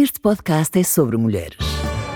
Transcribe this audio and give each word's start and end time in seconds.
Este 0.00 0.20
podcast 0.20 0.78
é 0.78 0.84
sobre 0.84 1.16
mulheres. 1.16 1.58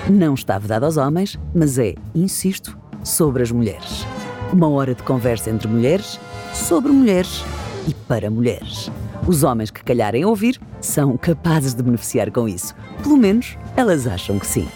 Não 0.09 0.35
está 0.35 0.57
vedado 0.57 0.85
aos 0.85 0.97
homens, 0.97 1.37
mas 1.53 1.81
é, 1.81 1.97
insisto, 2.15 2.79
sobre 3.03 3.43
as 3.43 3.51
mulheres. 3.51 4.07
Uma 4.53 4.69
hora 4.69 4.95
de 4.95 5.03
conversa 5.03 5.51
entre 5.51 5.67
mulheres, 5.67 6.17
sobre 6.55 6.93
mulheres 6.93 7.43
e 7.89 7.93
para 7.93 8.31
mulheres. 8.31 8.89
Os 9.27 9.43
homens 9.43 9.73
que 9.73 9.83
calharem 9.83 10.25
ouvir 10.25 10.61
são 10.81 11.17
capazes 11.17 11.75
de 11.75 11.83
beneficiar 11.83 12.31
com 12.31 12.49
isso. 12.49 12.73
Pelo 13.03 13.17
menos 13.17 13.59
elas 13.77 14.07
acham 14.07 14.39
que 14.39 14.47
sim. 14.47 14.69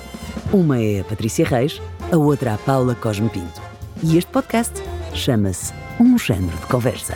Uma 0.52 0.82
é 0.82 0.98
a 0.98 1.04
Patrícia 1.04 1.46
Reis, 1.46 1.80
a 2.10 2.16
outra 2.16 2.54
a 2.54 2.58
Paula 2.58 2.96
Cosme 2.96 3.28
Pinto. 3.28 3.62
E 4.02 4.18
este 4.18 4.32
podcast 4.32 4.82
chama-se 5.14 5.72
Um 6.00 6.18
Género 6.18 6.56
de 6.56 6.66
Conversa. 6.66 7.14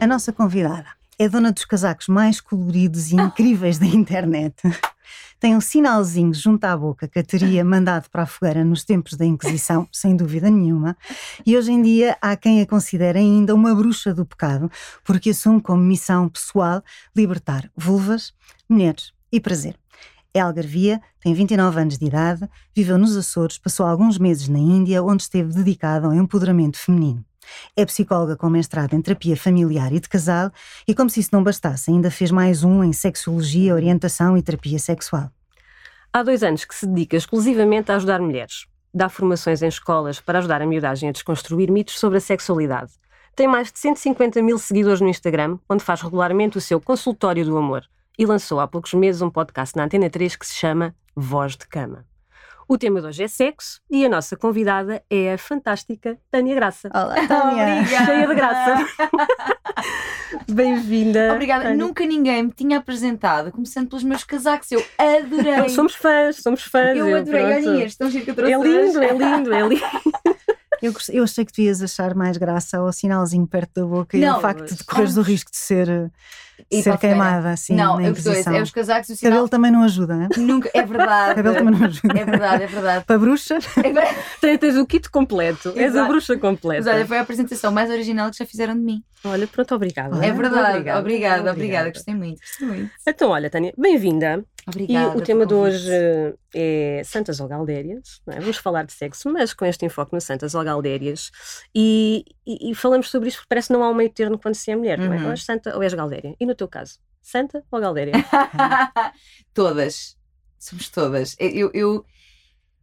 A 0.00 0.06
nossa 0.06 0.32
convidada 0.32 0.86
é 1.18 1.28
dona 1.28 1.50
dos 1.50 1.64
casacos 1.64 2.08
mais 2.08 2.40
coloridos 2.40 3.10
e 3.10 3.16
incríveis 3.16 3.78
da 3.78 3.86
internet. 3.86 4.54
Tem 5.38 5.54
um 5.54 5.60
sinalzinho 5.60 6.32
junto 6.32 6.64
à 6.64 6.76
boca 6.76 7.06
que 7.06 7.18
a 7.18 7.22
teria 7.22 7.64
mandado 7.64 8.08
para 8.10 8.22
a 8.22 8.26
fogueira 8.26 8.64
nos 8.64 8.84
tempos 8.84 9.14
da 9.14 9.24
Inquisição, 9.24 9.86
sem 9.92 10.16
dúvida 10.16 10.50
nenhuma, 10.50 10.96
e 11.44 11.56
hoje 11.56 11.72
em 11.72 11.82
dia 11.82 12.16
há 12.22 12.34
quem 12.36 12.60
a 12.60 12.66
considere 12.66 13.18
ainda 13.18 13.54
uma 13.54 13.74
bruxa 13.74 14.14
do 14.14 14.24
pecado, 14.24 14.70
porque 15.04 15.30
assume 15.30 15.60
como 15.60 15.82
missão 15.82 16.28
pessoal 16.28 16.82
libertar 17.14 17.70
vulvas, 17.76 18.32
mulheres 18.68 19.12
e 19.30 19.38
prazer. 19.38 19.78
É 20.32 20.40
algarvia, 20.40 21.00
tem 21.20 21.32
29 21.32 21.80
anos 21.80 21.98
de 21.98 22.06
idade, 22.06 22.48
viveu 22.74 22.98
nos 22.98 23.16
Açores, 23.16 23.58
passou 23.58 23.86
alguns 23.86 24.18
meses 24.18 24.48
na 24.48 24.58
Índia, 24.58 25.02
onde 25.02 25.22
esteve 25.22 25.52
dedicado 25.52 26.06
ao 26.06 26.14
empoderamento 26.14 26.78
feminino. 26.78 27.24
É 27.76 27.84
psicóloga 27.84 28.36
com 28.36 28.48
mestrado 28.48 28.94
em 28.94 29.02
terapia 29.02 29.36
familiar 29.36 29.92
e 29.92 30.00
de 30.00 30.08
casal 30.08 30.50
e, 30.86 30.94
como 30.94 31.10
se 31.10 31.20
isso 31.20 31.30
não 31.32 31.42
bastasse, 31.42 31.90
ainda 31.90 32.10
fez 32.10 32.30
mais 32.30 32.64
um 32.64 32.82
em 32.82 32.92
sexologia, 32.92 33.74
orientação 33.74 34.36
e 34.36 34.42
terapia 34.42 34.78
sexual. 34.78 35.30
Há 36.12 36.22
dois 36.22 36.42
anos 36.42 36.64
que 36.64 36.74
se 36.74 36.86
dedica 36.86 37.16
exclusivamente 37.16 37.92
a 37.92 37.96
ajudar 37.96 38.20
mulheres. 38.20 38.66
Dá 38.92 39.08
formações 39.08 39.62
em 39.62 39.68
escolas 39.68 40.20
para 40.20 40.38
ajudar 40.38 40.62
a 40.62 40.66
miudagem 40.66 41.08
a 41.08 41.12
desconstruir 41.12 41.70
mitos 41.70 41.98
sobre 41.98 42.18
a 42.18 42.20
sexualidade. 42.20 42.92
Tem 43.34 43.46
mais 43.46 43.70
de 43.70 43.78
150 43.78 44.40
mil 44.42 44.58
seguidores 44.58 45.02
no 45.02 45.08
Instagram, 45.08 45.58
onde 45.68 45.84
faz 45.84 46.00
regularmente 46.00 46.56
o 46.56 46.60
seu 46.60 46.80
consultório 46.80 47.44
do 47.44 47.58
amor. 47.58 47.84
E 48.18 48.24
lançou 48.24 48.58
há 48.58 48.66
poucos 48.66 48.94
meses 48.94 49.20
um 49.20 49.28
podcast 49.28 49.76
na 49.76 49.84
Antena 49.84 50.08
3 50.08 50.36
que 50.36 50.46
se 50.46 50.54
chama 50.54 50.94
Voz 51.14 51.52
de 51.54 51.66
Cama. 51.66 52.06
O 52.68 52.76
tema 52.76 53.00
de 53.00 53.06
hoje 53.06 53.22
é 53.22 53.28
sexo 53.28 53.80
e 53.88 54.04
a 54.04 54.08
nossa 54.08 54.36
convidada 54.36 55.00
é 55.08 55.32
a 55.34 55.38
fantástica 55.38 56.18
Tânia 56.32 56.52
Graça. 56.54 56.88
Olá, 56.92 57.14
Tânia. 57.28 57.84
Cheia 57.86 58.26
de 58.26 58.34
graça. 58.34 58.84
Bem-vinda. 60.50 61.32
Obrigada. 61.32 61.62
Tânia. 61.64 61.76
Nunca 61.78 62.04
ninguém 62.04 62.42
me 62.42 62.50
tinha 62.50 62.78
apresentado, 62.78 63.52
começando 63.52 63.88
pelos 63.88 64.02
meus 64.02 64.24
casacos. 64.24 64.72
Eu 64.72 64.84
adorei. 64.98 65.68
Somos 65.68 65.94
fãs, 65.94 66.42
somos 66.42 66.62
fãs. 66.64 66.96
eu 66.96 67.16
adorei. 67.16 67.44
Olhem 67.44 67.82
este, 67.82 67.98
tão 67.98 68.10
giro 68.10 68.24
que 68.24 68.30
eu 68.32 68.34
trouxe 68.34 68.52
É 68.52 68.58
lindo, 68.58 68.98
hoje. 68.98 69.04
é 69.04 69.12
lindo, 69.12 69.54
é 69.54 69.62
lindo. 69.68 69.82
Eu, 70.82 70.94
eu 71.10 71.24
achei 71.24 71.44
que 71.44 71.52
tu 71.52 71.60
ias 71.60 71.82
achar 71.82 72.14
mais 72.14 72.36
graça 72.36 72.78
ao 72.78 72.92
sinalzinho 72.92 73.46
perto 73.46 73.80
da 73.80 73.86
boca 73.86 74.16
e 74.16 74.20
Não, 74.20 74.34
ao 74.36 74.40
facto 74.40 74.60
mas- 74.60 74.76
de 74.76 74.84
correres 74.84 75.16
o 75.16 75.22
risco 75.22 75.50
de 75.50 75.56
ser, 75.56 75.86
de 75.86 76.10
E 76.70 76.82
ser 76.82 76.96
queimada 76.98 77.50
assim 77.50 77.74
Não, 77.74 77.96
na 77.96 78.04
eu 78.04 78.10
gostei. 78.14 78.32
Inquisição. 78.32 78.54
É 78.54 78.62
os 78.62 78.70
casacos 78.70 79.08
e 79.08 79.12
o 79.12 79.14
O 79.14 79.18
cabelo 79.18 79.34
sinal. 79.36 79.48
também 79.48 79.70
não 79.70 79.82
ajuda, 79.82 80.14
hein? 80.14 80.28
Nunca. 80.36 80.70
É 80.74 80.82
verdade. 80.84 81.32
O 81.32 81.34
cabelo 81.36 81.54
também 81.56 81.74
não 81.78 81.86
ajuda. 81.86 82.18
É 82.18 82.24
verdade, 82.24 82.62
é 82.64 82.66
verdade. 82.66 83.04
Para 83.04 83.18
bruxas, 83.18 83.64
É. 83.78 84.56
Tens, 84.58 84.76
o 84.76 84.86
kit 84.86 85.10
completo. 85.10 85.68
És 85.70 85.76
a 85.78 85.82
Exato. 85.82 86.08
bruxa 86.08 86.32
Mas 86.34 86.40
completa. 86.42 86.90
olha, 86.90 87.06
foi 87.06 87.18
a 87.18 87.22
apresentação 87.22 87.72
mais 87.72 87.90
original 87.90 88.30
que 88.30 88.38
já 88.38 88.46
fizeram 88.46 88.74
de 88.74 88.80
mim. 88.80 89.02
Olha, 89.24 89.46
pronto, 89.46 89.74
obrigada. 89.74 90.16
É 90.24 90.30
verdade. 90.32 90.70
Obrigada, 90.70 91.00
Obrigada, 91.00 91.52
obrigada. 91.52 91.90
Gostei 91.90 92.14
muito. 92.14 92.40
Gostei 92.40 92.66
muito. 92.68 92.90
Então, 93.06 93.30
olha, 93.30 93.50
Tânia, 93.50 93.72
bem-vinda. 93.76 94.44
Obrigada. 94.66 95.14
e 95.16 95.20
o 95.20 95.24
tema 95.24 95.46
de 95.46 95.54
hoje 95.54 95.88
eh, 95.92 96.34
é 96.54 97.02
Santas 97.04 97.38
ou 97.40 97.46
Galdérias. 97.46 98.20
é? 98.28 98.40
Vamos 98.40 98.56
falar 98.56 98.84
de 98.84 98.92
sexo, 98.92 99.30
mas 99.32 99.54
com 99.54 99.64
este 99.64 99.86
enfoque 99.86 100.12
no 100.12 100.20
Santas 100.20 100.54
ou 100.54 100.64
Galdérias. 100.64 101.30
E, 101.74 102.24
e- 102.46 102.70
e 102.70 102.74
falamos 102.74 103.08
sobre 103.10 103.28
isto 103.28 103.38
porque 103.38 103.48
parece 103.48 103.68
que 103.68 103.72
não 103.74 103.82
há 103.84 103.90
um 103.90 103.94
meio 103.94 104.10
termo 104.10 104.38
quando 104.38 104.54
se 104.56 104.70
é 104.70 104.76
mulher, 104.76 104.98
não 104.98 105.12
é? 105.12 105.18
Uhum. 105.18 105.24
Ou 105.26 105.30
és 105.30 105.44
Santa 105.44 105.76
ou 105.76 105.82
és 105.82 105.94
Galdéria. 105.94 106.34
E 106.40 106.44
no 106.46 106.54
teu 106.54 106.66
caso, 106.68 106.98
Santa 107.22 107.62
ou 107.70 107.80
Galdéria? 107.80 108.12
todas. 109.54 110.16
Somos 110.58 110.88
todas. 110.88 111.36
Eu, 111.38 111.70
eu, 111.72 112.04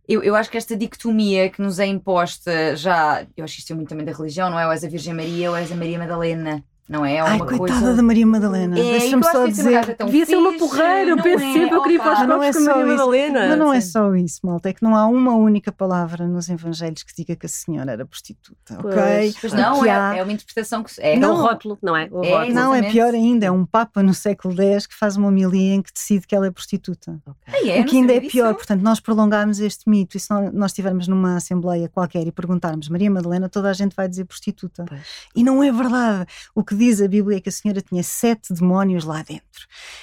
eu, 0.07 0.23
eu 0.23 0.35
acho 0.35 0.49
que 0.49 0.57
esta 0.57 0.75
dicotomia 0.77 1.49
que 1.49 1.61
nos 1.61 1.79
é 1.79 1.85
imposta 1.85 2.75
já. 2.75 3.25
Eu 3.35 3.43
acho 3.43 3.55
que 3.55 3.59
isto 3.61 3.73
é 3.73 3.75
muito 3.75 3.89
também 3.89 4.05
da 4.05 4.11
religião, 4.13 4.49
não 4.49 4.59
é? 4.59 4.65
Ou 4.65 4.71
és 4.71 4.83
a 4.83 4.87
Virgem 4.87 5.13
Maria 5.13 5.49
ou 5.49 5.57
és 5.57 5.71
a 5.71 5.75
Maria 5.75 5.99
Madalena. 5.99 6.63
Não 6.87 7.05
é? 7.05 7.15
É 7.15 7.19
ai, 7.21 7.37
coitada 7.39 7.57
coisa. 7.79 7.93
da 7.95 8.03
Maria 8.03 8.27
Madalena. 8.27 8.77
É, 8.77 8.99
Deixa-me 8.99 9.23
só 9.23 9.45
é 9.45 9.49
dizer. 9.49 9.95
Devia 10.05 10.25
ser 10.25 10.35
uma 10.35 10.57
porreira, 10.57 11.11
eu 11.11 11.15
não 11.15 11.23
penso 11.23 11.43
é? 11.45 11.53
sempre, 11.53 11.75
eu 11.75 11.81
queria 11.81 11.95
ir 11.95 11.99
para 12.01 12.21
os. 12.21 12.27
Não 12.27 12.43
é 12.43 12.51
com 12.51 12.57
a 12.59 12.61
Maria 12.61 12.81
isso. 12.83 12.87
Madalena. 12.91 13.47
Mas 13.47 13.57
não 13.57 13.73
é 13.73 13.81
só 13.81 14.15
isso, 14.15 14.39
malta. 14.43 14.69
É 14.69 14.73
que 14.73 14.83
não 14.83 14.93
há 14.95 15.07
uma 15.07 15.33
única 15.33 15.71
palavra 15.71 16.27
nos 16.27 16.49
Evangelhos 16.49 17.01
que 17.03 17.15
diga 17.15 17.35
que 17.37 17.45
a 17.45 17.49
senhora 17.49 17.93
era 17.93 18.05
prostituta, 18.05 18.77
Pois. 18.81 18.95
ok? 18.95 19.33
Pois 19.39 19.53
não, 19.53 19.85
é, 19.85 19.89
há- 19.91 20.15
é 20.17 20.23
uma 20.23 20.31
interpretação 20.33 20.83
que 20.83 20.91
se- 20.93 21.01
é. 21.01 21.13
É 21.15 21.17
o 21.17 21.21
Não. 21.21 21.35
rótulo, 21.37 21.77
não 21.81 21.95
é? 21.95 22.09
O 22.11 22.21
É, 22.23 22.29
rótulo. 22.31 22.53
Não, 22.53 22.75
é 22.75 22.83
pior 22.91 23.13
ainda, 23.13 23.45
é 23.45 23.51
um 23.51 23.65
Papa 23.65 24.03
no 24.03 24.13
século 24.13 24.53
X 24.61 24.85
que 24.85 24.93
faz 24.95 25.15
uma 25.15 25.29
homilia 25.29 25.75
em 25.75 25.81
que 25.81 25.91
decide 25.93 26.27
que 26.27 26.35
ela 26.35 26.47
é 26.47 26.51
prostituta. 26.51 27.17
Ok. 27.25 27.35
Ah, 27.47 27.65
é? 27.65 27.75
o 27.75 27.79
Não 27.79 27.85
que 27.85 27.95
ainda 27.97 28.13
é 28.13 28.19
pior, 28.19 28.47
disso. 28.47 28.55
portanto, 28.57 28.81
nós 28.81 28.99
prolongarmos 28.99 29.59
este 29.59 29.89
mito 29.89 30.17
e 30.17 30.19
se 30.19 30.29
nó- 30.29 30.51
nós 30.51 30.71
estivermos 30.71 31.07
numa 31.07 31.37
assembleia 31.37 31.87
qualquer 31.87 32.27
e 32.27 32.31
perguntarmos 32.31 32.89
Maria 32.89 33.09
Madalena, 33.09 33.47
toda 33.47 33.69
a 33.69 33.73
gente 33.73 33.95
vai 33.95 34.09
dizer 34.09 34.25
prostituta. 34.25 34.83
Pois. 34.85 35.01
E 35.33 35.43
não 35.45 35.63
é 35.63 35.71
verdade. 35.71 36.25
O 36.53 36.61
que 36.63 36.72
diz 36.73 37.01
a 37.01 37.07
Bíblia 37.07 37.37
é 37.37 37.41
que 37.41 37.49
a 37.49 37.51
senhora 37.51 37.81
tinha 37.81 38.03
sete 38.03 38.53
demónios 38.53 39.03
lá 39.05 39.23
dentro 39.23 39.43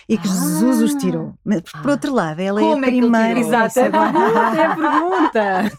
e 0.08 0.16
que 0.18 0.26
Ah. 0.28 0.30
Jesus 0.32 0.80
os 0.82 0.94
tirou. 0.94 1.34
Mas, 1.44 1.62
por 1.62 1.90
outro 1.90 2.12
lado, 2.14 2.40
ela 2.40 2.60
Como 2.60 2.84
é 2.84 2.88
é 2.88 2.88
a 2.88 2.92
que 2.92 2.98
ele 2.98 3.00
primeira. 3.10 3.34
tirou? 3.34 3.48
Exato, 3.48 3.78
é 3.80 3.86
a 3.86 3.90
pergunta, 3.90 4.56
é 4.56 4.64
a 4.66 4.76
pergunta. 4.76 5.72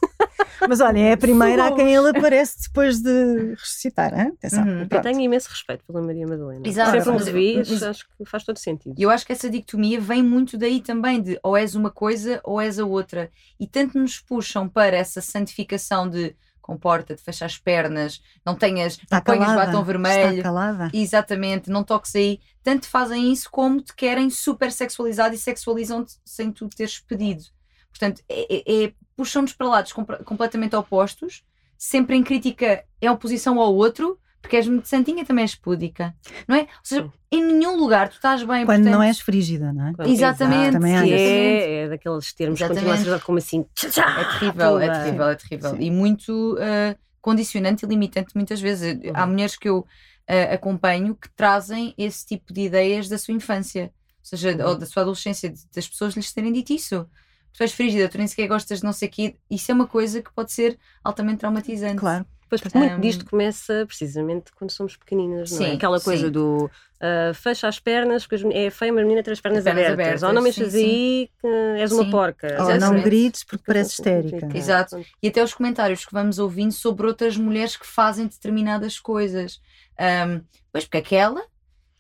Mas 0.70 0.80
olha, 0.80 1.00
é 1.00 1.14
a 1.14 1.18
primeira 1.18 1.66
a 1.68 1.72
quem 1.76 1.94
ele 1.96 2.10
aparece 2.10 2.68
depois 2.68 3.00
de 3.02 3.56
ressuscitar. 3.56 4.14
hein? 4.18 4.32
Atenção. 4.38 4.64
Uhum. 4.64 4.88
Eu 4.90 5.02
tenho 5.02 5.20
imenso 5.20 5.50
respeito 5.50 5.84
pela 5.86 6.02
Maria 6.02 6.28
Madalena. 6.28 6.68
Exato. 6.68 7.04
Sempre 7.04 7.24
revi, 7.24 7.58
mas- 7.58 7.84
acho 7.84 8.06
que 8.18 8.26
faz 8.26 8.44
todo 8.44 8.58
sentido. 8.58 8.94
E 8.98 9.02
eu 9.02 9.10
acho 9.10 9.26
que 9.26 9.32
essa 9.32 9.50
dicotomia 9.50 10.00
vem 10.00 10.22
muito 10.22 10.58
daí 10.58 10.80
também, 10.80 11.20
de 11.22 11.40
ou 11.42 11.58
és 11.58 11.74
uma 11.74 11.90
coisa 11.90 12.40
ou 12.44 12.62
és 12.62 12.78
a 12.80 12.86
outra. 12.86 13.32
E 13.60 13.66
tanto 13.66 13.98
nos 13.98 14.20
puxam 14.20 14.70
para 14.70 14.96
essa 14.96 15.20
santificação 15.20 16.08
de 16.08 16.36
comporta-te, 16.62 17.22
fecha 17.22 17.46
as 17.46 17.58
pernas, 17.58 18.22
não 18.46 18.56
tenhas, 18.56 18.98
não 18.98 19.04
Está 19.04 19.22
ponhas 19.22 19.46
calada. 19.48 19.66
batom 19.72 19.84
vermelho. 19.84 20.30
Está 20.38 20.44
calada. 20.44 20.90
Exatamente, 20.94 21.70
não 21.70 21.84
toques 21.84 22.16
aí. 22.16 22.40
Tanto 22.64 22.88
fazem 22.88 23.32
isso 23.32 23.50
como 23.52 23.82
te 23.82 23.94
querem 23.96 24.30
super 24.30 24.72
sexualizado 24.72 25.34
e 25.36 25.38
sexualizam-te 25.38 26.16
sem 26.24 26.52
tu 26.52 26.70
teres 26.70 27.00
pedido. 27.00 27.44
Portanto, 27.90 28.22
é, 28.30 28.56
é- 28.56 28.84
é- 28.86 28.94
puxam-nos 29.16 29.54
para 29.54 29.68
lados 29.68 29.94
completamente 29.94 30.76
opostos, 30.76 31.44
sempre 31.78 32.16
em 32.16 32.24
crítica 32.24 32.84
em 33.02 33.10
oposição 33.10 33.60
ao 33.60 33.76
outro, 33.76 34.18
porque 34.42 34.56
és 34.58 34.68
muito 34.68 34.88
santinha 34.88 35.24
também 35.26 35.44
és 35.44 35.54
púdica, 35.56 36.16
não 36.48 36.56
é? 36.56 36.62
Ou 36.62 36.68
seja, 36.84 37.12
em 37.32 37.44
nenhum 37.44 37.78
lugar 37.78 38.10
tu 38.10 38.16
estás 38.16 38.44
bem. 38.44 38.66
Quando 38.66 38.84
não 38.86 38.92
portanto- 38.94 39.08
és 39.08 39.20
frígida, 39.20 39.72
não 39.72 39.88
é? 39.88 39.94
Quando- 39.94 40.10
Exatamente, 40.10 40.60
Exato, 40.62 40.74
também 40.74 40.98
há 40.98 41.02
que 41.04 41.08
isso. 41.08 41.16
é, 41.18 41.74
é 41.84 41.90
daqueles 41.90 42.34
termos 42.34 42.60
que 42.60 42.68
continuam 42.68 42.92
a 42.94 42.96
ser 42.96 43.02
Exatamente. 43.04 43.26
como 43.26 43.38
assim. 43.38 43.66
É 43.84 44.40
terrível, 44.40 44.80
é 44.80 44.90
terrível, 44.90 45.28
é 45.30 45.36
terrível. 45.36 45.70
Sim. 45.72 45.78
E 45.80 45.92
muito 45.92 46.58
ah, 46.60 46.96
condicionante 47.22 47.86
e 47.86 47.88
limitante 47.88 48.36
muitas 48.36 48.60
vezes. 48.60 49.00
Há 49.14 49.24
Uhum. 49.26 49.32
mulheres 49.32 49.56
que 49.56 49.70
eu 49.70 49.86
ah, 50.28 50.54
acompanho 50.54 51.16
que 51.16 51.30
trazem 51.36 51.94
esse 51.98 52.26
tipo 52.26 52.52
de 52.54 52.62
ideias 52.62 53.08
da 53.08 53.18
sua 53.18 53.34
infância, 53.34 53.84
ou 53.84 54.26
seja, 54.26 54.52
Uhum. 54.56 54.68
ou 54.70 54.76
da 54.78 54.86
sua 54.86 55.02
adolescência, 55.04 55.54
das 55.76 55.88
pessoas 55.88 56.16
lhes 56.16 56.34
terem 56.34 56.52
dito 56.52 56.74
isso. 56.74 57.08
Tu 57.54 57.64
és 57.64 57.72
frígida, 57.74 58.08
tu 58.08 58.18
nem 58.18 58.28
sequer 58.28 58.48
gostas 58.48 58.80
de 58.80 58.86
não 58.86 58.94
sei 58.94 59.08
o 59.10 59.12
quê. 59.12 59.36
Isso 59.50 59.70
é 59.72 59.76
uma 59.76 59.86
coisa 59.86 60.22
que 60.22 60.32
pode 60.34 60.52
ser 60.54 60.80
altamente 61.04 61.40
traumatizante. 61.40 61.98
Claro. 61.98 62.26
Pois, 62.52 62.60
porque 62.60 62.78
muito 62.78 62.96
Um, 62.96 63.00
disto 63.00 63.26
começa 63.26 63.86
precisamente 63.88 64.52
quando 64.54 64.72
somos 64.72 64.98
pequeninas, 64.98 65.52
não 65.52 65.66
é? 65.66 65.70
Sim, 65.70 65.76
Aquela 65.78 66.02
coisa 66.02 66.26
sim. 66.26 66.32
do 66.32 66.70
ah, 67.00 67.34
fecha 67.34 67.66
as 67.70 67.80
pernas, 67.80 68.28
porque 68.28 68.46
é 68.54 68.70
feia 68.70 68.92
uma 68.92 69.02
menina 69.02 69.24
ter 69.24 69.32
as 69.32 69.40
pernas, 69.40 69.64
Pernas 69.64 69.84
abertas. 69.86 70.04
abertas, 70.06 70.24
Ou 70.24 70.34
não 70.34 70.42
mexas 70.42 70.74
sim. 70.74 70.78
aí 70.86 71.30
que 71.40 71.48
és 71.80 71.92
uma 71.94 72.04
Sim. 72.04 72.12
porca. 72.12 72.48
Ou 72.60 72.66
não 72.68 72.76
Exatamente. 72.76 73.04
grites 73.06 73.44
porque 73.46 73.64
parece 73.66 73.92
histérica. 73.92 74.32
Complicado. 74.42 74.56
Exato. 74.58 75.06
E 75.24 75.30
até 75.30 75.42
os 75.42 75.54
comentários 75.54 76.04
que 76.06 76.12
vamos 76.12 76.40
ouvindo 76.40 76.74
sobre 76.74 77.08
outras 77.08 77.38
mulheres 77.38 77.78
que 77.78 77.88
fazem 77.88 78.28
determinadas 78.28 79.00
coisas. 79.00 79.62
Ahm, 79.98 80.42
pois, 80.74 80.84
porque 80.84 80.98
aquela, 80.98 81.42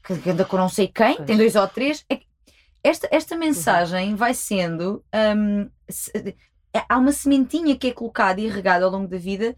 que 0.03 0.29
anda 0.29 0.43
com 0.43 0.57
não 0.57 0.67
sei 0.67 0.89
quem, 0.89 1.15
Pois. 1.15 1.27
tem 1.27 1.37
dois 1.37 1.55
ou 1.55 1.65
três. 1.69 2.03
é 2.11 2.19
Esta, 2.83 3.07
esta 3.09 3.37
mensagem 3.37 4.15
vai 4.15 4.33
sendo. 4.33 5.01
ahm, 5.13 5.69
se- 5.87 6.35
é- 6.73 6.83
há 6.89 6.97
uma 6.97 7.11
sementinha 7.13 7.75
que 7.77 7.87
é 7.87 7.91
colocada 7.93 8.41
e 8.41 8.47
regada 8.49 8.83
ao 8.83 8.91
longo 8.91 9.07
da 9.07 9.17
vida 9.17 9.55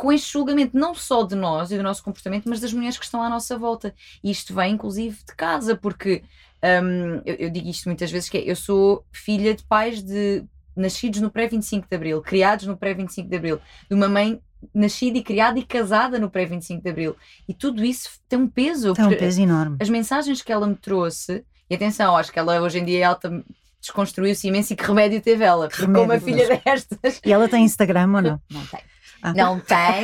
com 0.00 0.10
este 0.10 0.32
julgamento, 0.32 0.74
não 0.78 0.94
só 0.94 1.22
de 1.24 1.34
nós 1.34 1.70
e 1.70 1.76
do 1.76 1.82
nosso 1.82 2.02
comportamento, 2.02 2.48
mas 2.48 2.58
das 2.60 2.72
mulheres 2.72 2.96
que 2.96 3.04
estão 3.04 3.22
à 3.22 3.28
nossa 3.28 3.58
volta. 3.58 3.94
E 4.24 4.30
isto 4.30 4.54
vem, 4.54 4.72
inclusive, 4.72 5.18
de 5.28 5.34
casa, 5.36 5.76
porque 5.76 6.22
ahm, 6.62 7.20
eu, 7.26 7.34
eu 7.34 7.50
digo 7.50 7.68
isto 7.68 7.86
muitas 7.86 8.10
vezes: 8.10 8.28
que 8.30 8.38
é, 8.38 8.50
eu 8.50 8.56
sou 8.56 9.04
filha 9.12 9.54
de 9.54 9.62
pais 9.64 10.02
de 10.02 10.42
nascidos 10.74 11.20
no 11.20 11.30
pré-25 11.30 11.84
de 11.90 11.94
Abril, 11.94 12.22
criados 12.22 12.66
no 12.66 12.78
pré-25 12.78 13.28
de 13.28 13.36
Abril, 13.36 13.60
de 13.90 13.94
uma 13.94 14.08
mãe 14.08 14.40
nascida 14.74 15.18
e 15.18 15.22
criada 15.22 15.58
e 15.58 15.64
casada 15.64 16.18
no 16.18 16.30
pré-25 16.30 16.80
de 16.82 16.88
Abril. 16.88 17.14
E 17.46 17.52
tudo 17.52 17.84
isso 17.84 18.08
tem 18.26 18.38
um 18.38 18.48
peso. 18.48 18.94
Tem 18.94 19.04
um 19.04 19.16
peso 19.16 19.42
enorme. 19.42 19.76
As 19.80 19.90
mensagens 19.90 20.40
que 20.40 20.50
ela 20.52 20.66
me 20.66 20.76
trouxe, 20.76 21.44
E 21.68 21.74
atenção, 21.74 22.16
acho 22.16 22.32
que 22.32 22.38
ela 22.38 22.58
hoje 22.62 22.78
em 22.78 22.84
dia 22.86 23.04
ela 23.04 23.14
tam- 23.16 23.44
desconstruiu-se 23.80 24.48
imenso 24.48 24.72
e 24.72 24.76
que 24.76 24.84
remédio 24.84 25.20
teve 25.20 25.44
ela. 25.44 25.68
Porque 25.68 25.84
com 25.86 26.02
uma 26.04 26.18
filha 26.20 26.60
destas. 26.64 27.20
E 27.24 27.32
ela 27.32 27.48
tem 27.48 27.64
Instagram 27.64 28.12
ou 28.14 28.22
não? 28.22 28.40
Não 28.50 28.64
tem. 28.66 28.80
Ah. 29.22 29.32
Não 29.34 29.60
tem, 29.60 30.02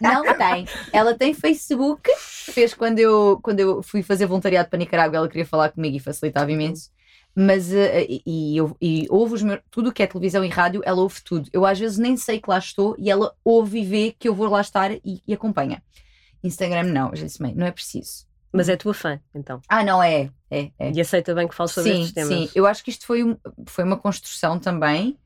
não 0.00 0.22
tem. 0.36 0.66
Ela 0.92 1.14
tem 1.14 1.34
Facebook, 1.34 2.08
fez 2.18 2.72
quando 2.74 2.98
eu, 2.98 3.38
quando 3.42 3.60
eu 3.60 3.82
fui 3.82 4.02
fazer 4.02 4.26
voluntariado 4.26 4.68
para 4.68 4.78
Nicarágua, 4.78 5.16
ela 5.18 5.28
queria 5.28 5.46
falar 5.46 5.70
comigo 5.70 5.96
e 5.96 6.00
facilitava 6.00 6.50
imenso. 6.50 6.90
Mas 7.34 7.72
eh, 7.72 8.06
e, 8.08 8.22
e, 8.26 8.56
e 8.80 9.06
ouve 9.08 9.34
os 9.34 9.42
meus, 9.42 9.60
tudo 9.70 9.90
o 9.90 9.92
que 9.92 10.02
é 10.02 10.06
televisão 10.06 10.44
e 10.44 10.48
rádio, 10.48 10.82
ela 10.84 11.00
ouve 11.00 11.20
tudo. 11.22 11.48
Eu 11.52 11.64
às 11.64 11.78
vezes 11.78 11.96
nem 11.96 12.16
sei 12.16 12.40
que 12.40 12.50
lá 12.50 12.58
estou 12.58 12.96
e 12.98 13.10
ela 13.10 13.32
ouve 13.44 13.80
e 13.80 13.84
vê 13.84 14.16
que 14.18 14.28
eu 14.28 14.34
vou 14.34 14.48
lá 14.48 14.60
estar 14.60 14.90
e, 14.90 15.22
e 15.26 15.32
acompanha. 15.32 15.82
Instagram 16.42 16.84
não, 16.84 17.14
já 17.14 17.26
disse 17.26 17.40
bem, 17.42 17.54
não 17.54 17.66
é 17.66 17.70
preciso. 17.70 18.26
Mas 18.52 18.68
é 18.68 18.74
tua 18.76 18.92
fã, 18.92 19.20
então. 19.32 19.60
Ah, 19.68 19.84
não 19.84 20.02
é, 20.02 20.28
é, 20.50 20.70
é. 20.76 20.90
E 20.90 21.00
aceita 21.00 21.32
bem 21.34 21.46
que 21.46 21.54
fales 21.54 21.70
sobre 21.72 21.92
sim, 21.92 21.98
estes 22.00 22.14
temas. 22.14 22.28
sim. 22.34 22.50
Eu 22.52 22.66
acho 22.66 22.82
que 22.82 22.90
isto 22.90 23.06
foi, 23.06 23.22
um- 23.22 23.36
foi 23.66 23.84
uma 23.84 23.96
construção 23.96 24.58
também. 24.58 25.16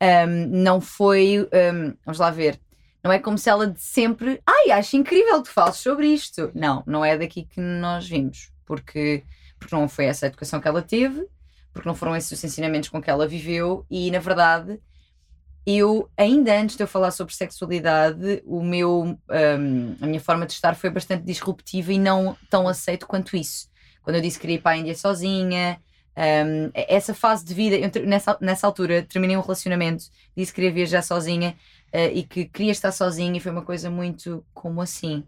Um, 0.00 0.46
não 0.62 0.80
foi. 0.80 1.40
um, 1.40 1.94
vamos 2.04 2.18
lá 2.18 2.30
ver. 2.30 2.58
Não 3.02 3.12
é 3.12 3.18
como 3.18 3.38
se 3.38 3.48
ela 3.48 3.66
de 3.66 3.80
sempre. 3.80 4.40
Ai, 4.46 4.70
acho 4.72 4.96
incrível 4.96 5.42
que 5.42 5.50
fales 5.50 5.76
sobre 5.76 6.08
isto. 6.08 6.50
Não, 6.54 6.82
não 6.86 7.04
é 7.04 7.16
daqui 7.16 7.44
que 7.44 7.60
nós 7.60 8.08
vimos. 8.08 8.50
Porque, 8.64 9.24
porque 9.58 9.74
não 9.74 9.88
foi 9.88 10.06
essa 10.06 10.26
a 10.26 10.28
educação 10.28 10.60
que 10.60 10.68
ela 10.68 10.82
teve, 10.82 11.26
porque 11.72 11.88
não 11.88 11.94
foram 11.94 12.14
esses 12.16 12.30
os 12.30 12.44
ensinamentos 12.44 12.88
com 12.88 13.00
que 13.00 13.10
ela 13.10 13.26
viveu. 13.26 13.86
E, 13.90 14.10
na 14.10 14.18
verdade, 14.18 14.80
eu, 15.70 16.08
ainda 16.16 16.58
antes 16.58 16.76
de 16.76 16.82
eu 16.82 16.88
falar 16.88 17.10
sobre 17.10 17.34
sexualidade, 17.34 18.42
o 18.46 18.62
meu, 18.62 19.04
um, 19.04 19.96
a 20.00 20.06
minha 20.06 20.20
forma 20.20 20.46
de 20.46 20.52
estar 20.52 20.74
foi 20.74 20.90
bastante 20.90 21.24
disruptiva 21.24 21.92
e 21.92 21.98
não 21.98 22.36
tão 22.48 22.66
aceito 22.66 23.06
quanto 23.06 23.36
isso. 23.36 23.68
Quando 24.02 24.16
eu 24.16 24.22
disse 24.22 24.38
que 24.38 24.42
queria 24.42 24.56
ir 24.56 24.62
para 24.62 24.72
a 24.72 24.76
Índia 24.78 24.94
sozinha, 24.94 25.78
um, 26.18 26.70
essa 26.74 27.14
fase 27.14 27.44
de 27.44 27.54
vida, 27.54 27.76
eu, 27.76 28.06
nessa, 28.06 28.36
nessa 28.40 28.66
altura 28.66 29.02
terminei 29.02 29.36
um 29.36 29.40
relacionamento, 29.40 30.04
disse 30.36 30.52
que 30.52 30.56
queria 30.56 30.72
viajar 30.72 31.02
sozinha 31.02 31.54
uh, 31.94 32.10
e 32.12 32.24
que 32.24 32.44
queria 32.44 32.72
estar 32.72 32.90
sozinha 32.90 33.36
e 33.36 33.40
foi 33.40 33.52
uma 33.52 33.62
coisa 33.62 33.88
muito 33.88 34.44
como 34.52 34.80
assim. 34.80 35.22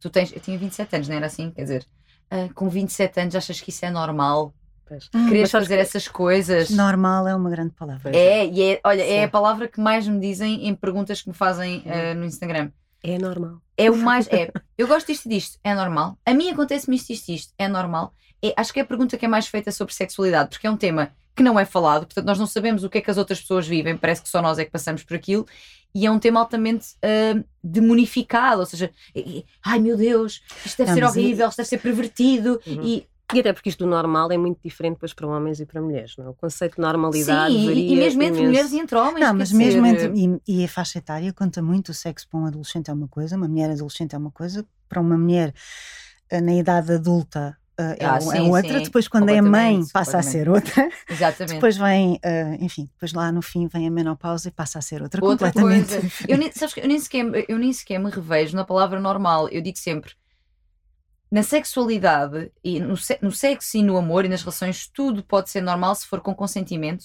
Tu 0.00 0.08
tens, 0.10 0.32
eu 0.32 0.40
tinha 0.40 0.56
27 0.56 0.94
anos, 0.96 1.08
não 1.08 1.16
era 1.16 1.26
assim? 1.26 1.50
Quer 1.50 1.62
dizer, 1.62 1.86
uh, 2.32 2.52
com 2.54 2.68
27 2.68 3.20
anos 3.20 3.34
achas 3.34 3.60
que 3.60 3.70
isso 3.70 3.84
é 3.84 3.90
normal? 3.90 4.54
Pois. 4.86 5.08
Queres 5.08 5.40
Mas 5.40 5.50
sabes 5.50 5.66
fazer 5.66 5.76
que- 5.76 5.82
essas 5.82 6.06
coisas? 6.08 6.70
Normal 6.70 7.26
é 7.26 7.34
uma 7.34 7.50
grande 7.50 7.72
palavra. 7.74 8.02
Pois. 8.02 8.16
É, 8.16 8.46
e 8.46 8.62
é, 8.74 8.80
olha, 8.84 9.02
é 9.02 9.18
Sim. 9.20 9.24
a 9.24 9.28
palavra 9.28 9.66
que 9.66 9.80
mais 9.80 10.06
me 10.06 10.20
dizem 10.20 10.68
em 10.68 10.74
perguntas 10.74 11.22
que 11.22 11.28
me 11.28 11.34
fazem 11.34 11.78
uh, 11.80 12.14
no 12.16 12.24
Instagram. 12.24 12.70
É 13.02 13.18
normal. 13.18 13.60
É 13.76 13.90
o 13.90 13.96
mais. 13.96 14.28
É, 14.28 14.52
eu 14.78 14.86
gosto 14.86 15.08
disto 15.08 15.26
e 15.26 15.30
disto, 15.30 15.58
é 15.64 15.74
normal. 15.74 16.16
A 16.24 16.32
mim 16.32 16.50
acontece-me 16.50 16.94
isto 16.94 17.10
e 17.10 17.14
isto, 17.14 17.32
isto, 17.32 17.54
é 17.58 17.66
normal. 17.66 18.12
É, 18.42 18.52
acho 18.56 18.72
que 18.72 18.80
é 18.80 18.82
a 18.82 18.86
pergunta 18.86 19.16
que 19.16 19.24
é 19.24 19.28
mais 19.28 19.46
feita 19.46 19.70
sobre 19.70 19.94
sexualidade, 19.94 20.50
porque 20.50 20.66
é 20.66 20.70
um 20.70 20.76
tema 20.76 21.10
que 21.34 21.42
não 21.42 21.58
é 21.58 21.64
falado, 21.64 22.04
portanto, 22.06 22.26
nós 22.26 22.38
não 22.38 22.46
sabemos 22.46 22.84
o 22.84 22.90
que 22.90 22.98
é 22.98 23.00
que 23.00 23.10
as 23.10 23.16
outras 23.16 23.40
pessoas 23.40 23.66
vivem, 23.66 23.96
parece 23.96 24.20
que 24.22 24.28
só 24.28 24.42
nós 24.42 24.58
é 24.58 24.64
que 24.64 24.70
passamos 24.70 25.02
por 25.02 25.14
aquilo, 25.16 25.46
e 25.94 26.04
é 26.06 26.10
um 26.10 26.18
tema 26.18 26.40
altamente 26.40 26.88
ah, 27.02 27.42
demonificado, 27.62 28.60
ou 28.60 28.66
seja, 28.66 28.90
é- 29.14 29.20
é, 29.38 29.42
ai 29.64 29.78
meu 29.78 29.96
Deus, 29.96 30.42
isto 30.64 30.76
deve 30.78 30.90
Não, 30.90 30.96
ser 30.98 31.04
horrível, 31.04 31.48
isto 31.48 31.56
deve 31.56 31.68
ser 31.68 31.78
pervertido, 31.78 32.60
Uhum. 32.66 32.82
e 32.82 33.06
E 33.34 33.40
até 33.40 33.50
porque 33.50 33.70
isto 33.70 33.82
do 33.82 33.88
normal 33.88 34.30
é 34.30 34.36
muito 34.36 34.58
diferente 34.62 34.94
depois 34.96 35.14
para 35.14 35.26
homens 35.26 35.58
e 35.58 35.64
para 35.64 35.80
mulheres, 35.80 36.14
não 36.18 36.26
é? 36.26 36.28
O 36.28 36.34
conceito 36.34 36.74
de 36.76 36.82
normalidade 36.82 37.54
sim, 37.54 37.64
varia 37.66 37.88
e, 37.88 37.92
e 37.94 37.96
mesmo 37.96 38.20
entre 38.22 38.34
imenso. 38.40 38.46
mulheres 38.50 38.72
e 38.72 38.78
entre 38.78 38.98
homens. 38.98 39.26
Não, 39.26 39.32
mas 39.34 39.48
dizer, 39.48 39.64
mesmo 39.64 39.86
entre. 39.86 40.12
E, 40.46 40.60
e 40.60 40.64
a 40.66 40.68
faixa 40.68 40.98
etária 40.98 41.32
conta 41.32 41.62
muito. 41.62 41.92
O 41.92 41.94
sexo 41.94 42.28
para 42.28 42.38
um 42.40 42.44
adolescente 42.44 42.90
é 42.90 42.92
uma 42.92 43.08
coisa, 43.08 43.34
uma 43.34 43.48
mulher 43.48 43.70
adolescente 43.70 44.14
é 44.14 44.18
uma 44.18 44.30
coisa, 44.30 44.66
para 44.86 45.00
uma 45.00 45.16
mulher 45.16 45.54
eh, 46.28 46.42
na 46.42 46.52
idade 46.52 46.92
adulta 46.92 47.56
eh, 47.78 47.96
é, 48.00 48.06
Ah, 48.06 48.14
o- 48.14 48.16
é 48.16 48.20
sim, 48.20 48.40
outra, 48.50 48.78
sim, 48.78 48.82
depois 48.84 49.08
quando 49.08 49.28
é 49.30 49.40
mãe 49.40 49.80
passa 49.92 50.18
a 50.18 50.22
ser 50.22 50.48
outra, 50.48 50.88
Exatamente. 51.08 51.54
depois 51.54 51.76
vem, 51.76 52.18
eh, 52.22 52.56
enfim, 52.60 52.88
depois 52.92 53.12
lá 53.12 53.30
no 53.32 53.42
fim 53.42 53.66
vem 53.68 53.86
a 53.86 53.90
menopausa 53.90 54.48
e 54.48 54.52
passa 54.52 54.78
a 54.78 54.82
ser 54.82 55.02
outra, 55.02 55.20
Outra 55.24 55.48
completamente. 55.52 55.88
coisa. 55.88 56.10
Eu 56.28 56.38
nem, 56.38 56.50
sabes 56.52 56.76
eu 56.76 56.86
nem, 56.88 56.98
sequer, 56.98 57.44
eu 57.48 57.58
nem 57.58 57.72
sequer 57.72 57.98
me 57.98 58.10
revejo 58.10 58.56
na 58.56 58.64
palavra 58.64 59.00
normal. 59.00 59.48
Eu 59.48 59.60
digo 59.62 59.78
sempre: 59.78 60.12
na 61.30 61.42
sexualidade, 61.42 62.52
e 62.62 62.78
no, 62.78 62.94
no 63.22 63.32
sexo 63.32 63.76
e 63.78 63.82
no 63.82 63.96
amor 63.96 64.24
e 64.24 64.28
nas 64.28 64.42
relações, 64.42 64.86
tudo 64.86 65.22
pode 65.22 65.48
ser 65.50 65.62
normal 65.62 65.94
se 65.94 66.06
for 66.06 66.20
com 66.20 66.34
consentimento, 66.34 67.04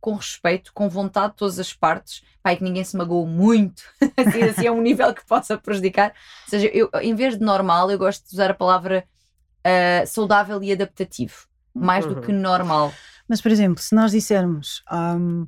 com 0.00 0.14
respeito, 0.14 0.72
com 0.72 0.88
vontade 0.88 1.32
de 1.32 1.38
todas 1.38 1.58
as 1.58 1.72
partes. 1.72 2.22
Pai, 2.40 2.56
que 2.56 2.62
ninguém 2.62 2.84
se 2.84 2.96
magoou 2.96 3.26
muito, 3.26 3.82
assim, 4.16 4.42
assim 4.42 4.66
a 4.68 4.72
um 4.72 4.80
nível 4.80 5.12
que 5.12 5.26
possa 5.26 5.58
prejudicar. 5.58 6.10
Ou 6.10 6.50
seja, 6.50 6.68
eu, 6.68 6.88
em 7.02 7.14
vez 7.16 7.36
de 7.36 7.44
normal, 7.44 7.90
eu 7.90 7.98
gosto 7.98 8.28
de 8.28 8.32
usar 8.34 8.50
a 8.50 8.54
palavra 8.54 9.04
ah, 9.68 10.06
saudável 10.06 10.62
e 10.62 10.72
adaptativo. 10.72 11.46
Mais 11.74 12.06
do 12.06 12.14
Uhum. 12.14 12.20
que 12.20 12.32
normal. 12.32 12.92
Mas, 13.28 13.40
por 13.40 13.50
exemplo, 13.52 13.82
se 13.82 13.94
nós 13.94 14.10
dissermos 14.10 14.82
ahm, 14.90 15.44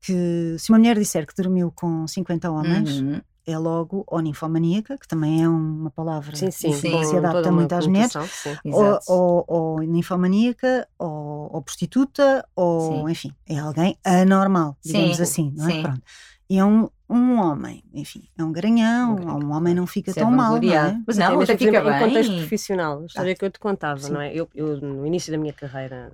que 0.00 0.56
se 0.58 0.70
uma 0.70 0.78
mulher 0.78 0.96
disser 0.98 1.26
que 1.26 1.34
dormiu 1.34 1.72
com 1.74 2.06
50 2.06 2.50
homens, 2.50 3.00
Uhum. 3.00 3.20
é 3.46 3.58
logo 3.58 4.04
ou 4.06 4.20
ninfomaníaca, 4.20 4.96
que 4.98 5.08
também 5.08 5.42
é 5.42 5.48
uma 5.48 5.90
palavra 5.90 6.36
Sim, 6.36 6.50
sim, 6.50 6.80
que 6.80 6.90
com 6.90 7.02
se 7.02 7.16
adapta 7.16 7.50
muito 7.50 7.72
às 7.72 7.86
mulheres, 7.86 8.12
sim. 8.12 8.56
ou, 8.64 8.98
ou, 9.08 9.44
ou 9.48 9.78
ninfomaníaca, 9.80 10.86
ou, 10.98 11.50
ou 11.54 11.62
prostituta, 11.62 12.46
ou 12.54 12.80
Sim. 13.08 13.10
enfim, 13.12 13.32
é 13.48 13.58
alguém 13.58 13.96
anormal, 14.04 14.76
digamos 14.84 15.16
Sim, 15.16 15.22
assim, 15.22 15.52
não 15.56 15.68
é? 15.68 15.72
sim. 15.72 15.82
Pronto. 15.82 16.02
E 16.48 16.58
é 16.58 16.64
um, 16.64 16.88
um 17.08 17.38
homem, 17.40 17.82
enfim, 17.94 18.24
é 18.36 18.42
um 18.42 18.50
garanhão, 18.52 19.14
Um 19.16 19.46
um 19.46 19.52
homem 19.52 19.74
não 19.74 19.86
fica 19.86 20.10
Isso 20.10 20.18
é 20.18 20.22
tão 20.22 20.30
mal, 20.30 20.60
não 20.60 20.72
é? 20.72 21.00
Mas 21.06 21.16
Não, 21.16 21.40
exemplo, 21.42 21.64
fica 21.66 21.78
em 21.78 21.98
contexto 22.00 22.30
bem. 22.30 22.38
profissional, 22.40 23.00
a 23.02 23.06
história 23.06 23.34
que 23.34 23.44
eu 23.44 23.50
te 23.50 23.58
contava, 23.60 24.00
Sim. 24.00 24.12
não 24.12 24.20
é? 24.20 24.34
Eu, 24.34 24.48
eu, 24.54 24.76
no 24.80 25.06
início 25.06 25.30
da 25.32 25.38
minha 25.38 25.52
carreira 25.52 26.12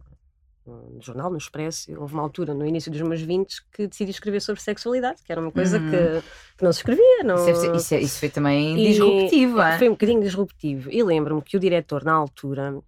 no 0.65 1.03
jornal, 1.03 1.29
no 1.29 1.37
Expresso, 1.39 1.93
houve 2.01 2.15
uma 2.15 2.23
altura, 2.23 2.55
no 2.55 2.65
início 2.65 2.89
dos 2.93 3.01
meus 3.03 3.21
20, 3.21 3.53
que 3.73 3.89
decidi 3.89 4.13
escrever 4.13 4.41
sobre 4.41 4.63
sexualidade, 4.63 5.21
que 5.25 5.33
era 5.33 5.41
uma 5.41 5.51
coisa 5.51 5.77
Uhum. 5.79 5.91
que, 5.91 6.23
que 6.57 6.63
não 6.65 6.73
se 6.73 6.79
escrevia. 6.79 7.25
Não... 7.25 7.35
Isso, 7.35 7.61
ser- 7.61 7.75
isso, 7.75 7.95
é- 7.95 8.01
isso 8.01 8.21
foi 8.21 8.29
também 8.29 8.79
E- 8.79 8.89
disruptivo. 8.91 9.57
Foi 9.77 9.89
um 9.89 9.93
bocadinho 9.93 10.21
disruptivo. 10.21 10.89
E 10.93 11.03
lembro-me 11.03 11.43
que 11.43 11.57
o 11.57 11.61
diretor, 11.61 12.05
na 12.05 12.13
altura, 12.13 12.79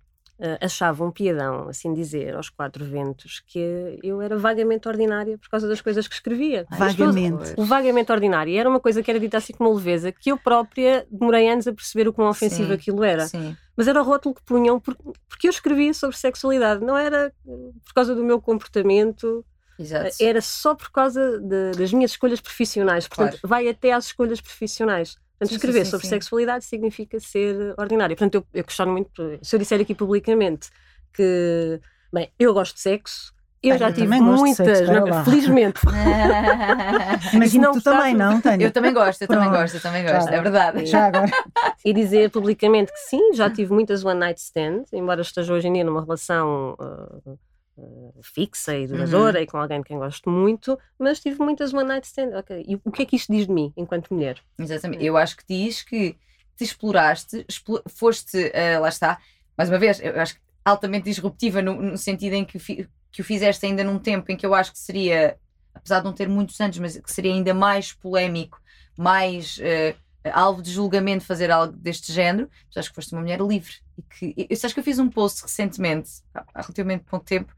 eh, 0.47 0.59
achava 0.61 1.03
um 1.05 1.11
piadão, 1.11 1.69
assim 1.69 1.95
dizer, 1.95 2.35
aos 2.37 2.51
quatro 2.51 2.85
ventos, 2.85 3.43
que 3.47 3.99
eu 4.03 4.21
era 4.21 4.37
vagamente 4.37 4.87
ordinária 4.87 5.39
por 5.39 5.49
causa 5.49 5.67
das 5.67 5.81
coisas 5.81 6.07
que 6.07 6.15
escrevia. 6.15 6.67
Vagamente. 6.71 7.55
O 7.57 7.65
vagamente 7.65 8.13
ordinário. 8.13 8.53
E 8.53 8.59
era 8.59 8.69
uma 8.69 8.79
coisa 8.81 9.03
que 9.03 9.11
era 9.11 9.19
dita 9.19 9.39
assim 9.39 9.55
com 9.55 9.65
uma 9.65 9.75
leveza, 9.75 10.13
que 10.13 10.31
eu 10.31 10.37
própria 10.37 11.07
demorei 11.11 11.49
anos 11.49 11.67
a 11.67 11.73
perceber 11.73 12.07
o 12.09 12.13
quão 12.13 12.29
ofensivo 12.29 12.69
Sim, 12.69 12.75
aquilo 12.75 13.03
era. 13.03 13.27
Sim. 13.27 13.57
Mas 13.77 13.89
era 13.89 14.01
o 14.01 14.05
rótulo 14.05 14.35
que 14.35 14.43
punham 14.43 14.79
por- 14.79 14.97
porque 15.29 15.47
eu 15.49 15.51
escrevia 15.51 15.95
sobre 15.95 16.17
sexualidade, 16.17 16.85
não 16.85 16.97
era 16.97 17.33
eh, 17.49 17.51
por 17.85 17.95
causa 17.95 18.15
do 18.15 18.23
meu 18.23 18.41
comportamento, 18.41 19.45
Exato. 19.79 20.07
eh, 20.21 20.25
era 20.27 20.41
só 20.41 20.75
por 20.75 20.91
causa 20.91 21.39
de- 21.41 21.73
das 21.79 21.93
minhas 21.93 22.11
escolhas 22.11 22.41
profissionais. 22.41 23.09
Portanto, 23.09 23.39
Claro. 23.41 23.49
vai 23.49 23.69
até 23.69 23.93
às 23.93 24.07
escolhas 24.07 24.41
profissionais. 24.41 25.17
Portanto, 25.39 25.49
Sim, 25.49 25.55
escrever 25.57 25.85
sim, 25.85 25.91
sobre 25.91 26.07
sim. 26.07 26.11
sexualidade 26.11 26.65
significa 26.65 27.19
ser 27.19 27.75
ordinário. 27.77 28.17
Portanto, 28.17 28.37
eu, 28.37 28.47
eu 28.61 28.65
questiono 28.65 28.93
muito. 28.93 29.39
Se 29.43 29.57
eu 29.57 29.59
disser 29.59 29.81
aqui 29.81 29.95
publicamente 29.95 30.71
que, 31.13 31.81
bem, 32.13 32.31
eu 32.39 32.55
gosto 32.55 32.75
de 32.75 32.81
sexo, 32.81 33.35
eu 33.63 33.79
já 33.79 33.89
eu 33.89 33.95
tive 33.95 34.07
também 34.07 34.21
muitas, 34.21 34.79
sexo, 34.79 34.93
não, 34.93 35.25
felizmente. 35.25 35.81
Imagino 37.33 37.65
não 37.65 37.73
tu 37.73 37.79
está 37.79 37.93
também, 37.93 38.15
não, 38.15 38.41
Tânia? 38.41 38.67
eu 38.67 38.71
também 38.71 38.93
gosto, 38.93 39.23
eu 39.23 39.29
também 39.29 39.49
Pronto. 39.49 39.61
gosto, 39.61 39.75
eu 39.77 39.81
também 39.81 40.03
gosto, 40.05 40.29
Já 40.29 40.37
é 40.37 40.41
verdade. 40.43 40.87
Já 40.87 41.07
agora. 41.07 41.31
e 41.85 41.93
dizer 41.93 42.31
publicamente 42.31 42.93
que 42.93 42.99
sim, 42.99 43.33
já 43.33 43.49
tive 43.49 43.73
muitas 43.73 44.05
one 44.05 44.21
night 44.21 44.41
stands, 44.41 44.93
embora 44.93 45.23
esteja 45.23 45.53
hoje 45.53 45.67
em 45.67 45.73
dia 45.73 45.85
numa 45.85 46.03
relação 46.03 46.77
uh, 46.79 47.39
uh, 47.77 48.21
fixa 48.23 48.77
e 48.77 48.87
duradoura 48.87 49.41
e 49.41 49.47
com 49.47 49.59
alguém 49.59 49.81
de 49.81 49.85
quem 49.89 49.99
gosto 49.99 50.29
muito, 50.31 50.79
mas 50.99 51.21
tive 51.21 51.39
muitas 51.43 51.73
one 51.73 51.89
night 51.89 52.07
stands. 52.07 52.35
Ok, 52.39 52.65
E 52.67 52.77
o 52.77 52.91
que 52.91 53.03
é 53.03 53.07
que 53.07 53.17
isto 53.17 53.33
diz 53.33 53.47
de 53.47 53.53
mim 53.53 53.73
enquanto 53.77 54.13
mulher? 54.13 54.41
Exatamente. 54.59 55.05
Eu 55.05 55.17
acho 55.17 55.37
que 55.37 55.45
diz 55.49 55.83
que 55.83 56.17
te 56.57 56.65
exploraste, 56.65 57.45
explo- 57.49 57.83
foste, 57.89 58.53
ah, 58.55 58.79
lá 58.81 58.89
está, 58.89 59.19
mais 59.57 59.69
uma 59.69 59.79
vez, 59.79 60.01
eu 60.01 60.21
acho 60.21 60.35
que 60.35 60.41
altamente 60.65 61.05
disruptiva 61.05 61.61
no, 61.61 61.75
no 61.81 61.99
sentido 61.99 62.35
em 62.35 62.45
que, 62.45 62.57
o 62.57 62.61
fi- 62.61 62.89
que 63.11 63.21
o 63.21 63.25
fizeste 63.25 63.67
ainda 63.67 63.85
num 63.85 63.99
tempo 63.99 64.31
em 64.31 64.37
que 64.37 64.47
eu 64.47 64.55
acho 64.55 64.73
que 64.73 64.79
seria, 64.79 65.37
apesar 65.75 65.99
de 65.99 66.05
não 66.05 66.13
ter 66.13 66.29
muitos 66.29 66.61
anos, 66.61 66.79
mas 66.79 66.97
que 66.99 67.13
seria 67.13 67.33
ainda 67.33 67.53
mais 67.53 67.93
polémico, 67.93 68.59
mais 68.97 69.59
ah, 69.61 69.95
alvo 70.33 70.63
de 70.63 70.71
julgamento 70.71 71.25
fazer 71.25 71.51
algo 71.51 71.73
deste 71.77 72.13
género, 72.13 72.49
mas 72.67 72.77
acho 72.77 72.89
que 72.91 72.95
foste 72.95 73.13
uma 73.13 73.21
mulher 73.23 73.41
livre. 73.41 73.75
E 73.99 74.03
que, 74.03 74.35
eu, 74.37 74.57
acho 74.65 74.75
que 74.75 74.81
eu 74.81 74.85
fiz 74.85 74.99
um 74.99 75.09
post 75.09 75.43
recentemente, 75.43 76.11
há 76.35 76.63
relativamente 76.63 77.05
pouco 77.05 77.25
tempo, 77.25 77.53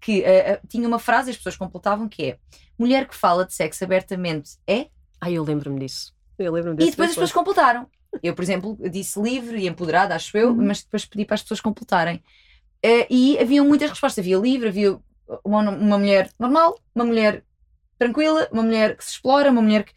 que 0.00 0.24
ah, 0.24 0.60
tinha 0.68 0.86
uma 0.86 0.98
frase, 0.98 1.30
as 1.30 1.36
pessoas 1.36 1.56
completavam, 1.56 2.08
que 2.08 2.24
é 2.24 2.38
mulher 2.78 3.06
que 3.06 3.14
fala 3.14 3.44
de 3.44 3.54
sexo 3.54 3.84
abertamente 3.84 4.52
é 4.66 4.86
Ah, 5.20 5.30
eu 5.30 5.44
lembro-me 5.44 5.80
disso. 5.80 6.14
Eu 6.38 6.52
lembro-me 6.52 6.76
e 6.76 6.78
desse 6.78 6.90
depois 6.92 7.10
as 7.10 7.14
pessoas 7.14 7.32
completaram. 7.32 7.86
Eu, 8.22 8.34
por 8.34 8.42
exemplo, 8.42 8.76
disse 8.90 9.20
livre 9.20 9.58
e 9.58 9.68
empoderada, 9.68 10.14
acho 10.14 10.36
eu, 10.36 10.48
Uhum. 10.50 10.66
mas 10.66 10.82
depois 10.82 11.04
pedi 11.04 11.24
para 11.24 11.34
as 11.34 11.42
pessoas 11.42 11.60
completarem. 11.60 12.22
Eh, 12.82 13.06
e 13.08 13.38
haviam 13.38 13.66
muitas 13.66 13.90
respostas. 13.90 14.22
Havia 14.22 14.36
livre, 14.38 14.68
havia 14.68 14.98
uma, 15.44 15.70
uma 15.70 15.98
mulher 15.98 16.30
normal, 16.38 16.78
uma 16.94 17.04
mulher 17.04 17.44
tranquila, 17.98 18.48
uma 18.50 18.62
mulher 18.62 18.96
que 18.96 19.04
se 19.04 19.12
explora, 19.12 19.50
uma 19.50 19.62
mulher 19.62 19.84
que. 19.84 19.92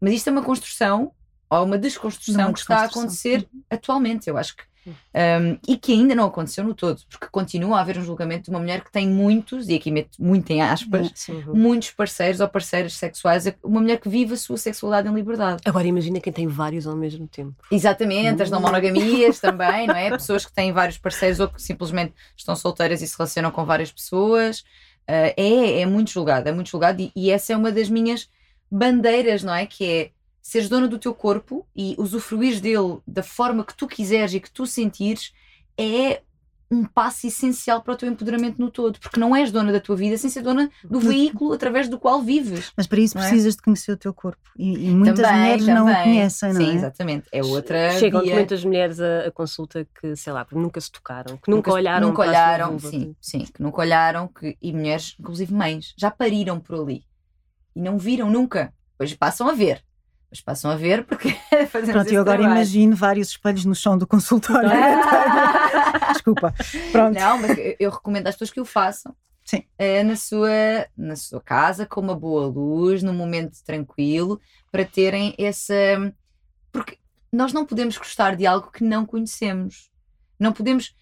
Mas 0.00 0.12
isto 0.12 0.28
é 0.28 0.32
uma 0.32 0.42
construção 0.44 1.12
ou 1.48 1.64
uma 1.64 1.78
desconstrução 1.78 2.46
Uma 2.46 2.52
que 2.52 2.60
está 2.60 2.78
a 2.80 2.84
acontecer 2.84 3.46
atualmente. 3.70 4.28
Eu 4.28 4.36
acho 4.36 4.56
que 4.56 4.64
Um, 4.88 5.58
e 5.66 5.76
que 5.76 5.92
ainda 5.92 6.14
não 6.14 6.26
aconteceu 6.26 6.62
no 6.62 6.72
todo, 6.72 7.02
porque 7.10 7.26
continua 7.26 7.78
a 7.78 7.80
haver 7.80 7.98
um 7.98 8.04
julgamento 8.04 8.44
de 8.44 8.50
uma 8.50 8.60
mulher 8.60 8.84
que 8.84 8.92
tem 8.92 9.08
muitos, 9.08 9.68
e 9.68 9.74
aqui 9.74 9.90
meto 9.90 10.16
muito 10.22 10.48
em 10.50 10.62
aspas, 10.62 11.26
Uhum. 11.28 11.56
muitos 11.56 11.90
parceiros 11.90 12.38
ou 12.38 12.46
parceiras 12.48 12.92
sexuais, 12.94 13.52
uma 13.64 13.80
mulher 13.80 13.98
que 13.98 14.08
vive 14.08 14.34
a 14.34 14.36
sua 14.36 14.56
sexualidade 14.56 15.08
em 15.08 15.12
liberdade. 15.12 15.60
Agora 15.64 15.84
imagina 15.88 16.20
quem 16.20 16.32
tem 16.32 16.46
vários 16.46 16.86
ao 16.86 16.94
mesmo 16.94 17.26
tempo. 17.26 17.56
Exatamente, 17.68 18.44
as 18.44 18.48
não 18.48 18.60
monogamias 18.60 19.40
também, 19.42 19.88
não 19.88 19.96
é? 19.96 20.08
Pessoas 20.10 20.46
que 20.46 20.52
têm 20.52 20.72
vários 20.72 20.98
parceiros 20.98 21.40
ou 21.40 21.48
que 21.48 21.60
simplesmente 21.60 22.14
estão 22.36 22.54
solteiras 22.54 23.02
e 23.02 23.08
se 23.08 23.16
relacionam 23.18 23.50
com 23.50 23.64
várias 23.64 23.90
pessoas. 23.90 24.60
Uh, 25.08 25.34
é, 25.36 25.80
é 25.80 25.86
muito 25.86 26.12
julgado, 26.12 26.48
é 26.48 26.52
muito 26.52 26.70
julgado 26.70 27.02
e, 27.02 27.10
e 27.16 27.30
essa 27.32 27.52
é 27.52 27.56
uma 27.56 27.72
das 27.72 27.88
minhas 27.88 28.28
bandeiras, 28.70 29.42
não 29.42 29.54
é? 29.54 29.66
Que 29.66 29.84
é 29.84 30.10
seres 30.48 30.68
dona 30.68 30.86
do 30.86 30.98
teu 30.98 31.12
corpo 31.14 31.66
e 31.74 31.94
usufruires 31.98 32.60
dele 32.60 32.98
da 33.06 33.22
forma 33.22 33.64
que 33.64 33.74
tu 33.76 33.86
quiseres 33.86 34.32
e 34.34 34.40
que 34.40 34.50
tu 34.50 34.64
sentires 34.66 35.32
é 35.76 36.22
um 36.68 36.84
passo 36.84 37.28
essencial 37.28 37.80
para 37.80 37.92
o 37.94 37.96
teu 37.96 38.08
empoderamento 38.08 38.58
no 38.58 38.70
todo, 38.70 38.98
porque 38.98 39.20
não 39.20 39.36
és 39.36 39.52
dona 39.52 39.70
da 39.72 39.78
tua 39.80 39.94
vida 39.94 40.18
sem 40.18 40.28
ser 40.28 40.42
dona 40.42 40.68
do 40.82 40.98
veículo 40.98 41.52
através 41.52 41.88
do 41.88 41.96
qual 41.98 42.20
vives. 42.22 42.72
Mas 42.76 42.88
para 42.88 42.98
isso 43.00 43.16
Não 43.16 43.22
é? 43.22 43.28
precisas 43.28 43.54
de 43.54 43.62
conhecer 43.62 43.92
o 43.92 43.96
teu 43.96 44.12
corpo. 44.12 44.40
E, 44.58 44.88
e 44.88 44.90
muitas 44.90 45.20
Também, 45.24 45.40
mulheres 45.42 45.66
não 45.66 45.84
o 45.84 45.86
também. 45.88 46.02
conhecem, 46.04 46.52
não 46.52 46.60
Sim, 46.60 46.70
é? 46.70 46.74
exatamente. 46.74 47.28
É 47.30 47.42
outra 47.44 47.90
Chegam 47.92 48.22
via. 48.22 48.34
muitas 48.34 48.64
mulheres 48.64 49.00
a, 49.00 49.26
a 49.28 49.30
consulta 49.30 49.86
que, 50.00 50.16
sei 50.16 50.32
lá, 50.32 50.44
que 50.44 50.56
nunca 50.56 50.80
se 50.80 50.90
tocaram, 50.90 51.36
que 51.36 51.48
nunca, 51.50 51.70
Nunca- 51.70 51.72
olharam 51.72 52.08
nunca 52.08 52.22
olharam, 52.22 52.78
sim, 52.80 53.14
sim, 53.20 53.38
que 53.44 53.62
nunca 53.62 53.80
olharam, 53.80 54.26
que, 54.26 54.56
e 54.60 54.72
mulheres, 54.72 55.14
inclusive 55.20 55.54
mães, 55.54 55.94
já 55.96 56.10
pariram 56.10 56.58
por 56.58 56.80
ali 56.80 57.04
e 57.76 57.80
não 57.80 57.96
viram 57.96 58.28
nunca. 58.28 58.72
Depois 58.92 59.14
passam 59.14 59.48
a 59.48 59.52
ver. 59.52 59.84
Depois 60.36 60.40
passam 60.40 60.70
a 60.70 60.76
ver 60.76 61.04
porque 61.04 61.30
fazemos 61.70 61.92
Pronto, 61.92 62.12
eu 62.12 62.20
agora 62.20 62.38
trabalho. 62.38 62.58
imagino 62.58 62.96
vários 62.96 63.28
espelhos 63.28 63.64
no 63.64 63.74
chão 63.74 63.96
do 63.96 64.06
consultório. 64.06 64.68
Desculpa. 66.12 66.54
Pronto. 66.92 67.18
Não, 67.18 67.38
mas 67.38 67.56
eu, 67.78 67.90
recomendo 67.90 68.26
às 68.26 68.34
pessoas 68.34 68.50
que 68.50 68.60
o 68.60 68.64
façam. 68.64 69.14
Sim. 69.44 69.62
eh, 69.78 70.02
na, 70.02 70.16
sua, 70.16 70.50
na 70.96 71.14
sua 71.14 71.40
casa, 71.40 71.86
com 71.86 72.00
uma 72.00 72.16
boa 72.16 72.46
luz, 72.46 73.02
num 73.02 73.12
momento 73.14 73.62
tranquilo, 73.64 74.40
para 74.72 74.84
terem 74.84 75.34
essa. 75.38 75.74
Porque 76.72 76.98
nós 77.32 77.52
não 77.52 77.64
podemos 77.64 77.96
gostar 77.96 78.34
de 78.34 78.46
algo 78.46 78.70
que 78.72 78.82
não 78.82 79.06
conhecemos. 79.06 79.88
Não 80.38 80.52
podemos. 80.52 80.94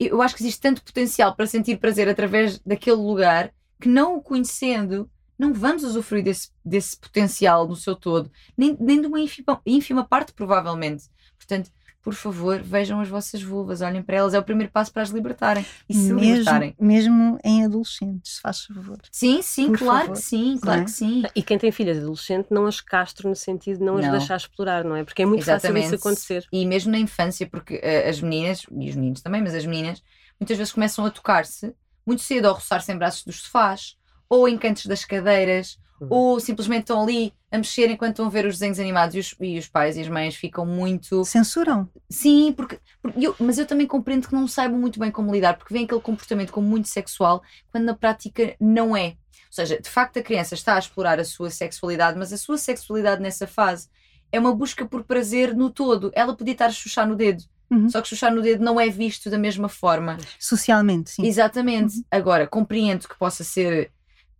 Eu 0.00 0.22
acho 0.22 0.34
que 0.34 0.42
existe 0.42 0.60
tanto 0.60 0.82
potencial 0.82 1.34
para 1.36 1.46
sentir 1.46 1.76
prazer 1.76 2.08
através 2.08 2.58
daquele 2.60 2.96
lugar 2.96 3.52
que, 3.78 3.88
não 3.88 4.16
o 4.16 4.22
conhecendo, 4.22 5.10
não 5.38 5.52
vamos 5.52 5.82
usufruir 5.84 6.24
desse, 6.24 6.50
desse 6.64 6.96
potencial 6.96 7.66
no 7.66 7.76
seu 7.76 7.94
todo, 7.96 8.30
nem, 8.56 8.76
nem 8.80 9.00
de 9.00 9.06
uma 9.06 9.20
ínfima, 9.20 9.60
ínfima 9.66 10.04
parte, 10.04 10.32
provavelmente. 10.32 11.04
Portanto, 11.36 11.70
por 12.04 12.12
favor, 12.12 12.60
vejam 12.62 13.00
as 13.00 13.08
vossas 13.08 13.42
vulvas, 13.42 13.80
olhem 13.80 14.02
para 14.02 14.16
elas, 14.16 14.34
é 14.34 14.38
o 14.38 14.42
primeiro 14.42 14.70
passo 14.70 14.92
para 14.92 15.02
as 15.02 15.08
libertarem 15.08 15.64
e 15.88 15.94
se 15.94 16.12
libertarem. 16.12 16.74
mesmo, 16.78 17.08
mesmo 17.10 17.38
em 17.42 17.64
adolescentes, 17.64 18.34
se 18.34 18.40
faz 18.42 18.66
favor. 18.66 18.98
Sim, 19.10 19.40
sim, 19.40 19.68
Por 19.68 19.78
claro 19.78 20.00
favor. 20.00 20.12
que 20.16 20.22
sim, 20.22 20.58
claro 20.60 20.82
é? 20.82 20.84
que 20.84 20.90
sim. 20.90 21.22
E 21.34 21.42
quem 21.42 21.56
tem 21.56 21.72
filhas 21.72 21.96
adolescentes 21.96 22.50
não 22.50 22.66
as 22.66 22.82
castro 22.82 23.26
no 23.26 23.34
sentido 23.34 23.78
de 23.78 23.84
não, 23.84 23.96
as 23.96 24.04
Não. 24.04 24.12
deixar 24.12 24.36
explorar, 24.36 24.84
não 24.84 24.94
é? 24.94 25.02
Porque 25.02 25.22
é 25.22 25.26
muito 25.26 25.46
fácil 25.46 25.74
isso 25.78 25.94
acontecer. 25.94 26.46
E 26.52 26.66
mesmo 26.66 26.92
na 26.92 26.98
infância, 26.98 27.46
porque 27.46 27.80
eh, 27.82 28.06
as 28.06 28.20
meninas, 28.20 28.66
e 28.70 28.90
os 28.90 28.96
meninos 28.96 29.22
também, 29.22 29.40
mas 29.40 29.54
as 29.54 29.64
meninas, 29.64 30.02
muitas 30.38 30.58
vezes 30.58 30.74
começam 30.74 31.06
a 31.06 31.10
tocar-se 31.10 31.74
muito 32.06 32.20
cedo, 32.22 32.44
ou 32.44 32.50
a 32.50 32.54
roçar-se 32.54 32.92
em 32.92 32.98
braços 32.98 33.24
dos 33.24 33.40
sofás, 33.40 33.96
ou 34.34 34.48
em 34.48 34.58
cantos 34.58 34.86
das 34.86 35.04
cadeiras, 35.04 35.78
Uhum. 36.00 36.08
ou 36.10 36.40
simplesmente 36.40 36.80
estão 36.80 37.00
ali 37.00 37.32
a 37.52 37.56
mexer 37.56 37.88
enquanto 37.88 38.10
estão 38.14 38.26
a 38.26 38.28
ver 38.28 38.44
os 38.46 38.54
desenhos 38.54 38.80
animados 38.80 39.14
e 39.14 39.18
os, 39.20 39.34
e 39.40 39.58
os 39.58 39.68
pais 39.68 39.96
e 39.96 40.00
as 40.00 40.08
mães 40.08 40.34
ficam 40.34 40.66
muito. 40.66 41.24
Censuram. 41.24 41.88
Sim, 42.10 42.52
porque, 42.52 42.80
porque 43.00 43.24
eu- 43.26 43.36
mas 43.38 43.58
eu 43.58 43.64
também 43.66 43.86
compreendo 43.86 44.26
que 44.26 44.34
não 44.34 44.48
saibam 44.48 44.78
muito 44.78 44.98
bem 44.98 45.12
como 45.12 45.32
lidar, 45.32 45.56
porque 45.56 45.72
vem 45.72 45.84
aquele 45.84 46.00
comportamento 46.00 46.50
como 46.50 46.66
muito 46.66 46.88
sexual, 46.88 47.42
quando 47.70 47.84
na 47.84 47.94
prática 47.94 48.56
não 48.60 48.96
é. 48.96 49.10
Ou 49.10 49.52
seja, 49.52 49.80
de 49.80 49.88
facto 49.88 50.18
a 50.18 50.22
criança 50.22 50.54
está 50.54 50.74
a 50.74 50.78
explorar 50.80 51.20
a 51.20 51.24
sua 51.24 51.48
sexualidade, 51.48 52.18
mas 52.18 52.32
a 52.32 52.36
sua 52.36 52.58
sexualidade 52.58 53.22
nessa 53.22 53.46
fase 53.46 53.88
é 54.32 54.40
uma 54.40 54.52
busca 54.52 54.84
por 54.84 55.04
prazer 55.04 55.54
no 55.54 55.70
todo. 55.70 56.10
Ela 56.12 56.34
podia 56.34 56.52
estar 56.54 56.66
a 56.66 56.70
chuchar 56.72 57.06
no 57.06 57.14
dedo, 57.14 57.44
Uhum. 57.70 57.88
só 57.88 58.02
que 58.02 58.08
chuchar 58.08 58.34
no 58.34 58.42
dedo 58.42 58.64
não 58.64 58.80
é 58.80 58.88
visto 58.88 59.30
da 59.30 59.38
mesma 59.38 59.68
forma. 59.68 60.18
Socialmente, 60.40 61.10
sim. 61.10 61.24
Exatamente. 61.24 62.04
Agora, 62.10 62.48
compreendo 62.48 63.06
que 63.08 63.16
possa 63.16 63.44
ser 63.44 63.92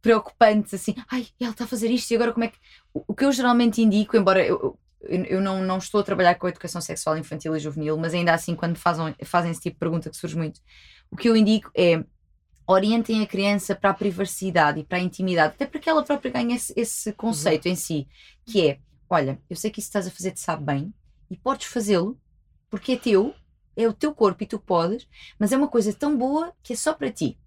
preocupante, 0.04 0.74
assim, 0.74 0.94
ai, 1.10 1.26
ela 1.40 1.52
está 1.52 1.64
a 1.64 1.66
fazer 1.66 1.90
isto 1.90 2.10
e 2.10 2.14
agora 2.14 2.30
como 2.30 2.44
é 2.44 2.48
que. 2.48 2.58
O, 2.92 3.14
que 3.14 3.24
eu 3.24 3.32
geralmente 3.32 3.80
indico, 3.80 4.14
embora 4.18 4.46
eu, 4.46 4.78
eu, 5.00 5.24
eu 5.24 5.40
não, 5.40 5.64
não 5.64 5.78
estou 5.78 6.02
a 6.02 6.04
trabalhar 6.04 6.34
com 6.34 6.46
a 6.46 6.50
educação 6.50 6.78
sexual 6.78 7.16
infantil 7.16 7.56
e 7.56 7.58
juvenil, 7.58 7.96
mas 7.96 8.12
ainda 8.12 8.34
assim, 8.34 8.54
quando 8.54 8.76
fazem, 8.76 9.14
fazem 9.24 9.50
esse 9.50 9.62
tipo 9.62 9.76
de 9.76 9.80
pergunta 9.80 10.10
que 10.10 10.16
surge 10.18 10.36
muito, 10.36 10.60
o 11.10 11.16
que 11.16 11.26
eu 11.26 11.34
indico 11.34 11.70
é 11.74 12.04
orientem 12.66 13.22
a 13.22 13.26
criança 13.26 13.74
para 13.74 13.90
a 13.90 13.94
privacidade 13.94 14.80
e 14.80 14.84
para 14.84 14.98
a 14.98 15.00
intimidade, 15.00 15.54
até 15.54 15.64
para 15.64 15.80
que 15.80 15.88
ela 15.88 16.02
própria 16.02 16.30
ganhe 16.30 16.54
esse, 16.54 16.74
esse 16.76 17.10
conceito 17.14 17.66
em 17.66 17.74
si, 17.74 18.06
que 18.44 18.68
é, 18.68 18.78
olha, 19.08 19.40
eu 19.48 19.56
sei 19.56 19.70
que 19.70 19.80
isso 19.80 19.88
que 19.88 19.98
estás 19.98 20.06
a 20.06 20.10
fazer 20.10 20.32
te 20.32 20.40
sabe 20.40 20.64
bem 20.64 20.92
e 21.30 21.36
podes 21.36 21.66
fazê-lo 21.66 22.20
porque 22.68 22.92
é 22.92 22.96
teu, 22.96 23.34
é 23.74 23.88
o 23.88 23.92
teu 23.94 24.14
corpo 24.14 24.42
e 24.42 24.46
tu 24.46 24.58
podes, 24.58 25.08
mas 25.38 25.50
é 25.50 25.56
uma 25.56 25.68
coisa 25.68 25.94
tão 25.94 26.14
boa 26.14 26.52
que 26.62 26.74
é 26.74 26.76
só 26.76 26.92
para 26.92 27.10
ti. 27.10 27.38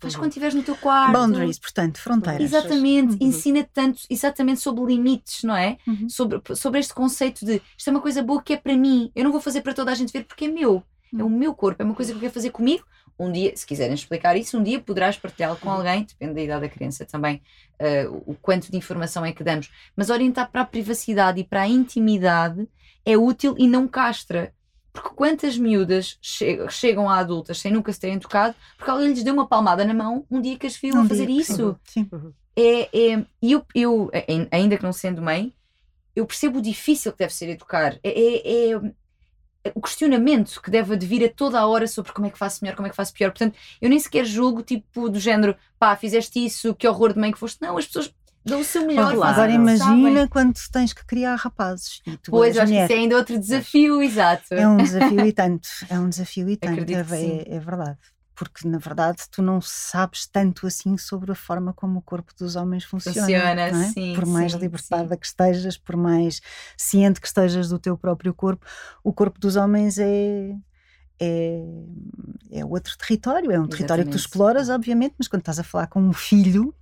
Faz 0.00 0.14
Uhum. 0.14 0.20
quando 0.20 0.30
estiveres 0.30 0.54
no 0.54 0.62
teu 0.62 0.74
quarto. 0.76 1.12
Boundaries, 1.12 1.58
portanto, 1.58 1.98
fronteiras. 2.00 2.42
Exatamente, 2.42 3.12
Uhum. 3.12 3.28
ensina 3.28 3.68
tanto 3.72 4.00
exatamente 4.08 4.60
sobre 4.60 4.84
limites, 4.94 5.44
não 5.44 5.54
é? 5.56 5.76
Uhum. 5.86 6.08
Sobre, 6.08 6.40
sobre 6.56 6.80
este 6.80 6.94
conceito 6.94 7.44
de 7.44 7.60
isto 7.76 7.88
é 7.88 7.90
uma 7.90 8.00
coisa 8.00 8.22
boa 8.22 8.42
que 8.42 8.54
é 8.54 8.56
para 8.56 8.76
mim, 8.76 9.10
eu 9.14 9.24
não 9.24 9.30
vou 9.32 9.40
fazer 9.40 9.60
para 9.60 9.74
toda 9.74 9.90
a 9.90 9.94
gente 9.94 10.12
ver 10.12 10.24
porque 10.24 10.46
é 10.46 10.48
meu, 10.48 10.82
é 11.16 11.22
o 11.22 11.28
meu 11.28 11.54
corpo, 11.54 11.82
é 11.82 11.84
uma 11.84 11.94
coisa 11.94 12.12
que 12.12 12.16
eu 12.16 12.20
quero 12.20 12.32
fazer 12.32 12.50
comigo. 12.50 12.84
Um 13.18 13.30
dia, 13.30 13.54
se 13.54 13.66
quiserem 13.66 13.92
explicar 13.94 14.34
isso, 14.34 14.56
um 14.56 14.62
dia 14.62 14.80
poderás 14.80 15.18
partilhá-lo 15.18 15.56
com 15.58 15.68
alguém, 15.70 16.04
depende 16.04 16.32
da 16.32 16.40
idade 16.40 16.60
da 16.62 16.68
criança 16.70 17.04
também, 17.04 17.42
eh, 17.78 18.08
o 18.08 18.34
quanto 18.40 18.70
de 18.70 18.78
informação 18.78 19.22
é 19.26 19.32
que 19.32 19.44
damos. 19.44 19.70
Mas 19.94 20.08
orientar 20.08 20.50
para 20.50 20.62
a 20.62 20.64
privacidade 20.64 21.38
e 21.38 21.44
para 21.44 21.60
a 21.60 21.68
intimidade 21.68 22.66
é 23.04 23.18
útil 23.18 23.54
e 23.58 23.68
não 23.68 23.86
castra. 23.86 24.54
Porque 24.92 25.10
quantas 25.10 25.56
miúdas 25.56 26.18
che- 26.20 26.66
chegam 26.68 27.08
a 27.08 27.18
adultas 27.18 27.58
sem 27.58 27.72
nunca 27.72 27.92
se 27.92 28.00
terem 28.00 28.18
tocado, 28.18 28.54
porque 28.76 28.90
alguém 28.90 29.08
lhes 29.08 29.22
deu 29.22 29.32
uma 29.34 29.46
palmada 29.46 29.84
na 29.84 29.94
mão 29.94 30.26
um 30.30 30.40
dia 30.40 30.58
que 30.58 30.66
as 30.66 30.76
viu 30.76 30.94
Um 30.94 30.98
a 30.98 31.00
dia 31.02 31.08
fazer 31.08 31.26
que 31.26 31.32
isso. 31.32 31.78
Sim. 31.84 32.08
É, 32.56 33.12
é, 33.12 33.24
e 33.40 33.52
eu, 33.52 33.64
eu, 33.74 34.10
ai- 34.12 34.48
ainda 34.50 34.76
que 34.76 34.82
não 34.82 34.92
sendo 34.92 35.22
mãe, 35.22 35.52
eu 36.16 36.26
percebo 36.26 36.58
o 36.58 36.62
difícil 36.62 37.12
que 37.12 37.18
deve 37.18 37.32
ser 37.32 37.48
educar. 37.50 37.98
É, 38.02 38.10
é- 38.72 38.72
é 39.62 39.72
o 39.74 39.80
questionamento 39.82 40.60
que 40.62 40.70
deve 40.70 40.96
vir 40.96 41.22
a 41.24 41.28
toda 41.28 41.60
a 41.60 41.66
hora 41.66 41.86
sobre 41.86 42.12
como 42.12 42.26
é 42.26 42.30
que 42.30 42.38
faço 42.38 42.64
melhor, 42.64 42.74
como 42.74 42.86
é 42.86 42.90
que 42.90 42.96
faço 42.96 43.12
pior. 43.12 43.30
Portanto, 43.30 43.54
eu 43.80 43.90
nem 43.90 43.98
sequer 44.00 44.24
julgo, 44.24 44.62
tipo, 44.62 45.08
do 45.08 45.20
género, 45.20 45.54
pá, 45.78 45.94
fizeste 45.96 46.42
isso, 46.44 46.74
que 46.74 46.88
horror 46.88 47.12
de 47.12 47.20
mãe 47.20 47.30
que 47.30 47.38
foste. 47.38 47.60
Não, 47.60 47.76
as 47.76 47.86
pessoas 47.86 48.12
dão 48.44 48.60
o 48.60 48.64
seu 48.64 48.86
melhor. 48.86 49.14
Claro. 49.14 49.32
Agora 49.34 49.48
que 49.50 49.54
imagina 49.56 50.10
sabem. 50.12 50.26
quando 50.28 50.54
tens 50.72 50.92
que 50.92 51.04
criar 51.04 51.34
rapazes. 51.36 52.00
E 52.06 52.16
tu 52.16 52.30
Pois, 52.30 52.56
acho 52.56 52.66
que 52.66 52.72
mulher. 52.72 52.84
isso 52.84 52.92
é 52.92 52.96
ainda 52.96 53.16
outro 53.16 53.38
desafio, 53.38 54.02
exato. 54.02 54.54
É 54.54 54.66
um 54.68 54.76
desafio 54.78 55.26
e 55.26 55.32
tanto. 55.32 55.68
É 55.88 55.98
um 55.98 56.08
desafio 56.08 56.48
e 56.48 56.56
tanto. 56.56 56.84
Que 56.84 56.94
é, 56.94 57.04
sim. 57.04 57.38
é- 57.46 57.56
é 57.56 57.58
verdade. 57.58 57.98
Porque, 58.34 58.66
na 58.66 58.78
verdade, 58.78 59.18
tu 59.30 59.42
não 59.42 59.60
sabes 59.60 60.26
tanto 60.26 60.66
assim 60.66 60.96
sobre 60.96 61.30
a 61.30 61.34
forma 61.34 61.74
como 61.74 61.98
o 61.98 62.02
corpo 62.02 62.32
dos 62.38 62.56
homens 62.56 62.84
funciona. 62.84 63.20
Funciona, 63.20 63.70
não 63.70 63.80
é? 63.82 63.88
sim, 63.90 64.14
Por 64.14 64.24
mais 64.24 64.52
sim, 64.52 64.58
libertada 64.58 65.14
que 65.14 65.26
estejas, 65.26 65.76
por 65.76 65.94
mais 65.94 66.40
ciente 66.74 67.20
que 67.20 67.26
estejas 67.26 67.68
do 67.68 67.78
teu 67.78 67.98
próprio 67.98 68.32
corpo, 68.32 68.64
o 69.04 69.12
corpo 69.12 69.38
dos 69.38 69.56
homens 69.56 69.98
é. 69.98 70.54
É, 71.22 71.62
é 72.50 72.64
outro 72.64 72.96
território, 72.96 73.52
é 73.52 73.60
um 73.60 73.66
território 73.66 74.04
que 74.04 74.10
tu 74.10 74.16
Exatamente. 74.16 74.26
exploras, 74.26 74.68
obviamente, 74.70 75.14
mas 75.18 75.28
quando 75.28 75.40
estás 75.42 75.58
a 75.58 75.62
falar 75.62 75.86
com 75.86 76.00
um 76.00 76.14
filho, 76.14 76.74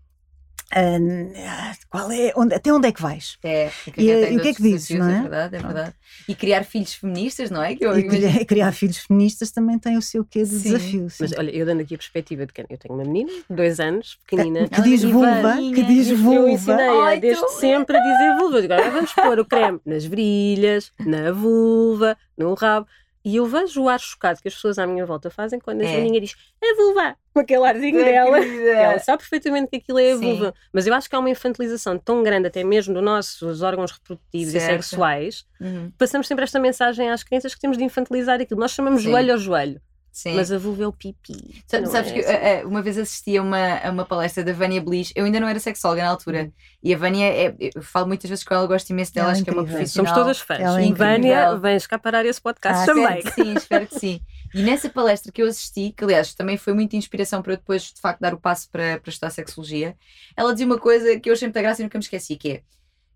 qual 1.91 2.11
é, 2.13 2.33
onde, 2.37 2.55
até 2.55 2.73
onde 2.73 2.89
é 2.89 2.93
que 2.93 3.01
vais? 3.01 3.39
É, 3.43 3.71
E, 3.97 4.03
e 4.33 4.37
o 4.37 4.41
que 4.43 4.49
é 4.49 4.55
que 4.55 4.63
dizes, 4.63 4.91
não 4.99 5.09
é? 5.09 5.19
É 5.19 5.21
verdade, 5.23 5.57
é 5.57 5.59
verdade. 5.61 5.95
E 6.29 6.35
criar 6.35 6.65
filhos 6.65 6.95
feministas, 6.95 7.51
não 7.51 7.63
é? 7.63 7.75
Que 7.75 7.87
eu 7.87 7.99
E 7.99 8.03
imagino- 8.03 8.45
criar, 8.47 8.73
filhos 8.73 8.99
feministas 8.99 9.51
também 9.51 9.79
tem 9.79 9.97
o 9.97 10.03
seu 10.03 10.25
quê 10.25 10.41
de 10.43 10.51
Sim. 10.51 10.63
desafio. 10.73 11.11
sim. 11.11 11.17
Mas 11.21 11.33
olha, 11.33 11.51
eu 11.51 11.65
dando 11.65 11.81
aqui 11.81 11.95
a 11.95 11.99
perspectiva 11.99 12.45
de 12.47 12.53
quem 12.53 12.67
eu 12.69 12.77
tenho 12.79 12.95
uma 12.95 13.05
menina, 13.05 13.33
de 13.33 13.57
dois 13.57 13.81
anos, 13.81 14.19
pequenina. 14.29 14.69
que 14.69 14.83
diz 14.83 15.03
vulva, 15.05 15.57
que 15.75 15.83
diz 15.85 16.09
Eu 16.11 16.17
vulva. 16.19 16.51
ensinei-a 16.51 17.05
Ai, 17.05 17.21
desde 17.21 17.49
sempre 17.53 17.97
a 17.97 18.01
dizer 18.01 18.37
vulva. 18.39 18.59
Eu 18.59 18.65
Agora 18.65 18.91
vamos 18.91 19.13
pôr 19.15 19.39
o 19.39 19.45
creme 19.47 19.81
nas 19.87 20.05
virilhas, 20.05 20.93
na 21.01 21.33
vulva, 21.33 22.17
no 22.37 22.53
rabo. 22.55 22.87
E 23.30 23.37
eu 23.37 23.44
vejo 23.44 23.82
o 23.82 23.88
ar 23.90 24.00
chocado 24.00 24.40
que 24.40 24.49
as 24.49 24.54
pessoas 24.54 24.78
à 24.78 24.87
minha 24.87 25.04
volta 25.04 25.28
fazem 25.28 25.58
quando 25.61 25.82
a 25.82 25.85
É. 25.85 25.92
Joaninha 25.92 26.18
diz 26.18 26.35
a 26.64 26.75
vulva, 26.76 27.14
com 27.35 27.40
aquele 27.40 27.62
arzinho 27.66 28.02
dela. 28.02 28.38
Ela 28.38 28.99
sabe 29.00 29.18
perfeitamente 29.18 29.68
que 29.68 29.76
aquilo 29.76 29.99
é 29.99 30.12
a 30.12 30.16
Sim. 30.16 30.20
vulva. 30.25 30.54
Mas 30.73 30.87
eu 30.87 30.94
acho 30.94 31.11
que 31.11 31.14
há 31.14 31.18
uma 31.18 31.28
infantilização 31.28 31.99
tão 31.99 32.23
grande, 32.23 32.47
até 32.49 32.64
mesmo 32.64 32.94
dos 32.94 33.02
nossos 33.02 33.61
órgãos 33.61 33.92
reprodutivos 33.92 34.54
e 34.54 34.61
Certo. 34.61 34.82
sexuais, 34.82 35.44
Uhum. 35.61 35.92
passamos 35.99 36.26
sempre 36.26 36.42
esta 36.44 36.58
mensagem 36.58 37.11
às 37.11 37.23
crianças 37.23 37.54
que 37.54 37.61
temos 37.61 37.76
de 37.76 37.85
infantilizar 37.85 38.40
aquilo. 38.40 38.58
Nós 38.61 38.70
chamamos 38.70 39.02
Sim. 39.02 39.11
joelho 39.11 39.32
ao 39.35 39.38
joelho. 39.38 39.78
Sim. 40.19 40.35
mas 40.35 40.51
a 40.51 40.59
vulva 40.59 40.83
é 40.83 40.87
o 40.89 40.93
pipi. 40.93 41.63
Sabes 41.69 41.95
é 41.95 42.61
que 42.61 42.67
uma 42.67 42.83
vez 42.83 42.99
assisti 42.99 43.37
a 43.39 43.43
uma, 43.43 43.79
a 43.79 43.89
uma 43.91 44.05
palestra 44.05 44.43
da 44.43 44.53
Vânia 44.53 44.83
Bliss, 44.83 45.13
eu 45.15 45.25
ainda 45.25 45.39
não 45.39 45.47
era 45.47 45.61
sexóloga 45.61 46.03
na 46.03 46.11
altura, 46.11 46.43
Uhum. 46.43 46.53
e 46.83 46.93
a 46.93 46.99
Vânia, 46.99 47.27
é, 47.27 47.55
eu 47.61 47.81
falo 47.83 48.09
muitas 48.09 48.29
vezes 48.29 48.45
com 48.45 48.53
ela, 48.53 48.67
gosto 48.67 48.91
imenso 48.91 49.15
dela, 49.15 49.29
Ela 49.29 49.33
é 49.33 49.37
acho 49.37 49.45
que 49.45 49.51
é 49.51 49.53
uma 49.53 49.65
profissional. 49.65 50.13
Somos 50.13 50.21
todas 50.21 50.41
fãs. 50.41 50.61
Ela 50.61 50.81
é 50.81 50.87
e 50.87 50.93
Vânia, 50.93 51.57
vens 51.57 51.87
cá 51.87 51.99
parar 52.01 52.27
esse 52.27 52.41
podcast 52.41 52.83
Ah, 52.83 52.87
também. 52.87 53.19
Espero 53.19 53.23
que 53.35 53.43
sim, 53.45 53.55
espero 53.55 53.87
que 53.87 53.99
sim. 53.99 54.21
E 54.55 54.63
nessa 54.63 54.89
palestra 54.89 55.31
que 55.31 55.41
eu 55.41 55.47
assisti, 55.47 55.93
que 55.97 56.03
aliás 56.03 56.35
também 56.35 56.57
foi 56.57 56.73
muita 56.75 56.97
inspiração 56.97 57.41
para 57.43 57.53
eu 57.53 57.57
depois 57.59 57.83
de 57.95 58.01
facto 58.01 58.21
dar 58.21 58.35
o 58.35 58.39
passo 58.41 58.69
para, 58.71 58.99
para 58.99 59.11
estudar 59.11 59.31
sexologia, 59.31 59.95
ela 60.37 60.53
dizia 60.53 60.67
uma 60.67 60.79
coisa 60.79 61.21
que 61.21 61.29
eu 61.29 61.35
achei 61.35 61.47
muita 61.47 61.63
graça 61.63 61.81
e 61.81 61.85
nunca 61.85 61.97
me 61.99 62.03
esqueci, 62.03 62.35
que 62.35 62.51
é 62.51 62.63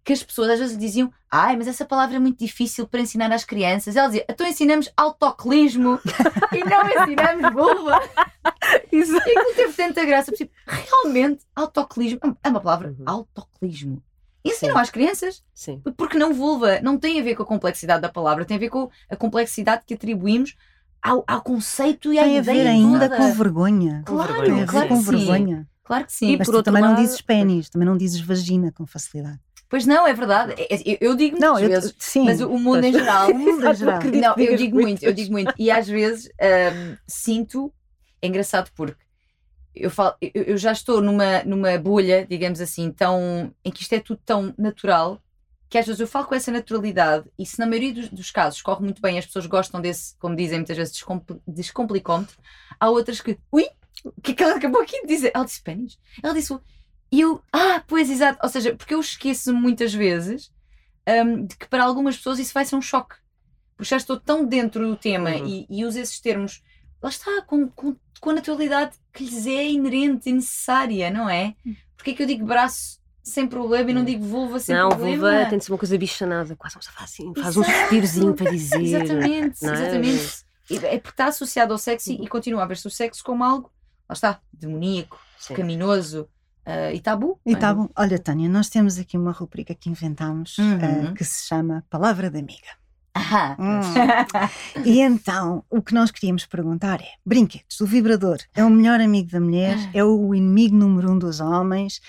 que 0.05 0.13
as 0.13 0.23
pessoas 0.23 0.51
às 0.51 0.59
vezes 0.59 0.77
diziam 0.77 1.13
ai, 1.31 1.57
mas 1.57 1.69
essa 1.69 1.85
palavra 1.85 2.17
é 2.17 2.19
muito 2.19 2.39
difícil 2.39 2.87
para 2.89 3.01
ensinar 3.01 3.31
às 3.33 3.45
crianças. 3.45 3.95
Ela 3.97 4.09
dizia, 4.09 4.25
então 4.29 4.47
ensinamos 4.47 4.91
autoclismo 4.97 5.99
e 6.53 6.59
não 6.65 6.89
ensinamos 7.05 7.53
vulva. 7.53 8.01
Isso. 8.93 9.13
E 9.15 9.19
aquilo 9.19 9.55
teve 9.55 9.73
tanta 9.75 10.05
graça, 10.05 10.31
porque, 10.33 10.51
realmente, 10.67 11.45
autoclismo, 11.55 12.19
é 12.43 12.49
uma 12.49 12.61
palavra, 12.61 12.89
Uhum. 12.99 13.05
autoclismo. 13.07 14.03
Ensinam 14.45 14.75
Sim. 14.75 14.81
às 14.81 14.91
crianças, 14.91 15.43
Sim. 15.55 15.81
porque 15.97 16.19
não 16.19 16.35
vulva, 16.35 16.81
não 16.81 16.99
tem 16.99 17.21
a 17.21 17.23
ver 17.23 17.37
com 17.37 17.45
a 17.45 17.47
complexidade 17.47 18.03
da 18.03 18.09
palavra, 18.09 18.45
tem 18.45 18.57
a 18.57 18.61
ver 18.61 18.71
com 18.71 18.91
a 19.09 19.15
complexidade 19.17 19.85
que 19.87 19.95
atribuímos 19.95 20.57
ao, 21.01 21.23
ao 21.29 21.41
conceito 21.43 22.13
e 22.13 22.19
à 22.19 22.25
Tem 22.25 22.39
a 22.39 22.41
ideia 22.41 22.63
ver 22.65 22.69
ainda 22.69 23.09
toda. 23.09 23.17
com 23.17 23.33
vergonha. 23.35 24.03
Com 24.07 24.17
Claro, 24.17 24.33
vergonha, 24.35 24.53
Tem 24.55 24.63
a 24.63 24.67
ver 24.67 24.71
claro 24.71 24.89
com 24.89 24.99
que 24.99 25.05
sim. 25.05 25.11
vergonha. 25.11 25.69
Claro 25.85 26.05
que 26.07 26.11
E 26.13 26.15
sim. 26.15 26.37
Mas 26.37 26.47
por 26.47 26.53
tu 26.53 26.57
outro 26.57 26.73
também 26.73 26.83
não 26.83 26.91
lado- 26.91 27.03
dizes 27.03 27.21
pênis, 27.21 27.71
também 27.71 27.87
não 27.87 27.97
dizes 27.97 28.21
vagina 28.21 28.73
com 28.73 28.85
facilidade. 28.87 29.39
Pois 29.73 29.87
não, 29.87 30.07
é 30.07 30.12
verdade. 30.12 30.52
É- 30.59 30.75
é- 30.75 30.83
Eu, 30.85 30.99
eu 31.00 31.17
digo 31.17 31.38
Não, 31.41 31.55
muitas 31.55 31.62
eu, 31.62 31.81
vezes, 31.81 31.95
sim. 31.99 32.26
mas 32.26 32.43
o 32.43 32.59
mundo 32.59 32.85
em 32.85 32.93
geral. 32.93 33.31
O 33.31 33.35
mundo 33.38 33.67
em 33.67 33.75
geral. 33.75 34.00
Não, 34.05 34.35
eu 34.37 34.55
digo 34.55 34.79
muito, 34.79 35.02
eu 35.02 35.14
digo 35.14 35.33
muito. 35.33 35.55
E 35.59 35.71
às 35.71 35.88
vezes 35.88 36.26
hum, 36.29 36.95
sinto, 37.09 37.73
é 38.21 38.26
engraçado 38.26 38.71
porque 38.76 39.02
eu, 39.75 39.88
falo, 39.91 40.14
eu, 40.21 40.43
eu 40.43 40.57
já 40.59 40.73
estou 40.73 41.00
numa, 41.00 41.43
numa 41.45 41.79
bolha, 41.79 42.26
digamos 42.29 42.61
assim, 42.61 42.93
tão, 42.93 43.50
em 43.64 43.71
que 43.71 43.81
isto 43.81 43.95
é 43.95 44.00
tudo 44.00 44.21
tão 44.26 44.52
natural, 44.59 45.19
que 45.71 45.79
às 45.79 45.87
vezes 45.87 46.00
eu 46.00 46.07
falo 46.07 46.26
com 46.26 46.35
essa 46.35 46.52
naturalidade 46.52 47.31
e 47.38 47.47
se 47.47 47.59
na 47.59 47.64
maioria 47.64 47.95
dos, 47.95 48.11
dos 48.11 48.31
casos 48.31 48.61
corre 48.61 48.83
muito 48.85 49.00
bem, 49.00 49.19
as 49.19 49.25
pessoas 49.25 49.47
gostam 49.47 49.81
desse, 49.81 50.14
como 50.19 50.37
dizem 50.37 50.59
muitas 50.59 50.76
vezes, 50.76 50.93
descompl- 50.93 51.37
descomplicómetro, 51.49 52.37
há 52.79 52.91
outras 52.91 53.23
que, 53.23 53.38
ui, 53.50 53.67
o 54.05 54.21
que 54.21 54.33
é 54.33 54.35
que 54.35 54.43
ela 54.43 54.57
acabou 54.57 54.83
aqui 54.83 55.00
de 55.00 55.07
dizer? 55.07 55.33
Ela 55.35 55.47
disse 55.47 55.62
pênis? 55.62 55.99
Ela 56.23 56.35
disse, 56.35 56.52
e 57.12 57.21
eu, 57.21 57.42
ah, 57.52 57.85
pois 57.87 58.09
exato, 58.11 58.38
ou 58.42 58.49
seja, 58.49 58.75
porque 58.75 58.95
eu 58.95 59.00
esqueço 59.00 59.52
muitas 59.54 59.92
vezes 59.95 60.50
hum, 61.09 61.45
de 61.47 61.57
que 61.57 61.69
para 61.69 61.85
algumas 61.85 62.16
pessoas 62.16 62.38
isso 62.38 62.54
vai 62.54 62.64
ser 62.64 62.75
um 62.76 62.83
choque. 62.83 63.14
Porque 63.76 63.90
já 63.90 63.97
estou 63.97 64.19
tão 64.19 64.45
dentro 64.47 64.87
do 64.87 64.97
tema 64.97 65.31
Uhum. 65.31 65.47
e, 65.47 65.66
e 65.69 65.85
uso 65.85 65.99
esses 65.99 66.19
termos, 66.21 66.62
lá 67.02 67.09
está, 67.11 67.42
com, 67.42 67.69
com, 67.69 67.97
com 68.21 68.31
a 68.31 68.35
naturalidade 68.35 68.97
que 69.12 69.25
lhes 69.25 69.47
é 69.47 69.69
inerente 69.69 70.28
e 70.31 70.33
necessária, 70.33 71.11
não 71.11 71.28
é? 71.28 71.54
Porque 71.97 72.11
é 72.12 72.14
que 72.14 72.23
eu 72.23 72.26
digo 72.26 72.47
braço 72.47 73.00
sem 73.23 73.47
problema 73.47 73.90
e 73.90 73.95
não 73.95 74.02
Hum. 74.02 74.04
digo 74.07 74.25
vulva 74.25 74.59
sem 74.59 74.75
Não, 74.75 74.88
problema? 74.88 75.16
vulva 75.31 75.47
tem 75.47 75.59
de 75.59 75.64
ser 75.64 75.73
uma 75.73 75.78
coisa 75.78 75.99
bichanada, 75.99 76.57
quase 76.57 76.75
vamos 76.75 76.87
falar 76.87 77.04
assim, 77.04 77.33
faz 77.35 77.57
um 77.57 77.62
Exato. 77.62 77.78
suspirozinho 77.81 78.35
para 78.35 78.47
dizer. 78.47 78.83
Exatamente, 78.83 79.62
não 79.62 79.71
é? 79.71 79.75
exatamente. 79.75 80.33
É 80.71 80.99
porque 80.99 81.11
está 81.11 81.26
associado 81.26 81.73
ao 81.73 81.78
sexo 81.78 82.11
e- 82.12 82.23
e 82.25 82.28
continua 82.28 82.62
a 82.62 82.66
ver-se 82.66 82.87
o 82.87 82.90
sexo 82.90 83.23
como 83.23 83.45
algo, 83.45 83.71
lá 84.09 84.14
está, 84.14 84.40
demoníaco, 84.52 85.19
Sim. 85.38 85.54
caminoso 85.54 86.28
uh, 86.66 86.95
e 86.95 87.00
tabu. 87.00 87.38
E 87.45 87.54
não 87.57 87.85
é? 87.85 87.88
Olha, 87.97 88.19
Tânia, 88.19 88.49
nós 88.49 88.69
temos 88.69 88.99
aqui 88.99 89.16
uma 89.16 89.33
rubrica 89.33 89.75
que 89.75 89.88
inventámos 89.90 90.59
Uhum. 90.59 90.78
eh, 90.81 91.12
que 91.16 91.25
se 91.25 91.47
chama 91.47 91.85
Palavra 91.90 92.31
de 92.31 92.38
Amiga. 92.38 92.69
Ahá. 93.14 93.57
Hum. 93.59 93.81
e 94.87 95.00
então, 95.00 95.62
o 95.69 95.83
que 95.83 95.92
nós 95.92 96.11
queríamos 96.11 96.47
perguntar 96.47 97.00
é: 97.00 97.09
brinquedos, 97.26 97.81
o 97.81 97.87
vibrador 97.87 98.38
é 98.54 98.64
o 98.64 98.71
melhor 98.71 99.00
amigo 99.00 99.31
da 99.31 99.40
mulher? 99.40 99.76
Ah. 99.78 99.90
É 99.92 100.04
o 100.04 100.35
inimigo 100.35 100.75
número 100.76 101.11
um 101.12 101.19
dos 101.19 101.38
homens? 101.40 102.00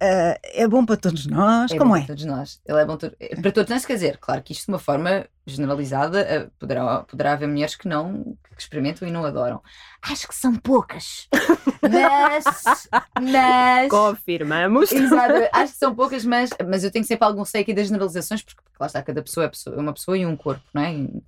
Eh, 0.00 0.40
é 0.62 0.68
bom 0.68 0.84
para 0.84 0.96
todos 0.98 1.26
nós? 1.26 1.70
É 1.70 1.78
Como 1.78 1.90
bom 1.90 1.96
é? 1.96 2.00
para 2.00 2.08
todos 2.08 2.24
nós. 2.26 2.60
Ele 2.66 2.80
é 2.80 2.84
bom 2.84 2.96
to- 2.98 3.16
é 3.18 3.34
para 3.40 3.50
todos 3.52 3.70
nós, 3.70 3.86
quer 3.86 3.94
dizer, 3.94 4.18
claro 4.18 4.42
que 4.42 4.52
isto 4.52 4.66
de 4.66 4.72
uma 4.72 4.78
forma 4.78 5.26
generalizada 5.46 6.20
eh, 6.20 6.50
poderá, 6.58 6.98
poderá 7.04 7.32
haver 7.32 7.48
mulheres 7.48 7.74
que 7.76 7.88
não 7.88 8.36
que 8.54 8.60
experimentam 8.62 9.06
e 9.08 9.10
não 9.10 9.24
adoram. 9.24 9.62
Acho 10.02 10.28
que 10.28 10.34
são 10.34 10.54
poucas. 10.54 11.28
Mas, 11.82 12.88
mas 13.20 13.88
Confirmamos. 13.90 14.90
Exato, 14.90 15.34
acho 15.52 15.72
que 15.72 15.78
são 15.78 15.94
poucas, 15.94 16.24
mas, 16.24 16.50
mas 16.68 16.82
eu 16.82 16.90
tenho 16.90 17.04
sempre 17.04 17.24
algum 17.26 17.42
receio 17.42 17.62
aqui 17.62 17.72
das 17.72 17.86
generalizações, 17.86 18.42
porque, 18.42 18.60
porque 18.62 18.76
lá 18.80 18.86
está, 18.86 19.02
cada 19.02 19.22
pessoa 19.22 19.46
é, 19.46 19.48
pessoa- 19.48 19.76
uma 19.76 19.92
pessoa 19.92 20.18
e 20.18 20.26
um 20.26 20.36
corpo, 20.36 20.62
não 20.74 20.82
é? 20.82 20.92
E, 20.94 21.22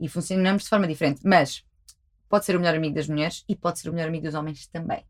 e 0.00 0.08
funcionamos 0.08 0.62
de 0.62 0.68
forma 0.68 0.86
diferente. 0.86 1.20
Mas 1.24 1.62
pode 2.28 2.44
ser 2.46 2.56
o 2.56 2.60
melhor 2.60 2.74
amigo 2.74 2.94
das 2.94 3.06
mulheres 3.08 3.44
e 3.48 3.54
pode 3.54 3.78
ser 3.80 3.90
o 3.90 3.92
melhor 3.92 4.08
amigo 4.08 4.24
dos 4.24 4.34
homens 4.34 4.66
também. 4.68 5.04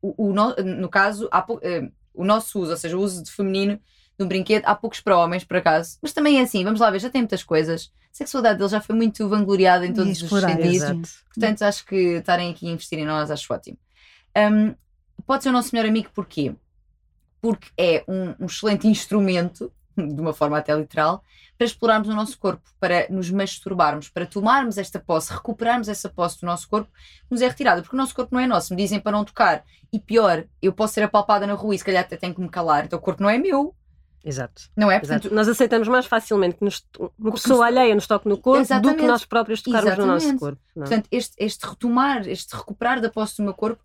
O, 0.00 0.28
o 0.28 0.32
no, 0.32 0.54
no 0.56 0.88
caso, 0.88 1.28
há 1.32 1.42
pou- 1.42 1.60
eh, 1.62 1.90
o 2.16 2.24
nosso 2.24 2.60
uso, 2.60 2.72
ou 2.72 2.76
seja, 2.76 2.96
o 2.96 3.00
uso 3.00 3.22
de 3.22 3.30
feminino 3.30 3.80
de 4.18 4.24
um 4.24 4.28
brinquedo, 4.28 4.64
há 4.64 4.74
poucos 4.74 5.00
para 5.00 5.16
homens, 5.18 5.44
por 5.44 5.58
acaso. 5.58 5.98
Mas 6.00 6.12
também 6.12 6.38
é 6.38 6.42
assim, 6.42 6.64
vamos 6.64 6.80
lá 6.80 6.90
ver, 6.90 6.98
já 6.98 7.10
tem 7.10 7.20
muitas 7.20 7.44
coisas. 7.44 7.92
A 8.12 8.16
sexualidade 8.16 8.58
dele 8.58 8.70
já 8.70 8.80
foi 8.80 8.96
muito 8.96 9.28
vangloriada 9.28 9.86
em 9.86 9.92
todos 9.92 10.22
os 10.22 10.28
sentidos. 10.28 10.74
Exato. 10.74 11.08
Portanto, 11.34 11.62
acho 11.62 11.84
que 11.84 11.96
estarem 12.16 12.50
aqui 12.50 12.66
a 12.66 12.72
investir 12.72 12.98
em 12.98 13.04
nós, 13.04 13.30
acho 13.30 13.52
ótimo. 13.52 13.76
Um, 14.36 14.74
pode 15.26 15.42
ser 15.42 15.50
o 15.50 15.52
nosso 15.52 15.74
melhor 15.74 15.88
amigo 15.88 16.08
porquê? 16.14 16.54
Porque 17.42 17.68
é 17.76 18.02
um, 18.08 18.34
um 18.40 18.46
excelente 18.46 18.88
instrumento, 18.88 19.70
de 20.14 20.20
uma 20.20 20.32
forma 20.32 20.58
até 20.58 20.74
literal, 20.76 21.22
para 21.56 21.66
explorarmos 21.66 22.08
o 22.08 22.14
nosso 22.14 22.38
corpo, 22.38 22.62
para 22.78 23.06
nos 23.08 23.30
masturbarmos, 23.30 24.08
para 24.10 24.26
tomarmos 24.26 24.76
esta 24.76 25.00
posse, 25.00 25.32
recuperarmos 25.32 25.88
essa 25.88 26.08
posse 26.08 26.40
do 26.40 26.46
nosso 26.46 26.68
corpo 26.68 26.90
que 26.92 27.30
nos 27.30 27.40
é 27.40 27.48
retirada, 27.48 27.80
porque 27.82 27.96
o 27.96 27.98
nosso 27.98 28.14
corpo 28.14 28.34
não 28.34 28.40
é 28.40 28.46
nosso. 28.46 28.74
Me 28.74 28.82
dizem 28.82 29.00
para 29.00 29.12
não 29.12 29.24
tocar. 29.24 29.64
E 29.92 29.98
pior, 29.98 30.44
eu 30.60 30.72
posso 30.72 30.94
ser 30.94 31.02
apalpada 31.04 31.46
na 31.46 31.54
rua 31.54 31.74
e 31.74 31.78
se 31.78 31.84
calhar 31.84 32.02
até 32.04 32.16
tenho 32.16 32.34
que 32.34 32.40
me 32.40 32.48
calar, 32.48 32.84
então 32.84 32.98
o 32.98 33.02
corpo 33.02 33.22
não 33.22 33.30
é 33.30 33.38
meu, 33.38 33.74
Exato. 34.24 34.64
não 34.76 34.90
é? 34.90 34.96
Exato. 34.96 35.06
Portanto, 35.22 35.34
Nós 35.34 35.48
aceitamos 35.48 35.88
mais 35.88 36.04
facilmente 36.04 36.56
que 36.56 36.64
nos, 36.64 36.84
uma 37.18 37.32
pessoa 37.32 37.58
nos- 37.58 37.66
alheia 37.78 37.94
nos 37.94 38.06
toque 38.06 38.28
no 38.28 38.36
corpo 38.36 38.58
do 38.58 38.62
Exatamente. 38.62 39.00
que 39.00 39.06
nós 39.06 39.24
próprios 39.24 39.62
tocarmos 39.62 39.96
no 39.96 40.06
nosso 40.06 40.26
Exatamente. 40.26 40.40
corpo. 40.40 40.58
não 40.74 40.82
é? 40.82 40.86
Portanto, 40.88 41.08
este, 41.12 41.34
este 41.38 41.66
retomar, 41.66 42.28
este 42.28 42.54
recuperar 42.56 43.00
da 43.00 43.08
posse 43.08 43.36
do 43.38 43.44
meu 43.44 43.54
corpo, 43.54 43.82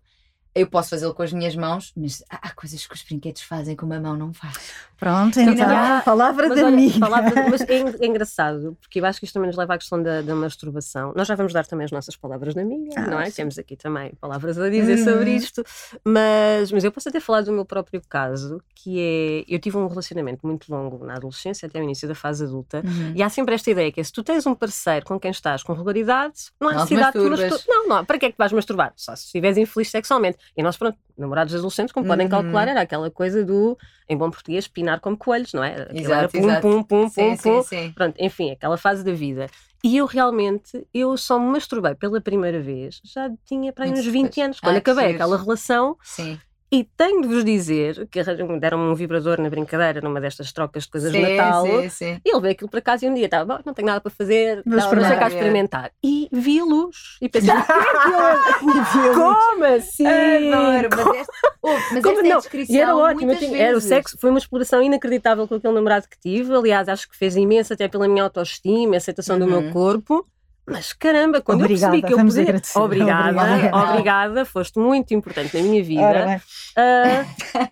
eu 0.54 0.66
posso 0.66 0.90
fazê-lo 0.90 1.14
com 1.14 1.22
as 1.22 1.32
minhas 1.32 1.56
mãos, 1.56 1.92
mas 1.96 2.22
há, 2.28 2.50
coisas 2.54 2.86
que 2.86 2.94
os 2.94 3.02
brinquedos 3.02 3.42
fazem 3.42 3.74
que 3.74 3.84
uma 3.84 3.98
mão 3.98 4.16
não 4.16 4.32
faz. 4.34 4.58
Pronto, 4.98 5.40
então, 5.40 5.66
não. 5.66 6.00
palavra 6.02 6.48
Mas 6.48 6.58
de 6.58 6.64
olha, 6.64 6.74
amiga. 6.74 7.00
palavra- 7.00 7.48
mas 7.50 7.60
é, 7.62 8.04
é 8.04 8.06
engraçado, 8.06 8.76
porque 8.80 9.00
eu 9.00 9.04
acho 9.06 9.18
que 9.18 9.24
isto 9.24 9.34
também 9.34 9.48
nos 9.48 9.56
leva 9.56 9.74
à 9.74 9.78
questão 9.78 10.00
da, 10.00 10.20
da 10.22 10.34
masturbação. 10.34 11.12
Nós 11.16 11.26
já 11.26 11.34
vamos 11.34 11.52
dar 11.52 11.66
também 11.66 11.86
as 11.86 11.90
nossas 11.90 12.14
palavras 12.16 12.54
de 12.54 12.60
amiga, 12.60 12.92
Ah, 12.96 13.06
não 13.10 13.20
é? 13.20 13.26
sim. 13.30 13.36
Temos 13.36 13.58
aqui 13.58 13.76
também 13.76 14.12
palavras 14.20 14.58
a 14.58 14.68
dizer 14.70 14.98
Uhum. 14.98 15.04
sobre 15.04 15.30
isto, 15.34 15.64
mas, 16.04 16.70
mas 16.70 16.84
eu 16.84 16.92
posso 16.92 17.08
até 17.08 17.18
falar 17.18 17.40
do 17.42 17.52
meu 17.52 17.64
próprio 17.64 18.00
caso, 18.08 18.60
que 18.74 19.00
é, 19.48 19.54
eu 19.54 19.58
tive 19.58 19.76
um 19.76 19.86
relacionamento 19.88 20.46
muito 20.46 20.70
longo 20.70 21.04
na 21.04 21.14
adolescência 21.14 21.66
até 21.66 21.80
o 21.80 21.82
início 21.82 22.06
da 22.06 22.14
fase 22.14 22.44
adulta, 22.44 22.82
e 23.14 23.22
há 23.22 23.28
sempre 23.28 23.54
esta 23.54 23.70
ideia 23.70 23.90
que 23.90 24.00
é, 24.00 24.04
se 24.04 24.12
tu 24.12 24.22
tens 24.22 24.46
um 24.46 24.54
parceiro 24.54 25.04
com 25.06 25.18
quem 25.18 25.30
estás 25.30 25.62
com 25.62 25.72
regularidade, 25.72 26.50
não 26.60 26.68
há 26.68 26.74
necessidade 26.74 27.06
de 27.18 27.24
tu 27.24 27.28
masturbas. 27.30 27.50
mastur- 27.52 27.74
Não, 27.74 27.88
não, 27.88 28.04
para 28.04 28.18
que 28.18 28.26
é 28.26 28.30
que 28.32 28.38
vais 28.38 28.52
masturbar? 28.52 28.92
Só 28.96 29.16
se 29.16 29.24
estiveres 29.26 29.56
infeliz 29.56 29.90
sexualmente. 29.90 30.38
E 30.56 30.62
nós, 30.62 30.76
pronto, 30.76 30.98
namorados 31.16 31.54
adolescentes, 31.54 31.92
como 31.92 32.06
podem 32.06 32.26
Uhum. 32.26 32.30
calcular, 32.30 32.68
era 32.68 32.80
aquela 32.80 33.10
coisa 33.10 33.44
do, 33.44 33.76
em 34.08 34.16
bom 34.16 34.30
português, 34.30 34.68
pinar 34.68 35.00
como 35.00 35.16
coelhos, 35.16 35.52
não 35.52 35.62
é? 35.64 35.82
Aquilo 35.82 36.12
era 36.12 36.28
pum, 36.28 36.42
pum, 36.60 36.82
pum, 36.82 37.08
Sim, 37.10 37.30
pum, 37.30 37.36
sim, 37.36 37.42
pum. 37.42 37.62
sim. 37.62 37.92
Pronto, 37.94 38.16
enfim, 38.18 38.50
aquela 38.52 38.76
fase 38.76 39.04
da 39.04 39.12
vida. 39.12 39.46
E 39.84 39.96
eu 39.96 40.06
realmente, 40.06 40.86
eu 40.94 41.16
só 41.16 41.38
me 41.38 41.46
masturbei 41.46 41.94
pela 41.94 42.20
primeira 42.20 42.60
vez, 42.60 43.00
já 43.04 43.28
tinha 43.44 43.72
para 43.72 43.84
aí 43.84 43.90
Muito 43.90 44.04
uns 44.06 44.12
20 44.12 44.24
depois. 44.26 44.44
anos, 44.44 44.60
quando 44.60 44.76
Ah, 44.76 44.78
acabei 44.78 45.06
aquela 45.06 45.36
relação. 45.36 45.96
Sim. 46.02 46.38
E 46.74 46.84
tenho 46.96 47.20
de 47.20 47.28
vos 47.28 47.44
dizer 47.44 48.08
que 48.10 48.18
deram-me 48.58 48.84
um 48.90 48.94
vibrador 48.94 49.38
na 49.38 49.50
brincadeira, 49.50 50.00
numa 50.00 50.18
destas 50.18 50.52
trocas 50.52 50.84
de 50.84 50.88
coisas 50.88 51.12
de 51.12 51.18
sim, 51.18 51.36
Natal. 51.36 51.66
sim, 51.66 51.88
sim. 51.90 52.20
E 52.24 52.30
ele 52.32 52.40
veio 52.40 52.52
aquilo 52.52 52.70
para 52.70 52.80
casa 52.80 53.04
e 53.04 53.10
um 53.10 53.14
dia 53.14 53.26
estava, 53.26 53.44
"Bom, 53.44 53.62
não 53.66 53.74
tenho 53.74 53.84
nada 53.86 54.00
para 54.00 54.10
fazer, 54.10 54.62
Vou 54.64 54.78
estava, 54.78 55.04
sei 55.04 55.16
cá 55.18 55.28
experimentar. 55.28 55.92
E 56.02 56.30
vi 56.32 56.62
luz. 56.62 57.18
E 57.20 57.28
pensei, 57.28 57.52
como 59.14 59.64
assim? 59.64 60.06
Adoro, 60.06 60.88
mas 60.96 61.16
esta, 61.20 61.32
oh, 61.62 61.68
mas 61.92 62.02
Como 62.02 62.16
esta 62.16 62.20
é 62.26 62.30
não? 62.30 62.38
descrição 62.38 62.74
E 62.74 62.80
era 62.80 62.96
ótimo, 62.96 63.36
tinha- 63.36 63.58
era 63.58 63.76
o 63.76 63.80
sexo, 63.80 64.16
foi 64.18 64.30
uma 64.30 64.38
exploração 64.38 64.82
inacreditável 64.82 65.46
com 65.46 65.56
aquele 65.56 65.74
namorado 65.74 66.06
que 66.08 66.18
tive. 66.18 66.54
Aliás, 66.54 66.88
acho 66.88 67.06
que 67.08 67.16
fez 67.16 67.36
imenso 67.36 67.74
até 67.74 67.86
pela 67.86 68.08
minha 68.08 68.22
autoestima, 68.24 68.96
aceitação 68.96 69.38
do 69.38 69.46
meu 69.46 69.60
Uhum. 69.60 69.72
corpo. 69.72 70.26
Mas 70.64 70.92
caramba, 70.92 71.40
quando 71.40 71.62
Obrigada, 71.62 71.96
eu 71.96 72.00
percebi 72.00 72.14
que 72.14 72.20
eu 72.20 72.24
podia. 72.26 72.42
agradecer. 72.42 72.78
Obrigada, 72.78 73.28
Obrigada. 73.42 73.76
obrigada, 73.90 74.44
foste 74.44 74.78
muito 74.78 75.12
importante 75.12 75.56
na 75.56 75.62
minha 75.62 75.82
vida. 75.82 76.40
Ah, 76.76 77.24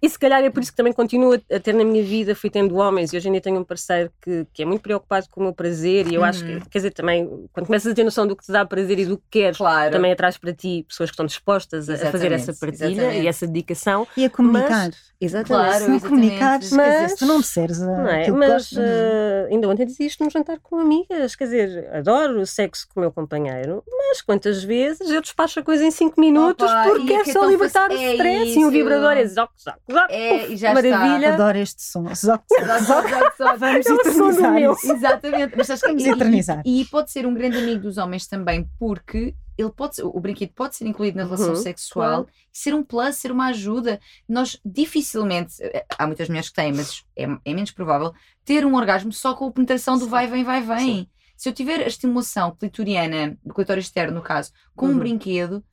e 0.02 0.08
se 0.10 0.18
calhar 0.18 0.42
é 0.42 0.50
por 0.50 0.60
isso 0.62 0.72
que 0.72 0.76
também 0.76 0.92
continuo 0.92 1.34
a 1.34 1.60
ter 1.60 1.72
na 1.72 1.84
minha 1.84 2.02
vida, 2.02 2.34
fui 2.34 2.50
tendo 2.50 2.76
homens 2.76 3.12
e 3.12 3.16
hoje 3.16 3.28
em 3.28 3.32
dia 3.32 3.40
tenho 3.40 3.60
um 3.60 3.64
parceiro 3.64 4.10
que, 4.20 4.44
que 4.52 4.62
é 4.62 4.66
muito 4.66 4.82
preocupado 4.82 5.26
com 5.30 5.40
o 5.40 5.44
meu 5.44 5.52
prazer 5.54 6.08
e 6.08 6.14
eu 6.16 6.24
acho 6.24 6.44
que, 6.44 6.50
Uhum. 6.54 6.60
quer 6.68 6.78
dizer, 6.80 6.90
também, 6.90 7.26
quando 7.52 7.66
começas 7.66 7.92
a 7.92 7.94
ter 7.94 8.02
noção 8.04 8.26
do 8.26 8.34
que 8.36 8.44
te 8.44 8.50
dá 8.52 8.64
prazer 8.64 8.98
e 8.98 9.06
do 9.06 9.16
que 9.16 9.24
queres, 9.30 9.56
Claro. 9.58 9.92
também 9.92 10.10
atrás 10.12 10.36
para 10.36 10.52
ti 10.52 10.84
pessoas 10.88 11.10
que 11.10 11.14
estão 11.14 11.26
dispostas 11.26 11.88
a- 11.88 11.94
a 11.94 12.10
fazer 12.10 12.32
essa 12.32 12.52
partilha 12.52 12.90
exatamente. 12.90 13.22
e 13.22 13.28
essa 13.28 13.46
dedicação. 13.46 14.06
E 14.16 14.24
a 14.24 14.30
comunicar. 14.30 14.90
Exatamente. 15.20 15.48
Claro, 15.48 15.84
Se 15.84 15.88
não 15.88 15.96
exatamente. 15.96 16.08
comunicares, 16.22 16.64
dizer, 16.70 16.76
Mas- 16.76 17.10
se 17.12 17.18
tu 17.18 17.26
não 17.26 17.40
disseres 17.40 17.82
ah, 17.82 17.86
Não 17.86 18.08
é? 18.08 18.30
Mas 18.30 18.72
eh, 18.76 19.48
ainda 19.50 19.68
ontem 19.68 19.84
dizia 19.86 20.06
isto 20.06 20.24
num 20.24 20.30
jantar 20.30 20.58
com 20.60 20.78
amigas, 20.78 21.36
quer 21.36 21.44
dizer, 21.44 21.90
adoro 21.94 22.40
o 22.40 22.46
sexo 22.46 22.79
sexo 22.80 22.88
com 22.92 23.00
o 23.00 23.02
meu 23.02 23.12
companheiro, 23.12 23.82
mas 23.86 24.22
quantas 24.22 24.62
vezes 24.64 25.10
eu 25.10 25.20
despacho 25.20 25.60
a 25.60 25.62
coisa 25.62 25.84
em 25.84 25.90
5 25.90 26.20
minutos 26.20 26.68
Opa, 26.70 26.84
porque 26.84 27.12
e 27.12 27.16
é 27.16 27.20
é 27.20 27.24
só 27.24 27.40
tão 27.40 27.50
libertar 27.50 27.90
o 27.90 27.94
é 27.94 28.12
stress 28.12 28.52
e 28.52 28.56
um 28.58 28.60
isso. 28.62 28.70
vibrador 28.70 29.12
é 29.12 29.26
zoc, 29.26 29.50
zoc, 29.62 29.76
zoc. 29.90 30.06
É, 30.10 30.34
Uf, 30.44 30.52
e 30.52 30.56
já 30.56 30.72
está. 30.72 30.82
maravilha. 30.98 31.34
Adoro 31.34 31.58
este 31.58 31.82
som. 31.82 32.04
Zoc, 32.14 32.16
zoc, 32.16 32.42
Exato, 32.60 32.84
zoc. 32.84 33.04
exato, 33.06 33.42
exato. 33.42 33.58
Vamos 33.58 33.86
É 33.86 33.92
o 33.92 34.00
eternizar 34.00 34.58
isso. 34.62 34.92
Exatamente. 34.92 35.54
Mas 35.56 35.66
sabes 35.66 35.82
que- 35.82 35.88
Vamos 35.88 36.04
e- 36.04 36.08
e- 36.08 36.12
eternizar. 36.12 36.62
E, 36.64 36.84
pode 36.86 37.10
ser 37.10 37.26
um 37.26 37.34
grande 37.34 37.58
amigo 37.58 37.80
dos 37.82 37.98
homens 37.98 38.26
também, 38.26 38.68
porque 38.78 39.34
ele 39.58 39.70
pode 39.70 39.96
ser- 39.96 40.04
o 40.04 40.18
brinquedo 40.20 40.52
pode 40.54 40.74
ser 40.76 40.86
incluído 40.86 41.18
na 41.18 41.24
relação 41.24 41.50
Uhum, 41.50 41.56
sexual, 41.56 42.24
claro. 42.24 42.28
ser 42.52 42.74
um 42.74 42.82
plus, 42.82 43.16
ser 43.16 43.30
uma 43.30 43.48
ajuda. 43.48 44.00
Nós 44.28 44.58
dificilmente, 44.64 45.54
eh, 45.60 45.84
há 45.98 46.06
muitas 46.06 46.28
mulheres 46.28 46.48
que 46.48 46.54
têm, 46.54 46.72
mas 46.72 47.04
é, 47.16 47.24
é 47.44 47.54
menos 47.54 47.70
provável, 47.70 48.12
ter 48.44 48.64
um 48.64 48.74
orgasmo 48.74 49.12
só 49.12 49.34
com 49.34 49.46
a 49.46 49.50
penetração 49.52 49.98
do 49.98 50.04
Sim. 50.04 50.10
vai, 50.10 50.26
vem, 50.26 50.44
vai, 50.44 50.62
vem. 50.62 50.78
Sim. 50.78 51.06
Se 51.40 51.48
eu 51.48 51.54
tiver 51.54 51.80
a 51.80 51.86
estimulação 51.86 52.54
clitoriana, 52.54 53.34
do 53.42 53.54
clitóris 53.54 53.86
externo 53.86 54.14
no 54.14 54.20
caso, 54.22 54.52
com 54.76 54.84
um 54.84 54.90
Uhum. 54.90 54.98
brinquedo, 54.98 55.64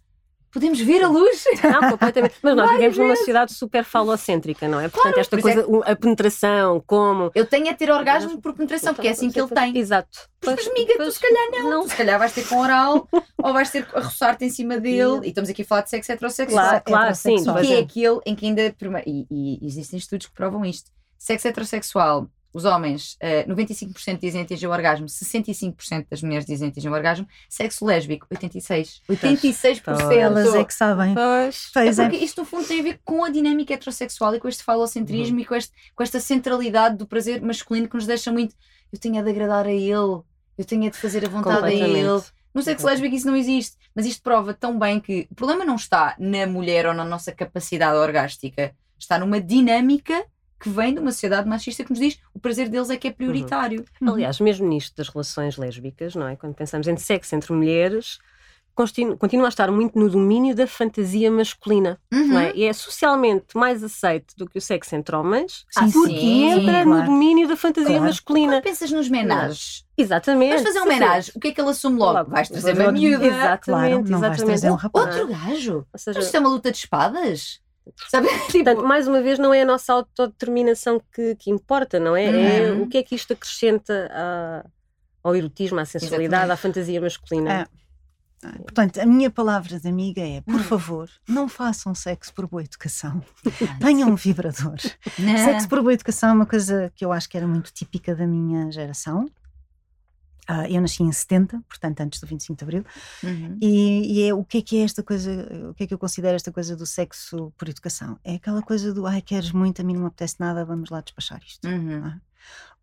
podemos 0.50 0.80
ver 0.80 1.04
a 1.04 1.10
luz. 1.10 1.44
Não, 1.62 1.90
completamente. 1.92 2.36
Mas 2.42 2.56
nós 2.56 2.66
Várias 2.72 2.80
vivemos 2.94 2.98
numa 2.98 3.16
sociedade 3.18 3.54
super 3.54 3.84
falocêntrica, 3.84 4.66
não 4.66 4.80
é? 4.80 4.88
Portanto, 4.88 5.18
esta 5.18 5.36
por 5.36 5.40
é 5.40 5.42
coisa, 5.56 5.68
o- 5.70 5.84
a 5.84 5.94
penetração, 5.94 6.82
como. 6.88 7.32
Eu 7.36 7.46
tenho 7.46 7.70
a 7.70 7.74
ter 7.74 7.92
orgasmo 7.92 8.42
por 8.42 8.54
penetração, 8.54 8.94
porque 8.94 9.10
é 9.10 9.12
assim 9.12 9.30
que 9.30 9.38
ele 9.42 9.50
tem. 9.50 9.78
Exato. 9.78 10.30
Mas, 10.46 10.66
amiga, 10.70 10.94
tu 10.98 11.12
se 11.12 11.20
calhar 11.20 11.64
não. 11.64 11.84
Tu 11.84 11.90
se 11.90 11.96
calhar 11.98 12.18
vais 12.18 12.32
ter 12.34 12.48
com 12.48 12.60
oral 12.60 13.06
ou 13.44 13.52
vais 13.54 13.70
ter 13.70 13.86
a 13.94 14.00
roçar-te 14.00 14.46
em 14.46 14.50
cima 14.50 14.80
dele. 14.80 15.20
E 15.26 15.28
estamos 15.28 15.50
aqui 15.50 15.64
a 15.64 15.66
falar 15.66 15.82
de 15.82 15.90
sexo 15.90 16.14
heterossexual. 16.14 16.66
Claro, 16.66 16.84
claro, 16.86 17.14
sim. 17.16 17.36
que 17.44 17.74
é 17.74 17.76
é- 17.76 17.80
aquele 17.82 18.20
em 18.26 18.34
que 18.36 18.46
ainda. 18.46 18.74
E, 19.06 19.28
e 19.30 19.68
existem 19.68 20.00
estudos 20.00 20.28
que 20.28 20.34
provam 20.34 20.64
isto. 20.64 20.90
Sexo 21.18 21.46
heterossexual, 21.50 22.30
os 22.54 22.66
homens, 22.66 23.18
eh, 23.20 23.46
95% 23.46 24.20
dizem 24.20 24.42
atingir 24.42 24.68
o 24.68 24.72
orgasmo, 24.72 25.08
65% 25.08 26.08
das 26.10 26.22
mulheres 26.22 26.46
dizem 26.46 26.70
atingir 26.70 26.90
o 26.90 26.94
orgasmo. 26.94 27.28
Sexo 27.50 27.86
lésbico, 27.86 28.28
86%. 28.34 29.02
86%. 29.10 30.12
Elas 30.12 30.56
é 30.56 30.64
que 30.64 30.74
sabem. 30.74 31.14
Pois. 31.14 31.68
É 31.68 31.70
Pois 31.74 32.00
é. 32.00 32.10
porque 32.10 32.24
isto, 32.24 32.42
no 32.42 32.46
fundo, 32.46 32.68
tem 32.68 32.80
a 32.80 32.84
ver 32.84 33.00
com 33.04 33.24
a 33.24 33.30
dinâmica 33.30 33.74
heterossexual 33.74 34.34
e 34.36 34.40
com 34.40 34.48
este 34.48 34.64
falocentrismo 34.64 35.40
e 35.40 35.46
com, 35.46 35.56
este, 35.56 35.74
com 35.96 36.04
esta 36.04 36.20
centralidade 36.20 36.98
do 36.98 37.06
prazer 37.06 37.42
masculino 37.42 37.88
que 37.88 37.96
nos 37.96 38.06
deixa 38.06 38.32
muito. 38.32 38.56
Eu 38.92 39.00
tenho 39.00 39.20
a 39.20 39.22
de 39.22 39.30
agradar 39.30 39.66
a 39.66 39.72
ele, 39.72 40.22
eu 40.58 40.66
tenho 40.66 40.88
a 40.88 40.90
de 40.90 40.98
fazer 40.98 41.26
a 41.26 41.30
vontade 41.30 41.66
a 41.66 41.72
ele. 41.72 42.22
No 42.54 42.64
sexo 42.64 42.88
lésbico 42.88 43.14
isso 43.14 43.28
não 43.28 43.36
existe, 43.36 43.78
mas 43.94 44.08
isto 44.08 44.24
prova 44.24 44.52
tão 44.52 44.80
bem 44.80 45.00
que 45.00 45.28
o 45.30 45.36
problema 45.36 45.64
não 45.64 45.76
está 45.76 46.16
na 46.18 46.48
mulher 46.48 46.88
ou 46.88 46.94
na 46.94 47.06
nossa 47.06 47.32
capacidade 47.32 47.96
orgástica, 47.98 48.74
está 48.98 49.20
numa 49.20 49.40
dinâmica 49.40 50.26
que 50.60 50.70
vem 50.70 50.94
de 50.94 51.00
uma 51.00 51.12
sociedade 51.12 51.48
machista 51.48 51.84
que 51.84 51.90
nos 51.92 52.00
diz 52.00 52.20
o 52.34 52.40
prazer 52.40 52.68
deles 52.70 52.90
é 52.90 52.98
que 52.98 53.08
é 53.08 53.12
prioritário. 53.12 53.86
Aliás, 54.02 54.40
mesmo 54.40 54.68
nisto 54.68 54.96
das 54.96 55.08
relações 55.10 55.58
lésbicas, 55.58 56.16
não 56.16 56.28
é? 56.28 56.36
Quando 56.36 56.56
pensamos 56.56 56.88
em 56.88 56.98
sexo 56.98 57.36
entre 57.36 57.54
mulheres, 57.54 58.18
continu- 58.74 59.18
continua 59.18 59.48
a 59.48 59.50
estar 59.50 59.72
muito 59.72 59.98
no 59.98 60.08
domínio 60.10 60.54
da 60.56 60.68
fantasia 60.68 61.32
masculina, 61.32 62.00
Uhum. 62.14 62.28
não 62.28 62.40
é? 62.40 62.52
E 62.56 62.64
é 62.64 62.74
socialmente 62.74 63.56
mais 63.56 63.84
aceito 63.84 64.36
do 64.38 64.48
que 64.48 64.58
o 64.58 64.62
sexo 64.62 64.96
entre 64.96 65.16
homens, 65.16 65.66
Ah, 65.76 65.82
porque 65.92 66.10
sim, 66.20 66.44
entra 66.44 66.84
claro. 66.84 66.90
no 66.90 67.04
domínio 67.06 67.48
da 67.48 67.56
fantasia 67.56 67.90
Claro. 67.90 68.04
masculina. 68.06 68.54
Quando 68.54 68.64
pensas 68.64 68.92
nos 68.92 69.10
menages, 69.10 69.84
Exatamente. 69.98 70.50
vais 70.50 70.62
fazer 70.62 70.80
um 70.80 70.84
sim, 70.84 70.90
sim. 70.92 71.00
menage, 71.00 71.32
o 71.36 71.40
que 71.40 71.48
é 71.48 71.52
que 71.52 71.60
ele 71.62 71.70
assume 71.72 71.98
logo? 71.98 72.14
Logo, 72.20 72.30
Vais 72.32 72.50
trazer 72.50 72.74
uma 72.80 72.92
miúda. 72.92 73.26
Exatamente, 73.26 73.64
Claro, 73.64 73.90
não 74.10 74.20
vais 74.20 74.34
exatamente. 74.34 74.46
trazer 74.46 74.72
um 74.72 74.76
rapaz. 74.76 75.06
Outro 75.08 75.28
gajo. 75.28 75.76
Ou 75.92 76.00
seja, 76.00 76.18
Mas 76.20 76.26
isto 76.26 76.36
é 76.36 76.40
uma 76.40 76.50
luta 76.50 76.72
de 76.72 76.78
espadas? 76.78 77.60
Sabe? 78.10 78.28
Tipo, 78.52 78.64
Portanto, 78.66 78.84
mais 78.86 79.08
uma 79.08 79.22
vez, 79.22 79.38
não 79.40 79.54
é 79.54 79.62
a 79.62 79.66
nossa 79.66 79.94
autodeterminação 79.94 81.02
que, 81.14 81.36
que 81.36 81.50
importa, 81.52 82.00
não 82.00 82.16
é? 82.16 82.26
É 82.26 82.72
Uhum. 82.72 82.84
o 82.84 82.88
que 82.90 82.98
é 82.98 83.04
que 83.04 83.16
isto 83.16 83.34
acrescenta 83.34 84.10
à- 84.12 84.66
ao 85.24 85.36
erotismo, 85.36 85.80
à 85.80 85.86
sensualidade, 85.86 86.46
Exatamente. 86.46 86.52
à 86.54 86.58
fantasia 86.58 87.02
masculina. 87.02 87.62
É. 87.62 87.88
Portanto, 88.62 89.00
a 89.00 89.06
minha 89.06 89.32
palavra 89.32 89.80
de 89.80 89.88
amiga 89.88 90.22
é: 90.22 90.42
por 90.42 90.56
Hum. 90.56 90.64
favor, 90.64 91.10
não 91.28 91.50
façam 91.50 91.94
sexo 91.96 92.32
por 92.34 92.48
boa 92.48 92.64
educação. 92.64 93.22
Tenham 93.82 94.10
um 94.10 94.16
vibrador. 94.16 94.76
Não. 95.18 95.38
Sexo 95.38 95.68
por 95.68 95.82
boa 95.82 95.94
educação 95.94 96.30
é 96.30 96.34
uma 96.34 96.46
coisa 96.46 96.92
que 96.96 97.04
eu 97.04 97.12
acho 97.12 97.28
que 97.28 97.36
era 97.36 97.48
muito 97.48 97.74
típica 97.74 98.16
da 98.16 98.28
minha 98.28 98.72
geração. 98.72 99.26
Ah, 100.48 100.70
eu 100.70 100.80
nasci 100.80 101.04
em 101.04 101.12
70, 101.12 101.62
portanto, 101.68 102.00
antes 102.00 102.20
do 102.22 102.28
25 102.28 102.58
de 102.58 102.64
Abril. 102.64 102.86
Uhum. 103.24 103.58
E, 103.62 104.20
e 104.22 104.30
é, 104.30 104.34
o 104.34 104.44
que 104.46 104.60
é 104.60 104.62
que 104.62 104.78
é 104.78 104.84
esta 104.84 105.04
coisa, 105.04 105.30
o 105.70 105.74
que 105.74 105.84
é 105.84 105.88
que 105.88 105.94
eu 105.94 105.98
considero 106.00 106.36
esta 106.36 106.52
coisa 106.52 106.76
do 106.76 106.86
sexo 106.86 107.52
por 107.58 107.68
educação? 107.68 108.18
É 108.24 108.36
aquela 108.36 108.62
coisa 108.62 108.94
do 108.94 109.06
ai, 109.06 109.22
queres 109.22 109.52
muito, 109.52 109.82
a 109.82 109.84
mim 109.86 109.94
não 109.94 110.02
me 110.02 110.08
apetece 110.08 110.36
nada, 110.40 110.64
vamos 110.64 110.90
lá 110.90 111.02
despachar 111.02 111.42
isto. 111.46 111.68
Uhum. 111.68 112.18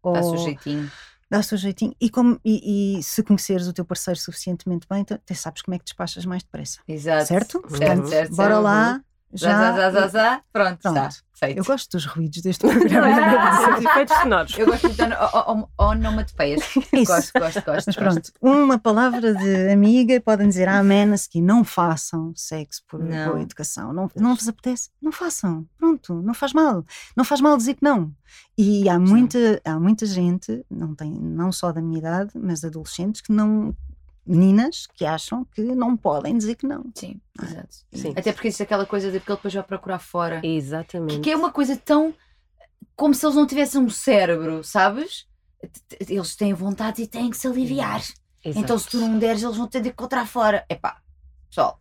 Ou 0.02 0.12
Dá 0.12 0.22
sujeitinho. 0.22 0.92
dá-se 1.30 1.54
o 1.54 1.56
jeitinho. 1.58 1.94
E, 1.98 2.10
como, 2.10 2.38
e, 2.44 2.98
e 2.98 3.02
se 3.02 3.22
conheceres 3.22 3.66
o 3.66 3.72
teu 3.72 3.84
parceiro 3.84 4.20
suficientemente 4.20 4.86
bem, 4.86 5.02
tu- 5.02 5.14
até 5.14 5.32
sabes 5.34 5.62
como 5.62 5.74
é 5.74 5.78
que 5.78 5.84
despachas 5.86 6.26
mais 6.26 6.42
depressa. 6.42 6.80
Exato. 6.86 7.26
Certo? 7.26 7.62
Uhum. 7.64 7.76
Certo, 7.78 8.08
certo, 8.08 8.36
Bora 8.36 8.48
certo. 8.54 8.62
lá. 8.62 9.04
Já, 9.34 9.50
Já, 9.50 9.72
já, 9.76 9.90
já, 9.90 10.08
já. 10.08 10.42
Pronto, 10.52 10.78
Pronto. 10.80 10.96
está. 10.98 11.10
Feito. 11.36 11.58
Eu 11.58 11.64
gosto 11.64 11.90
dos 11.90 12.06
ruídos 12.06 12.40
deste 12.42 12.64
programa. 12.64 13.08
Os 13.76 13.84
efeitos 13.84 14.16
sonoros. 14.18 14.56
Eu 14.56 14.66
gosto 14.66 14.88
de 14.88 15.02
on- 15.02 15.52
on- 15.52 15.68
onomatopeias. 15.76 16.62
Gosto, 17.04 17.32
gosto, 17.38 17.62
gosto. 17.64 17.64
Mas 17.66 17.96
gosto. 17.96 17.98
pronto, 17.98 18.32
uma 18.40 18.78
palavra 18.78 19.34
de 19.34 19.68
amiga, 19.72 20.20
podem 20.20 20.46
dizer 20.48 20.68
amém 20.68 21.12
a 21.12 21.16
seguir, 21.16 21.40
não 21.42 21.64
façam 21.64 22.32
sexo 22.36 22.82
por 22.88 23.02
Não. 23.02 23.30
boa 23.30 23.42
educação. 23.42 23.92
Não, 23.92 24.08
não 24.14 24.36
vos 24.36 24.46
apetece? 24.46 24.90
Não 25.02 25.10
façam. 25.10 25.66
Pronto, 25.76 26.22
não 26.22 26.34
faz 26.34 26.52
mal. 26.52 26.84
Não 27.16 27.24
faz 27.24 27.40
mal 27.40 27.56
dizer 27.56 27.74
que 27.74 27.82
não. 27.82 28.12
E 28.56 28.88
há 28.88 28.96
muita, 28.98 29.60
há 29.64 29.78
muita 29.78 30.06
gente, 30.06 30.64
não, 30.70 30.94
tem, 30.94 31.10
não 31.10 31.50
só 31.50 31.72
da 31.72 31.82
minha 31.82 31.98
idade, 31.98 32.30
mas 32.36 32.64
adolescentes, 32.64 33.20
que 33.20 33.32
não. 33.32 33.74
Meninas 34.26 34.86
que 34.86 35.04
acham 35.04 35.44
que 35.44 35.62
não 35.62 35.96
podem 35.96 36.36
dizer 36.36 36.54
que 36.54 36.66
não. 36.66 36.90
Sim, 36.94 37.20
exato. 37.42 37.76
Sim. 37.92 38.14
Até 38.16 38.32
porque 38.32 38.48
isso 38.48 38.62
é 38.62 38.64
aquela 38.64 38.86
coisa 38.86 39.12
de 39.12 39.20
que 39.20 39.30
ele 39.30 39.36
depois 39.36 39.52
vai 39.52 39.62
procurar 39.62 39.98
fora. 39.98 40.40
Exatamente. 40.42 41.20
Que 41.20 41.30
é 41.30 41.36
uma 41.36 41.52
coisa 41.52 41.76
tão. 41.76 42.14
como 42.96 43.12
se 43.14 43.24
eles 43.26 43.36
não 43.36 43.46
tivessem 43.46 43.80
um 43.80 43.90
cérebro, 43.90 44.64
sabes? 44.64 45.26
Eles 46.08 46.36
têm 46.36 46.54
vontade 46.54 47.02
e 47.02 47.06
têm 47.06 47.30
que 47.30 47.36
se 47.36 47.46
aliviar. 47.46 48.00
Exato. 48.44 48.64
Então, 48.64 48.78
se 48.78 48.88
tu 48.88 48.98
não 48.98 49.18
deres, 49.18 49.42
eles 49.42 49.56
vão 49.56 49.66
ter 49.66 49.80
de 49.80 49.88
encontrar 49.88 50.26
fora. 50.26 50.64
Epá, 50.68 51.00
pessoal, 51.48 51.80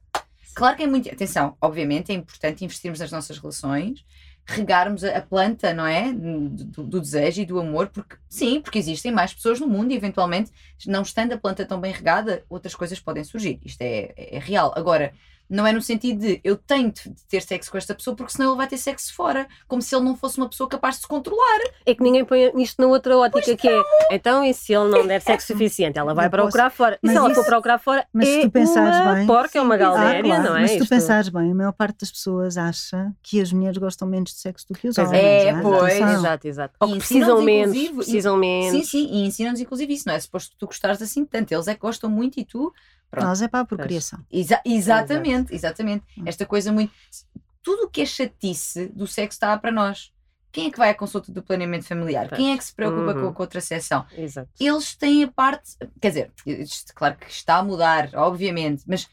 claro 0.55 0.77
que 0.77 0.83
é 0.83 0.87
muito. 0.87 1.09
Atenção, 1.09 1.57
obviamente 1.61 2.11
é 2.11 2.15
importante 2.15 2.63
investirmos 2.63 2.99
nas 2.99 3.11
nossas 3.11 3.37
relações, 3.37 4.05
regarmos 4.45 5.03
a, 5.03 5.17
a 5.17 5.21
planta, 5.21 5.73
não 5.73 5.85
é? 5.85 6.11
Do, 6.13 6.83
do- 6.83 6.99
desejo 7.01 7.41
e 7.41 7.45
do 7.45 7.59
amor, 7.59 7.87
porque 7.89 8.15
sim, 8.29 8.61
porque 8.61 8.79
existem 8.79 9.11
mais 9.11 9.33
pessoas 9.33 9.59
no 9.59 9.67
mundo 9.67 9.91
e 9.91 9.95
eventualmente, 9.95 10.51
não 10.87 11.01
estando 11.01 11.33
a 11.33 11.37
planta 11.37 11.65
tão 11.65 11.79
bem 11.79 11.91
regada, 11.93 12.43
outras 12.49 12.75
coisas 12.75 12.99
podem 12.99 13.23
surgir. 13.23 13.59
Isto 13.63 13.81
é, 13.81 14.13
é 14.17 14.39
real. 14.39 14.73
Agora. 14.75 15.13
Não 15.49 15.67
é 15.67 15.73
no 15.73 15.81
sentido 15.81 16.19
de 16.21 16.41
eu 16.43 16.55
tenho 16.57 16.91
de 16.91 17.13
ter 17.29 17.41
sexo 17.41 17.69
com 17.71 17.77
esta 17.77 17.93
pessoa 17.93 18.15
porque 18.15 18.31
senão 18.31 18.49
ele 18.51 18.57
vai 18.57 18.67
ter 18.67 18.77
sexo 18.77 19.13
fora. 19.13 19.47
Como 19.67 19.81
se 19.81 19.93
ele 19.95 20.03
não 20.05 20.15
fosse 20.15 20.37
uma 20.37 20.49
pessoa 20.49 20.67
capaz 20.67 20.95
de 20.95 21.01
se 21.01 21.07
controlar. 21.07 21.59
É 21.85 21.93
que 21.93 22.01
ninguém 22.01 22.25
põe 22.25 22.51
isto 22.61 22.81
na 22.81 22.87
outra 22.87 23.15
ótica, 23.17 23.55
que 23.55 23.67
é 23.67 23.83
então, 24.11 24.43
e 24.43 24.53
se 24.53 24.73
ele 24.73 24.89
não 24.89 25.05
der 25.05 25.21
sexo 25.21 25.47
suficiente, 25.53 25.99
ela 25.99 26.13
vai 26.13 26.29
posso- 26.29 26.43
procurar 26.43 26.69
fora. 26.71 26.95
E 26.95 26.99
Mas 27.03 27.11
se 27.11 27.17
ela 27.17 27.35
for 27.35 27.45
procurar 27.45 27.77
fora, 27.77 28.07
mas 28.11 28.27
se 28.27 28.39
é 28.39 28.41
tu 28.41 28.51
pensares 28.51 28.97
uma 28.99 29.13
bem- 29.15 29.27
porca, 29.27 29.57
é 29.57 29.61
uma 29.61 29.75
Ah, 29.75 29.77
galéria, 29.77 30.23
claro, 30.23 30.43
não 30.43 30.57
é? 30.57 30.61
Mas 30.61 30.71
se 30.71 30.77
tu 30.77 30.83
Isto- 30.83 30.89
pensares 30.95 31.29
bem, 31.29 31.51
a 31.51 31.55
maior 31.55 31.73
parte 31.73 31.99
das 31.99 32.11
pessoas 32.11 32.57
acha 32.57 33.11
que 33.21 33.39
as 33.41 33.51
mulheres 33.53 33.77
gostam 33.77 34.07
menos 34.07 34.31
de 34.31 34.39
sexo 34.39 34.65
do 34.67 34.73
que 34.73 34.87
os 34.87 34.95
Pois 34.95 35.07
homens. 35.07 35.23
é. 35.23 35.45
É, 35.47 35.53
não 35.53 35.61
pois. 35.61 35.93
Exato, 35.99 36.47
exato. 36.47 36.73
Ou 36.79 36.89
E 36.95 36.97
precisam 36.97 37.41
menos, 37.41 37.89
precisam 37.89 38.37
menos. 38.37 38.71
Sim, 38.71 38.83
sim, 38.83 39.09
e 39.11 39.25
ensinam-nos 39.27 39.59
inclusive 39.59 39.93
isso, 39.93 40.07
não 40.07 40.15
é? 40.15 40.19
Suposto 40.19 40.51
que 40.51 40.57
tu 40.57 40.65
gostares 40.67 41.01
assim 41.01 41.25
tanto. 41.25 41.51
Eles 41.51 41.67
é 41.67 41.75
que 41.75 41.81
gostam 41.81 42.09
muito 42.09 42.39
e 42.39 42.45
tu. 42.45 42.73
Pronto. 43.13 43.27
Nós 43.27 43.41
é 43.41 43.47
para 43.47 43.59
a 43.61 43.65
procriação. 43.65 44.19
Exa- 44.31 44.61
exatamente, 44.65 45.53
exatamente. 45.53 46.03
Hum. 46.17 46.23
Esta 46.25 46.45
coisa 46.45 46.71
muito. 46.71 46.91
Tudo 47.61 47.83
o 47.83 47.89
que 47.89 48.01
é 48.01 48.05
chatice 48.05 48.87
do 48.87 49.07
sexo 49.07 49.35
está 49.35 49.57
para 49.57 49.71
nós. 49.71 50.11
Quem 50.51 50.67
é 50.67 50.71
que 50.71 50.77
vai 50.77 50.89
à 50.89 50.93
consulta 50.93 51.31
do 51.31 51.41
planeamento 51.41 51.85
familiar? 51.85 52.27
Pois. 52.29 52.37
Quem 52.39 52.53
é 52.53 52.57
que 52.57 52.63
se 52.63 52.73
preocupa 52.75 53.13
Uhum. 53.13 53.21
com 53.21 53.27
a 53.29 53.33
contracepção? 53.33 54.05
Exato. 54.15 54.49
Eles 54.59 54.95
têm 54.95 55.23
a 55.23 55.31
parte. 55.31 55.71
Quer 55.99 56.09
dizer, 56.09 56.31
claro 56.93 57.15
que 57.17 57.29
está 57.31 57.55
a 57.57 57.63
mudar, 57.63 58.09
obviamente, 58.13 58.83
mas 58.87 59.07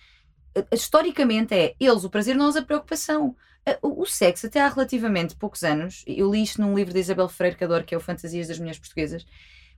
eh, 0.54 0.66
historicamente 0.72 1.54
é 1.54 1.74
eles 1.80 2.04
o 2.04 2.10
prazer, 2.10 2.34
nós 2.36 2.56
a 2.56 2.62
preocupação. 2.62 3.34
Eh, 3.64 3.78
O 3.82 4.04
sexo, 4.06 4.46
até 4.48 4.60
há 4.60 4.68
relativamente 4.68 5.34
poucos 5.36 5.62
anos, 5.62 6.02
eu 6.06 6.30
li 6.30 6.42
isto 6.42 6.60
num 6.60 6.74
livro 6.74 6.92
da 6.92 7.00
Isabel 7.00 7.28
Freire 7.28 7.56
que 7.56 7.64
adoro, 7.64 7.84
que 7.84 7.94
é 7.94 7.98
o 7.98 8.00
Fantasias 8.00 8.48
das 8.48 8.58
Mulheres 8.58 8.78
Portuguesas. 8.80 9.24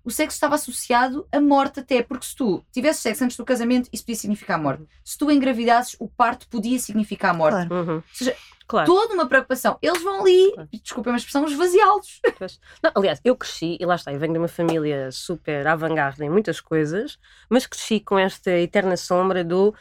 O 0.04 0.10
sexo 0.10 0.34
estava 0.36 0.54
associado 0.56 1.26
à 1.30 1.40
morte, 1.40 1.80
até 1.80 2.02
porque 2.02 2.26
se 2.26 2.34
tu 2.34 2.64
tivesses 2.72 3.02
sexo 3.02 3.24
antes 3.24 3.36
do 3.36 3.44
casamento, 3.44 3.88
isso 3.92 4.02
podia 4.04 4.16
significar 4.16 4.58
a 4.58 4.62
morte. 4.62 4.84
Se 5.04 5.16
tu 5.16 5.30
engravidasses, 5.30 5.96
o 6.00 6.08
parto 6.08 6.48
podia 6.48 6.78
significar 6.78 7.30
a 7.32 7.34
morte. 7.34 7.68
Claro. 7.68 7.74
Uhum. 7.92 8.02
seja, 8.12 8.36
claro. 8.66 8.86
Toda 8.86 9.14
uma 9.14 9.26
preocupação. 9.26 9.78
Eles 9.80 10.02
vão 10.02 10.22
ali, 10.22 10.52
Claro. 10.54 10.68
desculpem 10.72 11.12
a 11.12 11.16
expressão, 11.16 11.44
esvaziá-los. 11.46 12.20
Aliás, 12.94 13.20
eu 13.24 13.36
cresci, 13.36 13.76
e 13.80 13.86
lá 13.86 13.94
está, 13.94 14.12
eu 14.12 14.18
venho 14.18 14.32
de 14.32 14.38
uma 14.40 14.48
família 14.48 15.10
super 15.12 15.66
avant-garde 15.66 16.24
em 16.24 16.30
muitas 16.30 16.60
coisas, 16.60 17.18
mas 17.48 17.66
cresci 17.66 18.00
com 18.00 18.18
esta 18.18 18.50
eterna 18.50 18.96
sombra 18.96 19.44
do 19.44 19.74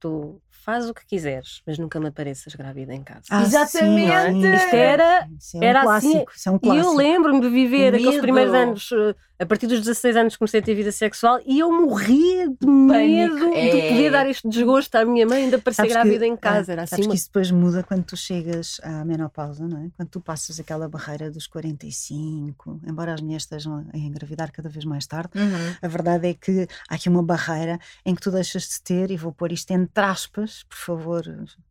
tu 0.00 0.42
faz 0.64 0.88
o 0.88 0.94
que 0.94 1.04
quiseres, 1.06 1.60
mas 1.66 1.78
nunca 1.78 1.98
me 2.00 2.08
apareças 2.08 2.54
grávida 2.54 2.94
em 2.94 3.02
casa. 3.02 3.22
Ah, 3.30 3.42
Exatamente. 3.42 4.32
sim, 4.40 4.54
Isto 4.54 4.74
era- 4.76 5.28
Isso 5.38 5.56
é 5.56 5.60
um 5.60 5.64
era 5.64 5.80
assim, 5.80 6.12
clássico, 6.12 6.32
isso 6.36 6.48
é 6.48 6.52
um 6.52 6.56
E 6.56 6.60
clássico. 6.60 6.86
eu 6.86 6.96
lembro-me 6.96 7.40
de 7.40 7.48
viver 7.48 7.94
aqueles 7.94 8.20
primeiros 8.20 8.54
anos, 8.54 8.88
eh, 8.92 9.14
a 9.40 9.46
partir 9.46 9.66
dos 9.66 9.80
16 9.80 10.16
anos 10.16 10.36
comecei 10.36 10.60
a 10.60 10.62
ter 10.62 10.74
vida 10.74 10.92
sexual 10.92 11.40
e 11.44 11.58
eu 11.58 11.72
morria 11.72 12.48
de 12.48 12.66
medo 12.66 13.50
de 13.50 13.56
É. 13.58 13.88
poder 13.88 14.10
dar 14.12 14.26
este 14.28 14.48
desgosto 14.48 14.94
à 14.94 15.04
minha 15.04 15.26
mãe 15.26 15.44
ainda 15.44 15.58
para 15.58 15.72
ser 15.72 15.76
Sabes 15.78 15.92
que, 15.92 15.98
grávida 15.98 16.26
em 16.26 16.34
ah, 16.34 16.36
casa. 16.36 16.72
Era 16.72 16.82
assim 16.82 16.90
Sabes 16.90 17.06
uma 17.06 17.12
que 17.12 17.18
isso 17.18 17.26
depois 17.28 17.50
muda 17.50 17.82
quando 17.82 18.04
tu 18.04 18.16
chegas 18.16 18.80
à 18.84 19.04
menopausa, 19.04 19.66
não 19.66 19.78
é? 19.78 19.88
Quando 19.96 20.08
tu 20.08 20.20
passas 20.20 20.60
aquela 20.60 20.88
barreira 20.88 21.28
dos 21.30 21.46
45, 21.46 22.80
embora 22.86 23.14
as 23.14 23.20
mulheres 23.20 23.42
estejam 23.44 23.84
a 23.92 23.98
engravidar 23.98 24.52
cada 24.52 24.68
vez 24.68 24.84
mais 24.84 25.06
tarde, 25.06 25.30
Uhum. 25.36 25.74
a 25.82 25.88
verdade 25.88 26.28
é 26.28 26.34
que 26.34 26.66
há 26.88 26.94
aqui 26.94 27.08
uma 27.08 27.22
barreira 27.22 27.78
em 28.06 28.14
que 28.14 28.20
tu 28.20 28.30
deixas 28.30 28.62
de 28.68 28.80
ter, 28.82 29.10
e 29.10 29.16
vou 29.16 29.32
pôr 29.32 29.52
isto 29.52 29.70
entre 29.72 30.04
aspas, 30.04 30.51
por 30.68 30.76
favor, 30.78 31.22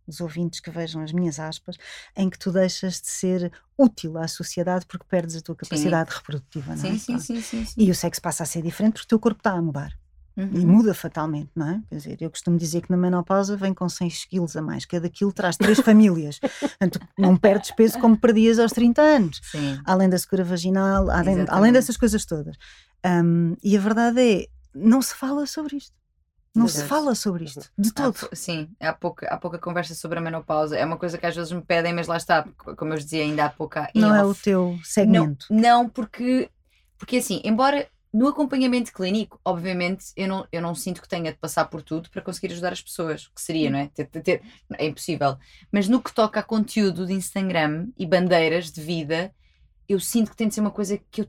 os 0.08 0.20
ouvintes 0.22 0.60
que 0.60 0.70
vejam 0.72 1.02
as 1.02 1.12
minhas 1.12 1.40
aspas, 1.40 1.78
em 2.16 2.30
que 2.30 2.38
tu 2.40 2.52
deixas 2.52 3.02
de 3.02 3.08
ser 3.08 3.52
útil 3.78 4.18
à 4.18 4.28
sociedade 4.28 4.86
porque 4.86 5.06
perdes 5.08 5.36
a 5.36 5.42
tua 5.42 5.56
capacidade 5.56 6.12
reprodutiva, 6.14 6.76
não 6.76 6.84
é? 6.86 6.92
Sim, 6.92 6.98
sim, 6.98 7.20
sim, 7.20 7.42
sim, 7.42 7.66
sim. 7.66 7.82
E 7.82 7.90
o 7.92 7.96
sexo 7.96 8.22
passa 8.22 8.44
a 8.44 8.46
ser 8.46 8.62
diferente 8.62 8.94
porque 8.94 9.06
o 9.06 9.08
teu 9.10 9.20
corpo 9.20 9.40
está 9.40 9.52
a 9.52 9.62
mudar. 9.62 9.92
E 10.38 10.42
Uhum. 10.44 10.66
muda 10.78 10.94
fatalmente, 10.94 11.52
não 11.54 11.68
é? 11.70 11.82
Quer 11.90 11.96
dizer, 11.98 12.18
eu 12.22 12.30
costumo 12.32 12.58
dizer 12.58 12.82
que 12.82 12.90
na 12.90 12.96
menopausa 12.96 13.58
vem 13.58 13.74
com 13.74 13.88
6 13.90 14.24
quilos 14.26 14.56
a 14.56 14.62
mais. 14.62 14.86
Cada 14.86 15.10
quilo 15.10 15.32
traz 15.34 15.58
três 15.58 15.78
famílias. 15.82 16.40
Portanto, 16.40 17.00
não 17.20 17.36
perdes 17.36 17.70
peso 17.72 18.00
como 18.00 18.18
perdias 18.18 18.58
aos 18.58 18.72
30 18.72 19.02
anos. 19.02 19.42
Sim. 19.52 19.80
Além 19.86 20.10
da 20.10 20.18
secura 20.18 20.44
vaginal, 20.46 21.10
além, 21.12 21.46
além 21.50 21.74
dessas 21.74 21.98
coisas 21.98 22.26
todas. 22.26 22.56
Hum, 23.06 23.58
e 23.62 23.76
a 23.76 23.80
verdade 23.82 24.22
é, 24.22 24.48
não 24.74 25.02
se 25.02 25.14
fala 25.14 25.46
sobre 25.46 25.76
isto. 25.76 25.92
Não 26.54 26.68
se 26.68 26.84
fala 26.86 27.16
sobre 27.16 27.46
isto. 27.46 27.70
De 27.78 27.90
Há 27.90 27.94
todo. 27.94 28.14
pou- 28.14 28.30
sim, 28.34 28.70
há 28.80 28.92
pouca, 28.92 29.28
há 29.28 29.38
pouca 29.38 29.58
conversa 29.58 29.96
sobre 29.96 30.20
a 30.20 30.22
menopausa. 30.22 30.78
É 30.78 30.86
uma 30.86 30.98
coisa 30.98 31.18
que 31.18 31.26
às 31.26 31.36
vezes 31.36 31.52
me 31.52 31.62
pedem, 31.62 31.94
mas 31.94 32.08
lá 32.08 32.18
está, 32.18 32.44
co- 32.58 32.76
como 32.76 32.94
eu 32.94 32.98
dizia 32.98 33.24
ainda 33.24 33.46
há 33.46 33.50
pouca. 33.50 33.90
em 33.96 34.02
Não 34.02 34.14
é 34.14 34.24
o 34.24 34.36
teu 34.36 34.78
segmento. 34.84 35.46
Não, 35.50 35.60
não 35.84 35.90
porque, 35.90 36.50
porque 36.98 37.18
assim, 37.18 37.42
embora 37.46 37.88
no 38.14 38.28
acompanhamento 38.28 38.92
clínico, 38.92 39.40
obviamente, 39.46 40.08
eu 40.18 40.28
não, 40.28 40.46
eu 40.52 40.62
não 40.62 40.76
sinto 40.76 41.02
que 41.02 41.08
tenha 41.08 41.32
de 41.32 41.38
passar 41.38 41.64
por 41.66 41.82
tudo 41.82 42.10
para 42.10 42.22
conseguir 42.22 42.52
ajudar 42.52 42.74
as 42.74 42.82
pessoas, 42.82 43.28
que 43.34 43.42
seria, 43.42 43.70
não 43.70 43.80
é? 43.80 43.88
Ter- 43.88 44.08
ter- 44.08 44.22
ter- 44.22 44.42
é 44.74 44.86
impossível. 44.86 45.38
Mas 45.72 45.88
no 45.88 46.02
que 46.02 46.14
toca 46.14 46.42
a 46.42 46.44
conteúdo 46.44 47.06
de 47.06 47.14
Instagram 47.14 47.88
e 47.98 48.06
bandeiras 48.06 48.70
de 48.70 48.82
vida, 48.82 49.34
eu 49.88 49.98
sinto 50.02 50.32
que 50.32 50.36
tem 50.36 50.50
de 50.50 50.54
ser 50.54 50.60
uma 50.60 50.72
coisa 50.72 51.00
que, 51.10 51.22
eu, 51.22 51.28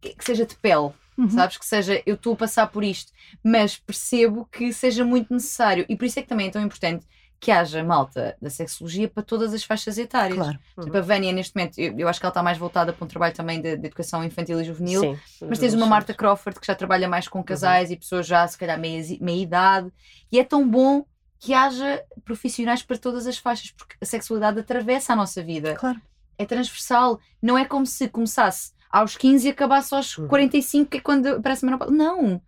que, 0.00 0.14
que 0.16 0.24
seja 0.24 0.44
de 0.44 0.56
pele, 0.56 0.90
Uhum. 1.16 1.30
sabes? 1.30 1.56
Que 1.56 1.66
seja, 1.66 2.02
eu 2.04 2.14
estou 2.14 2.34
a 2.34 2.36
passar 2.36 2.66
por 2.66 2.84
isto, 2.84 3.12
mas 3.42 3.76
percebo 3.76 4.46
que 4.50 4.72
seja 4.72 5.04
muito 5.04 5.32
necessário. 5.32 5.86
E 5.88 5.96
por 5.96 6.04
isso 6.04 6.18
é 6.18 6.22
que 6.22 6.28
também 6.28 6.48
é 6.48 6.50
tão 6.50 6.62
importante 6.62 7.06
que 7.38 7.50
haja 7.50 7.84
malta 7.84 8.36
da 8.40 8.48
sexologia 8.48 9.08
para 9.08 9.22
todas 9.22 9.52
as 9.52 9.62
faixas 9.62 9.98
etárias. 9.98 10.38
Claro. 10.38 10.58
Por 10.74 10.82
exemplo, 10.82 10.98
a 10.98 11.02
Vânia, 11.02 11.32
neste 11.32 11.54
momento, 11.54 11.78
eu, 11.78 11.98
eu 11.98 12.08
acho 12.08 12.18
que 12.18 12.26
ela 12.26 12.30
está 12.30 12.42
mais 12.42 12.56
voltada 12.58 12.92
para 12.92 13.04
um 13.04 13.08
trabalho 13.08 13.34
também 13.34 13.60
de, 13.60 13.76
de 13.76 13.86
educação 13.86 14.24
infantil 14.24 14.60
e 14.60 14.64
juvenil. 14.64 15.00
Sim, 15.00 15.46
Mas 15.48 15.58
tens 15.58 15.74
uma 15.74 15.86
Marta 15.86 16.14
Crawford 16.14 16.58
que 16.58 16.66
já 16.66 16.74
trabalha 16.74 17.08
mais 17.08 17.28
com 17.28 17.42
casais 17.42 17.90
e 17.90 17.96
pessoas 17.96 18.26
já, 18.26 18.46
se 18.46 18.56
calhar, 18.56 18.78
meia, 18.78 19.02
meia 19.20 19.42
idade. 19.42 19.92
E 20.32 20.38
é 20.38 20.44
tão 20.44 20.68
bom 20.68 21.04
que 21.38 21.52
haja 21.52 22.02
profissionais 22.24 22.82
para 22.82 22.96
todas 22.96 23.26
as 23.26 23.36
faixas, 23.36 23.70
porque 23.70 23.96
a 24.00 24.06
sexualidade 24.06 24.58
atravessa 24.58 25.12
a 25.12 25.16
nossa 25.16 25.42
vida. 25.42 25.74
Claro. 25.74 26.00
É 26.38 26.44
transversal. 26.44 27.20
Não 27.40 27.56
é 27.56 27.64
como 27.64 27.86
se 27.86 28.08
começasse 28.08 28.72
aos 28.90 29.16
15 29.16 29.46
e 29.46 29.50
acabasse 29.50 29.94
aos 29.94 30.16
Uhum. 30.18 30.28
45, 30.28 30.90
que 30.90 30.96
é 30.98 31.00
quando 31.00 31.26
aparece 31.26 31.64
a 31.64 31.66
menopausa. 31.66 31.94
Não! 31.94 32.40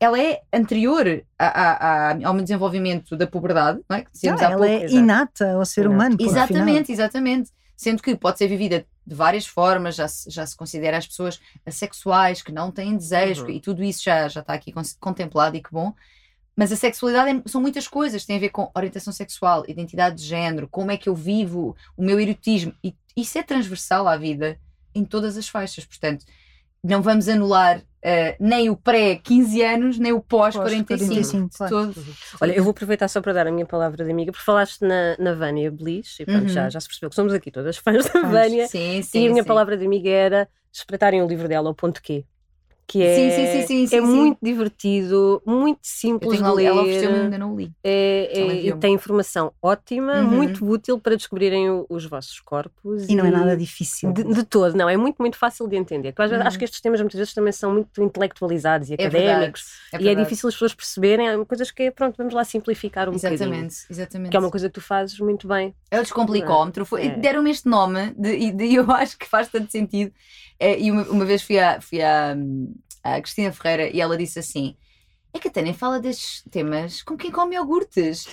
Ela 0.00 0.20
é 0.20 0.40
anterior 0.52 1.22
a- 1.38 1.46
a- 1.46 2.10
a- 2.12 2.26
ao 2.28 2.34
desenvolvimento 2.40 3.16
da 3.16 3.26
puberdade, 3.26 3.80
não 3.88 3.96
é? 3.96 4.02
Que 4.02 4.10
dizíamos 4.12 4.42
Ah, 4.42 4.48
há 4.48 4.50
ela 4.52 4.66
pouco. 4.66 4.84
é 4.84 4.90
inata 4.90 5.52
ao 5.52 5.64
ser 5.64 5.82
Inata. 5.84 5.94
humano. 5.94 6.16
Exatamente, 6.20 6.90
exatamente. 6.92 7.50
Sendo 7.76 8.02
que 8.02 8.14
pode 8.16 8.38
ser 8.38 8.48
vivida 8.48 8.84
de 9.06 9.14
várias 9.14 9.46
formas, 9.46 9.94
já 9.96 10.06
se, 10.08 10.28
já 10.30 10.44
se 10.46 10.56
considera 10.56 10.96
as 10.96 11.06
pessoas 11.06 11.40
assexuais, 11.66 12.42
que 12.42 12.52
não 12.52 12.70
têm 12.70 12.96
desejo, 12.96 13.44
Uhum. 13.44 13.50
e 13.50 13.60
tudo 13.60 13.82
isso 13.82 14.02
já, 14.04 14.28
já 14.28 14.40
está 14.40 14.52
aqui 14.54 14.72
con- 14.72 14.82
contemplado 15.00 15.56
e 15.56 15.62
que 15.62 15.70
bom. 15.72 15.92
Mas 16.56 16.70
a 16.70 16.76
sexualidade 16.76 17.30
é- 17.38 17.42
são 17.48 17.60
muitas 17.60 17.88
coisas, 17.88 18.24
tem 18.24 18.36
a 18.36 18.40
ver 18.40 18.50
com 18.50 18.70
orientação 18.74 19.12
sexual, 19.12 19.64
identidade 19.66 20.16
de 20.16 20.24
género, 20.24 20.68
como 20.68 20.90
é 20.90 20.96
que 20.96 21.08
eu 21.08 21.14
vivo, 21.14 21.74
o 21.96 22.02
meu 22.04 22.20
erotismo, 22.20 22.74
e 22.84 22.94
isso 23.16 23.38
é 23.38 23.42
transversal 23.42 24.06
à 24.06 24.16
vida 24.16 24.58
em 24.94 25.04
todas 25.04 25.36
as 25.36 25.48
faixas. 25.48 25.84
Portanto, 25.84 26.24
não 26.84 27.00
vamos 27.00 27.28
anular 27.28 27.80
eh, 28.02 28.36
nem 28.40 28.68
o 28.68 28.76
pré-15 28.76 29.74
anos, 29.74 29.98
nem 29.98 30.12
o 30.12 30.20
pós-45 30.20 30.84
Pós-45, 30.86 31.48
de 31.50 31.56
claro. 31.56 31.70
todo. 31.92 32.06
Olha, 32.40 32.52
eu 32.52 32.64
vou 32.64 32.72
aproveitar 32.72 33.06
só 33.06 33.20
para 33.20 33.32
dar 33.32 33.46
a 33.46 33.52
minha 33.52 33.64
palavra 33.66 34.04
de 34.04 34.10
amiga, 34.10 34.32
porque 34.32 34.44
falaste 34.44 34.80
na, 34.82 35.16
na 35.18 35.32
Vânia 35.34 35.70
Bliss, 35.70 36.18
e 36.18 36.24
pronto, 36.24 36.42
Uhum. 36.42 36.48
já, 36.48 36.68
já 36.68 36.80
se 36.80 36.88
percebeu 36.88 37.10
que 37.10 37.14
somos 37.16 37.32
aqui 37.32 37.50
todas 37.52 37.76
fãs 37.76 38.04
da. 38.10 38.22
Vânia, 38.22 38.66
Sim, 38.66 39.00
sim. 39.02 39.22
e 39.24 39.26
a 39.28 39.30
minha 39.30 39.42
sim. 39.44 39.46
palavra 39.48 39.76
de 39.76 39.86
amiga 39.86 40.10
era 40.10 40.48
espreitarem 40.72 41.22
o 41.22 41.26
livro 41.28 41.46
dela, 41.46 41.70
o 41.70 41.74
ponto 41.74 42.02
Q. 42.02 42.24
Que 42.92 43.02
é, 43.02 43.14
Sim, 43.14 43.66
sim, 43.66 43.86
sim, 43.86 43.96
é 43.96 44.00
muito 44.02 44.36
divertido, 44.42 45.40
muito 45.46 45.80
simples 45.82 46.42
de 46.42 46.50
ler. 46.50 46.64
ela 46.64 46.82
ofereceu-me 46.82 47.16
ainda 47.20 47.38
não 47.38 47.56
li. 47.56 47.72
É, 47.82 48.28
é- 48.38 48.66
e 48.66 48.76
tem 48.76 48.92
informação 48.94 49.50
ótima, 49.62 50.16
Uhum. 50.20 50.30
muito 50.30 50.68
útil 50.68 50.98
para 50.98 51.16
descobrirem 51.16 51.70
o- 51.70 51.86
os 51.88 52.04
vossos 52.04 52.38
corpos. 52.40 53.08
E 53.08 53.16
não 53.16 53.24
é 53.24 53.30
nada 53.30 53.56
difícil. 53.56 54.12
De, 54.12 54.22
de 54.24 54.44
todo, 54.44 54.76
não, 54.76 54.90
é 54.90 54.96
muito, 54.98 55.16
muito 55.20 55.38
fácil 55.38 55.66
de 55.66 55.74
entender. 55.76 56.12
Porque 56.12 56.20
às 56.22 56.28
vezes 56.30 56.42
Uhum. 56.42 56.48
acho 56.48 56.58
que 56.58 56.64
estes 56.66 56.80
temas 56.82 57.00
muitas 57.00 57.16
vezes 57.18 57.32
também 57.32 57.52
são 57.52 57.72
muito 57.72 58.02
intelectualizados 58.02 58.90
e 58.90 58.94
É 58.94 58.96
verdade. 59.08 59.26
académicos. 59.28 59.64
É 59.90 59.96
e 59.96 59.96
é 59.96 60.02
verdade. 60.04 60.22
difícil 60.28 60.48
as 60.50 60.54
pessoas 60.54 60.74
perceberem, 60.74 61.28
há 61.30 61.44
coisas 61.46 61.70
que 61.70 61.84
é, 61.84 61.90
pronto, 61.90 62.14
vamos 62.18 62.34
lá 62.34 62.44
simplificar 62.44 63.08
um 63.08 63.12
bocadinho. 63.12 63.34
Exatamente, 63.34 63.74
exatamente. 63.88 64.30
Que 64.30 64.36
é 64.36 64.40
uma 64.40 64.50
coisa 64.50 64.68
que 64.68 64.74
tu 64.74 64.82
fazes 64.82 65.18
muito 65.18 65.48
bem. 65.48 65.74
É 65.90 65.98
o 65.98 66.02
descomplicómetro. 66.02 66.86
Deram-me 67.18 67.50
este 67.50 67.66
nome 67.66 68.12
de- 68.18 68.36
e 68.36 68.74
eu 68.76 68.90
acho 68.92 69.16
que 69.16 69.26
faz 69.26 69.48
tanto 69.48 69.72
sentido. 69.72 70.12
E 70.60 70.92
uma, 70.92 71.02
uma 71.04 71.24
vez 71.24 71.42
fui, 71.42 71.58
à, 71.58 71.80
fui 71.80 72.00
à, 72.00 72.36
hum, 73.04 73.10
à 73.10 73.20
Cristina 73.20 73.52
Ferreira 73.52 73.90
e 73.94 74.00
ela 74.00 74.16
disse 74.16 74.38
assim: 74.38 74.76
É 75.34 75.38
que 75.38 75.48
a 75.48 75.50
Tânia 75.50 75.74
fala 75.74 76.00
destes 76.00 76.42
temas 76.50 77.02
com 77.02 77.16
quem 77.16 77.30
come 77.32 77.56
iogurtes. 77.56 78.26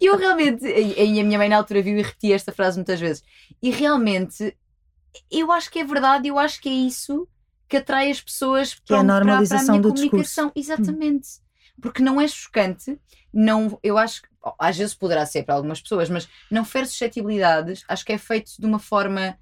E 0.00 0.06
eu, 0.06 0.14
eu 0.14 0.18
realmente, 0.18 0.64
e 0.66 1.20
a 1.20 1.24
minha 1.24 1.38
mãe 1.38 1.48
na 1.48 1.56
altura 1.56 1.82
viu 1.82 1.96
e 1.98 2.02
repetia 2.02 2.34
esta 2.34 2.52
frase 2.52 2.76
muitas 2.78 3.00
vezes. 3.00 3.22
E 3.62 3.70
realmente, 3.70 4.56
eu 5.30 5.50
acho 5.52 5.70
que 5.70 5.78
é 5.80 5.84
verdade, 5.84 6.28
eu 6.28 6.38
acho 6.38 6.60
que 6.60 6.68
é 6.68 6.72
isso 6.72 7.28
que 7.68 7.76
atrai 7.78 8.10
as 8.10 8.20
pessoas 8.20 8.74
Que 8.84 8.94
é 8.94 8.98
a 8.98 9.02
para, 9.02 9.04
para- 9.04 9.06
para 9.08 9.18
normalização 9.20 9.64
minha 9.64 9.82
do 9.82 9.92
discurso. 9.92 10.34
comunicação. 10.34 10.52
Exatamente. 10.54 11.28
Porque 11.80 12.02
não 12.02 12.20
é 12.20 12.28
chocante, 12.28 12.98
não, 13.32 13.78
eu 13.82 13.96
acho 13.98 14.22
que 14.22 14.28
às 14.58 14.76
vezes 14.76 14.94
poderá 14.94 15.24
ser 15.24 15.42
para 15.44 15.54
algumas 15.54 15.80
pessoas, 15.80 16.10
mas 16.10 16.28
não 16.50 16.64
fere 16.64 16.86
suscetibilidades, 16.86 17.84
acho 17.88 18.04
que 18.04 18.12
é 18.12 18.18
feito 18.18 18.52
de 18.58 18.66
uma 18.66 18.78
forma 18.78 19.38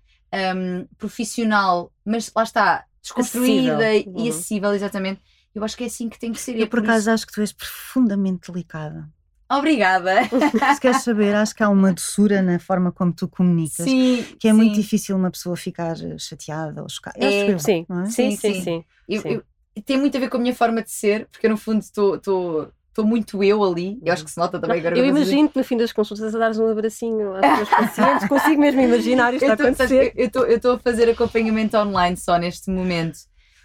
hum, 0.57 0.87
profissional, 0.97 1.93
mas 2.05 2.31
lá 2.35 2.43
está, 2.45 2.85
desconstruída 3.03 3.77
Acessível. 3.91 4.13
e 4.17 4.23
Uhum. 4.23 4.29
acessível, 4.29 4.73
exatamente. 4.75 5.21
Eu 5.55 5.65
acho 5.65 5.77
que 5.77 5.85
é 5.85 5.87
assim 5.87 6.09
que 6.09 6.19
tem 6.19 6.33
que 6.33 6.41
ser. 6.41 6.53
e 6.57 6.61
é 6.61 6.63
Eu, 6.63 6.67
por 6.69 6.81
por 6.81 6.85
acaso, 6.85 7.01
isso- 7.03 7.11
acho 7.11 7.27
que 7.27 7.33
tu 7.33 7.41
és 7.41 7.53
profundamente 7.53 8.51
delicada. 8.53 9.09
Obrigada. 9.51 10.15
Se 10.77 10.81
queres 10.81 11.03
saber, 11.03 11.35
acho 11.35 11.53
que 11.55 11.63
há 11.63 11.69
uma 11.69 11.93
doçura 11.93 12.41
na 12.41 12.61
forma 12.61 12.93
como 12.93 13.13
tu 13.13 13.27
comunicas. 13.27 13.85
Sim, 13.85 14.25
Que 14.39 14.47
é 14.47 14.53
muito 14.53 14.75
sim. 14.77 14.81
difícil 14.81 15.17
uma 15.17 15.29
pessoa 15.31 15.57
ficar 15.57 15.97
eh, 16.01 16.17
chateada 16.19 16.83
ou 16.83 16.89
chocada. 16.89 17.19
É, 17.19 17.27
Acho 17.27 17.51
eu, 17.51 17.59
Sim, 17.59 17.85
é? 17.91 18.05
sim, 18.05 18.11
Sim, 18.11 18.31
sim, 18.37 18.55
sim. 18.55 18.63
sim. 18.63 18.85
Eu- 19.09 19.23
Sim. 19.23 19.29
eu- 19.75 19.83
tem 19.83 19.99
muito 19.99 20.17
a 20.17 20.21
ver 20.21 20.29
com 20.31 20.37
a 20.37 20.41
minha 20.41 20.55
forma 20.55 20.83
de 20.83 20.91
ser, 20.93 21.27
porque 21.33 21.47
eu 21.47 21.51
no 21.51 21.57
fundo 21.57 21.81
estou 21.81 22.71
estou 23.01 23.07
muito 23.07 23.43
eu 23.43 23.63
ali. 23.65 23.99
Eu 24.05 24.13
acho 24.13 24.25
que 24.25 24.31
se 24.31 24.39
nota 24.39 24.59
também 24.61 24.79
agora. 24.81 24.97
eu 24.99 25.05
dizer- 25.05 25.17
imagino-te 25.19 25.57
no 25.57 25.65
fim 25.65 25.77
das 25.77 25.93
consultas 25.93 26.35
a 26.35 26.39
dares 26.39 26.59
um 26.59 26.67
abracinho 26.69 27.35
às 27.35 27.41
tuas 27.41 27.69
pacientes, 27.69 28.29
consigo 28.29 28.61
mesmo 28.61 28.81
imaginar 28.81 29.35
isto 29.35 29.45
a 29.45 29.49
Eu 29.49 29.57
tô- 29.57 29.63
sabes, 29.65 29.81
acontecer. 29.81 30.13
eu 30.17 30.27
estou- 30.27 30.47
eu 30.47 30.57
estou 30.57 30.73
a 30.75 30.79
fazer 30.79 31.09
acompanhamento 31.11 31.77
online 31.77 32.17
só 32.17 32.37
neste 32.39 32.71
momento, 32.71 33.19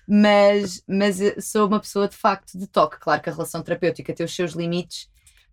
mas, 0.08 0.84
mas 0.88 1.20
eu 1.22 1.42
sou 1.42 1.68
uma 1.68 1.80
pessoa 1.80 2.08
de 2.08 2.16
facto 2.16 2.58
de 2.58 2.68
toque. 2.68 3.00
Claro 3.00 3.22
que 3.22 3.30
a 3.30 3.34
relação 3.34 3.62
terapêutica 3.62 4.14
tem 4.14 4.26
os 4.26 4.36
seus 4.36 4.52
limites, 4.54 5.10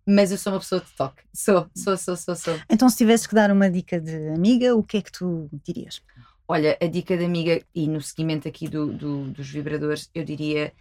mas 0.06 0.30
eu 0.32 0.38
sou 0.38 0.52
uma 0.52 0.58
pessoa 0.60 0.80
de 0.80 0.90
toque. 0.96 1.22
Sou, 1.34 1.66
sou, 1.74 1.96
sou, 1.96 2.16
sou, 2.16 2.34
sou. 2.36 2.60
Então, 2.68 2.88
se 2.88 2.96
tivesses 2.96 3.26
que 3.26 3.34
dar 3.34 3.50
uma 3.50 3.70
dica 3.70 4.00
de 4.00 4.28
amiga, 4.28 4.74
o 4.76 4.82
que 4.82 4.96
é 4.98 5.02
que 5.02 5.12
tu 5.12 5.48
dirias? 5.64 6.02
Olha, 6.48 6.76
a 6.82 6.86
dica 6.86 7.16
da 7.16 7.24
amiga, 7.24 7.62
e 7.74 7.86
no 7.88 8.00
seguimento 8.00 8.46
aqui 8.48 8.68
do, 8.68 8.92
do- 8.92 9.30
dos 9.30 9.48
vibradores, 9.48 10.10
eu 10.14 10.24
diria: 10.24 10.72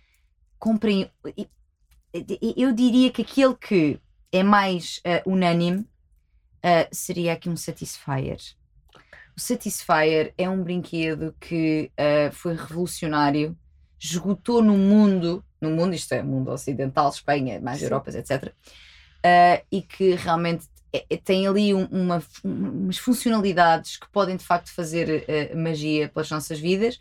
comprem. 0.59 1.09
Eu 2.55 2.73
diria 2.73 3.11
que 3.11 3.21
aquele 3.21 3.55
que 3.55 3.99
é 4.31 4.43
mais 4.43 4.99
eh, 5.03 5.23
unânime 5.25 5.85
eh, 6.61 6.87
seria 6.91 7.33
aqui 7.33 7.49
um 7.49 7.55
Satisfyer. 7.55 8.37
O 9.35 9.39
Satisfyer 9.39 10.33
é 10.37 10.49
um 10.49 10.61
brinquedo 10.61 11.33
que 11.39 11.89
eh, 11.95 12.29
foi 12.31 12.55
revolucionário, 12.55 13.57
esgotou 13.99 14.61
no 14.61 14.77
mundo, 14.77 15.43
no 15.61 15.71
mundo, 15.71 15.93
isto 15.93 16.13
é, 16.13 16.21
mundo 16.21 16.51
ocidental, 16.51 17.09
Espanha, 17.09 17.59
mais 17.61 17.79
Sim. 17.79 17.85
Europas, 17.85 18.15
etc. 18.15 18.53
e 19.71 19.81
que 19.81 20.15
realmente 20.15 20.65
é- 20.91 21.05
é- 21.09 21.17
tem 21.17 21.47
ali 21.47 21.73
um- 21.73 21.85
uma, 21.85 22.21
umas 22.43 22.97
funcionalidades 22.97 23.97
que 23.97 24.09
podem 24.09 24.35
de 24.35 24.43
facto 24.43 24.73
fazer 24.73 25.25
magia 25.55 26.09
pelas 26.09 26.29
nossas 26.29 26.59
vidas 26.59 26.99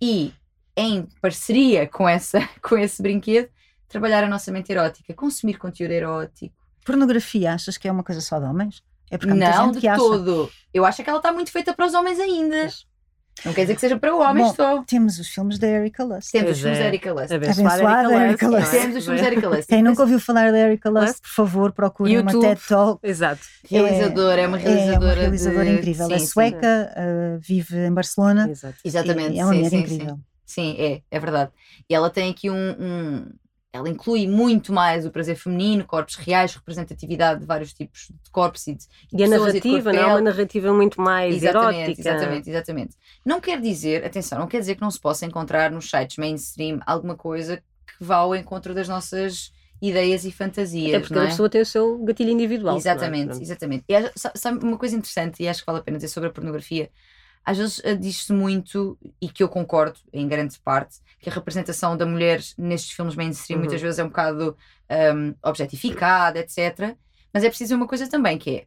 e 0.00 0.32
em 0.76 1.02
parceria 1.20 1.86
com, 1.88 2.08
essa, 2.08 2.38
com 2.62 2.78
esse 2.78 3.02
brinquedo 3.02 3.48
trabalhar 3.88 4.24
a 4.24 4.28
nossa 4.28 4.50
mente 4.52 4.70
erótica, 4.72 5.12
consumir 5.14 5.58
conteúdo 5.58 5.92
erótico, 5.92 6.54
Pornografia, 6.84 7.52
achas 7.52 7.76
que 7.76 7.88
é 7.88 7.92
uma 7.92 8.04
coisa 8.04 8.20
só 8.20 8.38
de 8.38 8.44
homens? 8.46 8.80
É 9.10 9.18
porque 9.18 9.32
há 9.32 9.34
muita 9.36 9.50
Não, 9.56 9.64
gente 9.66 9.74
de 9.74 9.80
que 9.80 9.88
acha. 9.88 9.98
todo. 9.98 10.48
Eu 10.72 10.84
acho 10.84 11.02
que 11.02 11.08
ela 11.10 11.18
está 11.18 11.32
muito 11.32 11.50
feita 11.50 11.74
para 11.74 11.84
os 11.84 11.94
homens 11.94 12.20
ainda. 12.20 12.68
Não 13.44 13.52
quer 13.52 13.62
dizer 13.62 13.74
que 13.74 13.80
seja 13.80 13.98
para 13.98 14.14
homens 14.14 14.48
Bom, 14.48 14.54
só. 14.54 14.82
Temos 14.84 15.18
os 15.18 15.28
filmes 15.28 15.58
da 15.58 15.66
Erika 15.66 16.04
Lust. 16.04 16.30
Temos 16.30 16.52
os 16.52 16.58
filmes 16.60 16.78
é. 16.78 16.82
da 16.82 16.86
Erika 16.88 17.12
Lust. 17.12 17.32
Abençoada 17.34 17.72
Abençoada 17.74 18.02
Erika 18.14 18.24
Erika 18.24 18.48
Lust, 18.48 18.74
é? 18.74 18.80
Temos 18.80 18.96
os 18.96 19.04
filmes 19.04 19.20
da 19.20 19.26
Erika 19.26 19.48
Lust. 19.48 19.66
Quem 19.68 19.82
nunca 19.82 20.02
ouviu 20.02 20.20
falar 20.20 20.52
da 20.52 20.58
Erika 20.58 20.88
Lust, 20.90 21.20
por 21.20 21.28
favor, 21.30 21.72
procure 21.72 22.18
uma 22.18 22.30
YouTube. 22.30 22.48
TED 22.48 22.60
Talk. 22.68 23.00
Exato. 23.02 23.40
Realizadora, 23.68 24.40
é 24.40 24.46
uma 24.46 24.58
É 24.58 24.62
realizadora. 24.62 25.04
uma 25.06 25.14
realizadora 25.14 25.64
de- 25.64 25.72
incrível. 25.72 26.10
é 26.10 26.18
sueca, 26.20 26.94
uh, 26.96 27.38
vive 27.40 27.76
em 27.78 27.92
Barcelona. 27.92 28.48
Exato. 28.48 28.76
Exatamente. 28.84 29.38
é 29.38 29.44
uma 29.44 29.52
sim, 29.52 29.56
mulher 29.58 29.70
sim, 29.70 29.78
incrível. 29.80 30.14
Sim. 30.14 30.22
Sim, 30.46 30.76
é, 30.78 31.02
é 31.10 31.18
verdade. 31.20 31.50
E 31.90 31.94
ela 31.94 32.08
tem 32.08 32.30
aqui 32.30 32.48
um, 32.48 32.54
um- 32.78 33.26
Ela 33.76 33.88
inclui 33.88 34.26
muito 34.26 34.72
mais 34.72 35.04
o 35.06 35.10
prazer 35.10 35.36
feminino, 35.36 35.84
corpos 35.84 36.14
reais, 36.16 36.54
representatividade 36.54 37.40
de 37.40 37.46
vários 37.46 37.72
tipos 37.72 38.08
de 38.10 38.30
corpos 38.30 38.66
e 38.66 38.74
de, 38.74 38.84
E 39.12 39.22
a 39.22 39.28
pessoas 39.28 39.54
e 39.54 39.58
narrativa, 39.58 39.92
não 39.92 40.00
é 40.02 40.06
uma 40.06 40.20
narrativa 40.20 40.72
muito 40.72 41.00
mais 41.00 41.34
Exatamente, 41.34 41.78
erótica. 41.78 42.00
exatamente, 42.00 42.50
exatamente. 42.50 42.96
Não 43.24 43.40
quer 43.40 43.60
dizer, 43.60 44.04
atenção, 44.04 44.38
não 44.38 44.46
quer 44.46 44.60
dizer 44.60 44.74
que 44.76 44.80
não 44.82 44.90
se 44.90 45.00
possa 45.00 45.26
encontrar 45.26 45.70
nos 45.70 45.88
sites 45.90 46.16
mainstream 46.16 46.80
alguma 46.86 47.16
coisa 47.16 47.58
que 47.86 48.04
vá 48.04 48.16
ao 48.16 48.34
encontro 48.34 48.74
das 48.74 48.88
nossas 48.88 49.52
ideias 49.80 50.24
e 50.24 50.32
fantasias. 50.32 50.88
Até 50.88 51.00
porque 51.00 51.14
não 51.14 51.22
é? 51.22 51.26
pessoa 51.28 51.48
tem 51.50 51.60
o 51.60 51.66
seu 51.66 51.98
gatilho 52.04 52.30
individual. 52.30 52.74
não 52.74 52.78
é? 52.78 52.80
Exatamente, 52.80 53.42
exatamente. 53.42 53.84
E 53.88 53.94
acho- 53.94 54.10
sa- 54.16 54.32
sabe 54.34 54.64
uma 54.64 54.78
coisa 54.78 54.96
interessante, 54.96 55.42
e 55.42 55.48
acho 55.48 55.60
que 55.60 55.66
vale 55.66 55.78
a 55.80 55.82
pena 55.82 55.98
dizer 55.98 56.08
sobre 56.08 56.28
a 56.28 56.32
pornografia? 56.32 56.90
Às 57.46 57.58
vezes 57.58 57.80
eh, 57.84 57.94
diz-se 57.94 58.32
muito, 58.32 58.98
e 59.22 59.28
que 59.28 59.40
eu 59.42 59.48
concordo 59.48 59.98
em 60.12 60.26
grande 60.26 60.58
parte, 60.58 60.98
que 61.20 61.30
a 61.30 61.32
representação 61.32 61.96
da 61.96 62.04
mulher 62.04 62.42
nestes 62.58 62.90
filmes 62.90 63.14
mainstream 63.14 63.58
Uhum. 63.58 63.64
muitas 63.64 63.80
vezes 63.80 64.00
é 64.00 64.04
um 64.04 64.08
bocado 64.08 64.56
um, 65.14 65.34
objetificada, 65.48 66.40
etc. 66.40 66.96
Mas 67.32 67.44
é 67.44 67.48
preciso 67.48 67.76
uma 67.76 67.86
coisa 67.86 68.08
também, 68.08 68.36
que 68.36 68.50
é 68.50 68.66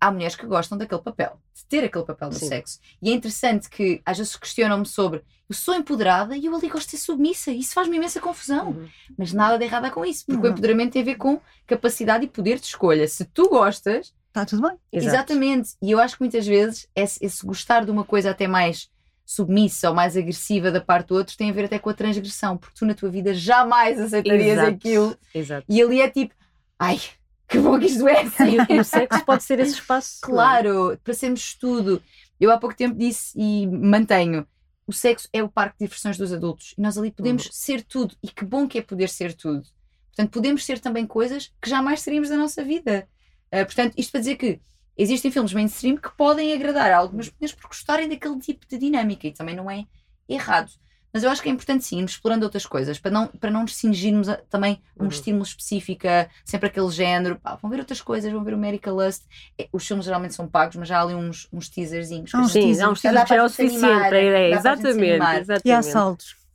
há 0.00 0.10
mulheres 0.10 0.34
que 0.36 0.44
gostam 0.44 0.76
daquele 0.76 1.00
papel, 1.00 1.40
de 1.54 1.64
ter 1.66 1.84
aquele 1.84 2.04
papel 2.04 2.28
no 2.28 2.34
Sim. 2.34 2.48
sexo. 2.48 2.80
E 3.00 3.10
é 3.10 3.14
interessante 3.14 3.70
que 3.70 4.02
às 4.04 4.18
vezes 4.18 4.36
questionam-me 4.36 4.86
sobre 4.86 5.22
eu 5.48 5.54
sou 5.54 5.74
empoderada 5.74 6.36
e 6.36 6.46
eu 6.46 6.54
ali 6.56 6.68
gosto 6.68 6.90
de 6.90 6.96
ser 6.98 7.04
submissa, 7.04 7.52
e 7.52 7.60
isso 7.60 7.72
faz-me 7.72 7.96
imensa 7.96 8.20
confusão. 8.20 8.70
Uhum. 8.70 8.88
Mas 9.16 9.32
nada 9.32 9.56
de 9.56 9.64
errado 9.64 9.88
com 9.92 10.04
isso, 10.04 10.26
porque 10.26 10.42
Não. 10.42 10.48
o 10.48 10.52
empoderamento 10.52 10.92
tem 10.94 11.02
a 11.02 11.04
ver 11.04 11.14
com 11.14 11.40
capacidade 11.66 12.24
e 12.24 12.28
poder 12.28 12.58
de 12.58 12.66
escolha. 12.66 13.06
Se 13.06 13.24
tu 13.24 13.48
gostas, 13.48 14.12
Está 14.40 14.44
tudo 14.44 14.68
bem. 14.68 14.78
Exato. 14.92 15.14
Exatamente. 15.16 15.70
E 15.82 15.90
eu 15.90 15.98
acho 15.98 16.16
que 16.16 16.20
muitas 16.22 16.46
vezes 16.46 16.86
esse, 16.94 17.24
esse 17.24 17.44
gostar 17.46 17.84
de 17.84 17.90
uma 17.90 18.04
coisa 18.04 18.30
até 18.30 18.46
mais 18.46 18.88
submissa 19.24 19.88
ou 19.88 19.94
mais 19.94 20.16
agressiva 20.16 20.70
da 20.70 20.80
parte 20.80 21.08
do 21.08 21.14
outro 21.16 21.36
tem 21.36 21.50
a 21.50 21.52
ver 21.52 21.64
até 21.64 21.78
com 21.78 21.88
a 21.90 21.94
transgressão, 21.94 22.56
porque 22.56 22.74
tu 22.78 22.84
na 22.86 22.94
tua 22.94 23.08
vida 23.10 23.32
jamais 23.34 23.98
aceitarias 23.98 24.58
Exato. 24.58 24.70
aquilo. 24.70 25.16
Exato. 25.34 25.66
E 25.68 25.82
ali 25.82 26.00
é 26.00 26.08
tipo, 26.10 26.34
ai, 26.78 27.00
que 27.48 27.58
bom 27.58 27.78
que 27.78 27.86
isto 27.86 28.06
é 28.06 28.20
assim. 28.20 28.56
O 28.78 28.84
sexo 28.84 29.24
pode 29.24 29.42
ser 29.42 29.58
esse 29.58 29.72
espaço. 29.74 30.18
claro, 30.20 30.98
para 31.02 31.14
sermos 31.14 31.54
tudo. 31.54 32.02
Eu 32.38 32.50
há 32.52 32.58
pouco 32.58 32.76
tempo 32.76 32.94
disse 32.96 33.32
e 33.40 33.66
mantenho. 33.66 34.46
O 34.86 34.92
sexo 34.92 35.28
é 35.32 35.42
o 35.42 35.48
parque 35.48 35.78
de 35.80 35.86
diversões 35.86 36.16
dos 36.18 36.32
adultos 36.32 36.74
e 36.78 36.80
nós 36.82 36.96
ali 36.98 37.10
podemos 37.10 37.46
Uhum. 37.46 37.52
ser 37.52 37.82
tudo. 37.82 38.14
E 38.22 38.28
que 38.28 38.44
bom 38.44 38.68
que 38.68 38.78
é 38.78 38.82
poder 38.82 39.08
ser 39.08 39.32
tudo. 39.32 39.62
Portanto, 40.08 40.30
podemos 40.30 40.64
ser 40.64 40.78
também 40.78 41.06
coisas 41.06 41.52
que 41.60 41.68
jamais 41.68 42.00
seríamos 42.02 42.28
da 42.28 42.36
nossa 42.36 42.62
vida. 42.62 43.08
Ah, 43.52 43.64
portanto, 43.64 43.94
isto 43.96 44.10
para 44.12 44.20
dizer 44.20 44.36
que 44.36 44.60
existem 44.96 45.30
filmes 45.30 45.52
mainstream 45.52 45.96
que 45.96 46.10
podem 46.16 46.52
agradar 46.52 46.90
a 46.90 46.96
algumas 46.96 47.30
mulheres 47.30 47.54
por 47.54 47.68
gostarem 47.68 48.08
daquele 48.08 48.38
tipo 48.40 48.66
de 48.66 48.78
dinâmica 48.78 49.26
e 49.26 49.32
também 49.32 49.54
não 49.54 49.70
é 49.70 49.84
errado. 50.28 50.70
Mas 51.12 51.22
eu 51.22 51.30
acho 51.30 51.40
que 51.40 51.48
é 51.48 51.52
importante 51.52 51.82
sim 51.84 51.96
irmos 51.96 52.12
explorando 52.12 52.44
outras 52.44 52.66
coisas 52.66 52.98
para 52.98 53.10
não, 53.10 53.26
para 53.28 53.50
não 53.50 53.62
nos 53.62 53.74
cingirmos 53.76 54.28
a- 54.28 54.36
também 54.50 54.82
a 54.98 55.02
um 55.02 55.04
Uhum. 55.04 55.08
estímulo 55.08 55.44
específico, 55.44 56.06
sempre 56.44 56.68
aquele 56.68 56.90
género. 56.90 57.38
Pá, 57.40 57.54
vão 57.54 57.70
ver 57.70 57.78
outras 57.78 58.02
coisas, 58.02 58.30
vão 58.30 58.44
ver 58.44 58.52
o 58.52 58.56
America 58.56 58.90
Lust. 58.92 59.22
É, 59.58 59.66
Os 59.72 59.86
filmes 59.86 60.04
geralmente 60.04 60.34
são 60.34 60.46
pagos, 60.46 60.76
mas 60.76 60.88
já 60.88 60.98
há 60.98 61.02
ali 61.02 61.14
uns, 61.14 61.48
uns 61.50 61.70
teaserzinhos. 61.70 62.34
uns 62.34 62.52
Sim, 62.52 62.78
há 62.82 62.90
uns 62.90 63.00
títulos 63.00 63.14
dá 63.14 63.22
que 63.24 63.28
já 63.30 63.36
é 63.36 63.42
o 63.42 63.48
suficiente 63.48 63.80
animar, 63.80 64.08
para 64.10 64.18
a 64.18 64.22
ideia. 64.22 64.54
Exatamente. 64.56 65.00
animar. 65.02 65.36
E 65.36 65.72
há 65.72 65.78
exatamente. 65.78 65.92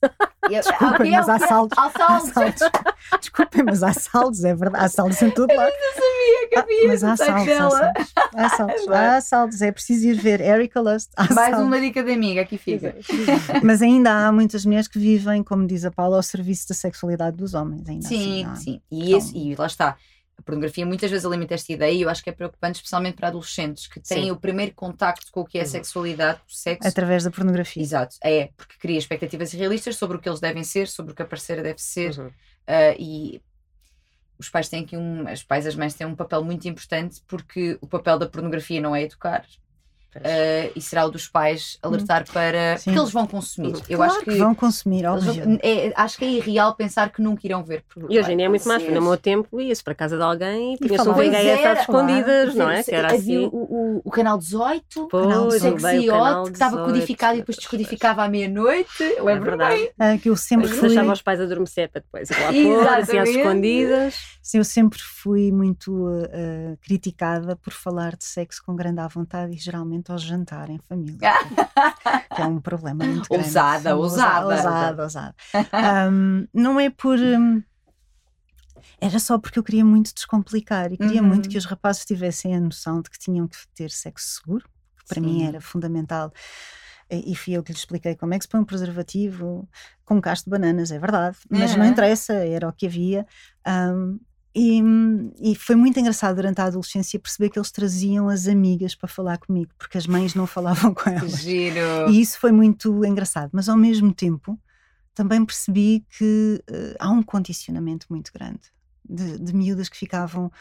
Ah, 0.03 0.29
Desculpem, 0.49 1.11
mas 1.11 1.29
há 1.29 1.39
saldos. 1.39 1.77
Há 1.77 1.89
saldos. 1.91 2.29
Há 2.29 2.33
saldos. 2.33 2.61
Desculpem, 3.19 3.63
mas 3.63 3.83
há 3.83 3.93
saldos, 3.93 4.43
é 4.43 4.53
verdade. 4.55 4.85
Há 4.85 4.89
saldos 4.89 5.21
em 5.21 5.29
todo 5.29 5.53
lado. 5.53 5.71
sabia 5.71 6.49
que 6.49 6.55
Ah, 6.55 6.59
havia 6.61 6.87
mas 6.87 7.03
há 7.03 7.15
saldos, 7.15 7.47
há 7.49 7.69
saldos. 7.69 8.13
Há 8.35 8.49
saldos. 8.49 8.87
Há 8.91 9.21
saldos. 9.21 9.61
É 9.61 9.71
preciso 9.71 10.07
ir 10.07 10.13
ver 10.15 10.41
Erika 10.41 10.79
Lust. 10.81 11.09
Há 11.15 11.33
Mais 11.33 11.51
saldos. 11.51 11.67
uma 11.67 11.79
dica 11.79 12.03
de 12.03 12.11
amiga, 12.13 12.41
aqui 12.41 12.57
fica. 12.57 12.95
Mas 13.63 13.81
ainda 13.81 14.11
há 14.27 14.31
muitas 14.31 14.65
mulheres 14.65 14.87
que 14.87 14.97
vivem, 14.99 15.43
como 15.43 15.65
diz 15.67 15.85
a 15.85 15.91
Paula, 15.91 16.17
ao 16.17 16.23
serviço 16.23 16.67
da 16.69 16.75
sexualidade 16.75 17.37
dos 17.37 17.53
homens. 17.53 17.87
Ainda 17.87 18.05
assim, 18.05 18.17
Sim, 18.17 18.43
não 18.45 18.53
é? 18.53 18.55
sim. 18.55 18.81
E, 18.91 19.05
Então- 19.07 19.17
esse- 19.17 19.37
e 19.37 19.55
lá 19.55 19.65
está. 19.67 19.97
A 20.41 20.43
pornografia 20.43 20.83
muitas 20.85 21.11
vezes 21.11 21.23
alimenta 21.23 21.53
esta 21.53 21.71
ideia 21.71 21.91
e 21.93 22.01
eu 22.01 22.09
acho 22.09 22.23
que 22.23 22.31
é 22.31 22.33
preocupante, 22.33 22.77
especialmente 22.77 23.15
para 23.15 23.27
adolescentes 23.27 23.85
que 23.85 23.99
têm 23.99 24.23
Sim. 24.23 24.31
o 24.31 24.35
primeiro 24.35 24.73
contacto 24.73 25.31
com 25.31 25.41
o 25.41 25.45
que 25.45 25.59
é 25.59 25.65
sexualidade, 25.65 26.39
o 26.49 26.51
sexo. 26.51 26.87
Através 26.87 27.23
da 27.23 27.29
pornografia. 27.29 27.81
Exato, 27.83 28.15
é, 28.23 28.49
porque 28.57 28.75
cria 28.79 28.97
expectativas 28.97 29.53
irrealistas 29.53 29.95
sobre 29.95 30.17
o 30.17 30.19
que 30.19 30.27
eles 30.27 30.39
devem 30.39 30.63
ser, 30.63 30.87
sobre 30.87 31.11
o 31.11 31.15
que 31.15 31.21
a 31.21 31.25
parceira 31.25 31.61
deve 31.61 31.79
ser, 31.79 32.17
Uhum. 32.17 32.31
ah, 32.65 32.95
e 32.97 33.39
os 34.39 34.49
pais 34.49 34.67
têm 34.67 34.83
aqui 34.83 34.97
um, 34.97 35.27
as 35.27 35.43
pais 35.43 35.67
as 35.67 35.75
mães 35.75 35.93
têm 35.93 36.07
um 36.07 36.15
papel 36.15 36.43
muito 36.43 36.67
importante 36.67 37.21
porque 37.27 37.77
o 37.79 37.87
papel 37.87 38.17
da 38.17 38.27
pornografia 38.27 38.81
não 38.81 38.95
é 38.95 39.03
educar, 39.03 39.45
Ah, 40.15 40.71
e 40.75 40.81
será 40.81 41.05
o 41.05 41.09
dos 41.11 41.27
pais 41.27 41.77
alertar 41.81 42.25
para. 42.31 42.77
Sim. 42.77 42.85
Porque 42.91 42.99
eles 42.99 43.11
vão 43.11 43.25
consumir. 43.27 43.73
Eu 43.87 43.97
Claro 43.97 44.11
acho 44.13 44.19
que 44.25 44.31
que. 44.31 44.37
vão 44.37 44.53
consumir, 44.55 45.05
óbvio. 45.05 45.59
é, 45.63 45.93
acho 45.95 46.17
que 46.17 46.25
é 46.25 46.29
irreal 46.29 46.75
pensar 46.75 47.09
que 47.11 47.21
nunca 47.21 47.41
irão 47.45 47.63
ver. 47.63 47.83
porque 47.87 48.13
E 48.13 48.19
hoje 48.19 48.31
em 48.33 48.37
dia 48.37 48.45
é 48.45 48.49
muito 48.49 48.67
mais. 48.67 48.83
No 48.91 49.01
meu 49.01 49.17
tempo 49.17 49.59
ia-se 49.61 49.83
para 49.83 49.93
a 49.93 49.95
casa 49.95 50.17
de 50.17 50.23
alguém 50.23 50.73
e 50.73 50.75
E 50.75 50.77
punha-se 50.77 51.07
um. 51.09 51.13
VHS 51.13 51.65
às 51.65 51.79
escondidas, 51.81 52.55
não 52.55 52.69
é? 52.69 52.81
Sim, 52.83 52.91
Que 52.91 52.95
era 52.95 53.07
havia 53.13 53.37
assim. 53.39 53.49
o, 53.53 53.57
o, 53.57 54.01
o 54.03 54.11
canal 54.11 54.37
18, 54.37 55.07
Canal 55.07 55.47
Pois, 55.47 55.53
18. 55.61 55.73
o 55.79 55.81
bem, 55.81 55.97
o 55.97 56.01
Sexy 56.01 56.07
canal 56.07 56.41
Hot, 56.41 56.49
que 56.51 56.55
estava 56.55 56.75
18, 56.77 56.93
codificado 56.93 57.33
e 57.35 57.37
depois 57.39 57.57
descodificava 57.57 58.23
à 58.23 58.27
meia-noite. 58.27 59.03
É 59.03 59.21
Lembro 59.21 59.45
verdade. 59.51 59.91
Ah, 59.99 60.17
que 60.17 60.29
eu 60.29 60.35
sempre 60.35 60.67
fui, 60.67 60.87
deixava 60.89 61.13
os 61.13 61.21
pais 61.21 61.39
adormecer 61.39 61.89
para 61.89 62.01
depois 62.01 62.29
ir 62.29 62.39
lá 62.39 62.51
pôr, 62.83 62.87
assim 62.99 63.17
às 63.17 63.29
escondidas. 63.29 64.15
sim, 64.41 64.57
eu 64.57 64.63
sempre 64.63 64.99
fui 64.99 65.51
muito 65.51 66.07
ah, 66.31 66.75
criticada 66.81 67.55
por 67.55 67.73
falar 67.73 68.15
de 68.15 68.25
sexo 68.25 68.61
com 68.65 68.75
grande 68.75 68.99
à 68.99 69.07
vontade 69.07 69.53
e 69.55 69.57
geralmente 69.57 70.00
ao 70.09 70.17
jantar 70.17 70.69
em 70.69 70.79
família. 70.87 71.19
que 72.33 72.41
é 72.41 72.45
um 72.45 72.61
problema 72.61 73.03
muito 73.03 73.27
grande. 73.29 73.47
Ousada, 73.47 73.95
ousada. 73.97 74.45
Ousada, 74.55 75.03
ousada. 75.03 75.35
Ahm, 75.73 76.47
não 76.53 76.79
é 76.79 76.89
por. 76.89 77.19
hum, 77.19 77.61
era 78.99 79.19
só 79.19 79.37
porque 79.37 79.59
eu 79.59 79.63
queria 79.63 79.83
muito 79.85 80.13
descomplicar 80.13 80.91
e 80.91 80.97
queria 80.97 81.21
Uhum. 81.21 81.27
muito 81.27 81.49
que 81.49 81.57
os 81.57 81.65
rapazes 81.65 82.05
tivessem 82.05 82.55
a 82.55 82.59
noção 82.59 83.01
de 83.01 83.09
que 83.09 83.19
tinham 83.19 83.47
que 83.47 83.57
ter 83.75 83.89
sexo 83.91 84.39
seguro, 84.39 84.63
que 84.99 85.05
para 85.07 85.21
mim 85.21 85.39
Sim. 85.39 85.47
era 85.47 85.59
fundamental. 85.61 86.31
E 87.09 87.35
fui 87.35 87.53
eu 87.53 87.61
que 87.63 87.73
lhes 87.73 87.81
expliquei 87.81 88.15
como 88.15 88.33
é 88.33 88.37
que 88.37 88.45
se 88.45 88.49
põe 88.49 88.61
um 88.61 88.65
preservativo 88.65 89.67
com 90.05 90.21
cacho 90.21 90.45
de 90.45 90.49
bananas, 90.49 90.91
é 90.91 90.99
verdade, 90.99 91.37
mas 91.49 91.75
não 91.75 91.83
Uhum. 91.83 91.91
interessa, 91.91 92.33
era 92.33 92.69
o 92.69 92.71
que 92.73 92.85
havia. 92.87 93.25
Ahm, 93.65 94.17
e, 94.53 94.81
e 95.41 95.55
foi 95.55 95.75
muito 95.75 95.99
engraçado 95.99 96.35
durante 96.35 96.59
a 96.59 96.65
adolescência 96.65 97.19
perceber 97.19 97.49
que 97.49 97.57
eles 97.57 97.71
traziam 97.71 98.27
as 98.29 98.47
amigas 98.47 98.93
para 98.95 99.07
falar 99.07 99.37
comigo, 99.37 99.71
porque 99.77 99.97
as 99.97 100.05
mães 100.07 100.35
não 100.35 100.45
falavam 100.45 100.93
com 100.95 101.09
elas. 101.09 101.39
Giro. 101.39 101.79
E 102.09 102.19
isso 102.21 102.37
foi 102.39 102.51
muito 102.51 103.03
engraçado, 103.05 103.49
mas 103.53 103.69
ao 103.69 103.77
mesmo 103.77 104.13
tempo 104.13 104.59
também 105.13 105.43
percebi 105.45 106.05
que 106.17 106.63
eh, 106.67 106.95
há 106.99 107.09
um 107.09 107.21
condicionamento 107.23 108.07
muito 108.09 108.31
grande 108.33 108.61
de, 109.07 109.37
de 109.39 109.53
miúdas 109.53 109.89
que 109.89 109.97
ficavam 109.97 110.51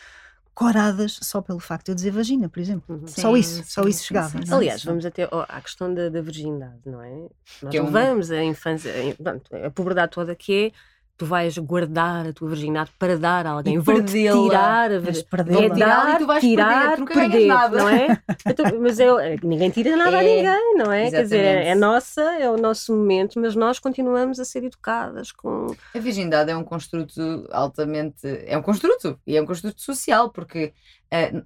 coradas 0.53 1.19
só 1.23 1.41
pelo 1.41 1.61
facto 1.61 1.87
de 1.87 1.91
eu 1.93 1.95
dizer 1.95 2.11
vagina, 2.11 2.49
por 2.49 2.61
exemplo. 2.61 2.95
Uhum. 2.95 3.07
só 3.07 3.33
Sim, 3.35 3.41
isso, 3.41 3.65
só 3.67 3.83
sim, 3.85 3.89
isso 3.89 4.01
sim, 4.01 4.05
chegava. 4.07 4.29
sim, 4.45 4.53
é? 4.53 4.55
Aliás, 4.55 4.85
vamos 4.85 5.07
até 5.07 5.23
ao- 5.31 5.47
à 5.49 5.61
questão 5.61 5.93
da, 5.95 6.09
da 6.09 6.21
virgindade, 6.21 6.81
não 6.85 7.01
é? 7.03 7.29
Nós 7.63 7.71
Que 7.71 7.79
é 7.79 7.83
um- 7.83 7.87
levamos 7.87 8.31
a 8.31 8.43
infância, 8.45 8.93
a, 8.93 9.23
pronto, 9.23 9.57
a 9.57 9.71
puberdade 9.71 10.13
toda 10.13 10.35
que 10.35 10.53
é 10.67 10.73
tu 11.21 11.27
vais 11.27 11.59
guardar 11.59 12.29
a 12.29 12.33
tua 12.33 12.49
virgindade 12.49 12.91
para 12.99 13.19
dar 13.19 13.47
a 13.47 13.51
alguém, 13.51 13.79
vão 13.79 14.03
tirar 14.03 14.91
a 14.91 15.01
perdê-la. 15.31 15.65
É 15.67 15.71
tirá-la 15.71 15.75
e 15.75 16.13
dar, 16.13 16.19
tu 16.19 16.27
vais 16.27 16.41
tirar, 16.43 16.97
perder, 16.97 17.15
perder, 17.15 17.47
nada. 17.47 17.77
não 17.77 17.89
é? 17.91 18.23
Então, 18.47 18.65
mas 18.81 18.99
é, 18.99 19.37
ninguém 19.43 19.69
tira 19.69 19.95
nada 19.99 20.17
a 20.17 20.25
É, 20.25 20.37
ninguém, 20.37 20.75
não 20.79 20.91
é? 20.91 21.11
Quer 21.11 21.23
dizer, 21.25 21.37
é, 21.37 21.43
é 21.43 21.53
exatamente. 21.57 21.79
nossa, 21.79 22.23
é 22.41 22.51
o 22.51 22.57
nosso 22.57 22.97
momento, 22.97 23.39
mas 23.39 23.55
nós 23.55 23.79
continuamos 23.79 24.41
a 24.41 24.47
ser 24.47 24.65
educadas 24.65 25.31
com. 25.31 25.77
A 25.95 25.99
virgindade 25.99 26.51
é 26.51 26.57
um 26.57 26.65
construto 26.65 27.47
altamente. 27.53 28.27
É 28.47 28.57
um 28.57 28.63
construto. 28.63 29.21
E 29.27 29.37
é 29.37 29.43
um 29.43 29.47
construto 29.47 29.79
social, 29.83 30.31
porque 30.31 30.73
ah, 31.11 31.43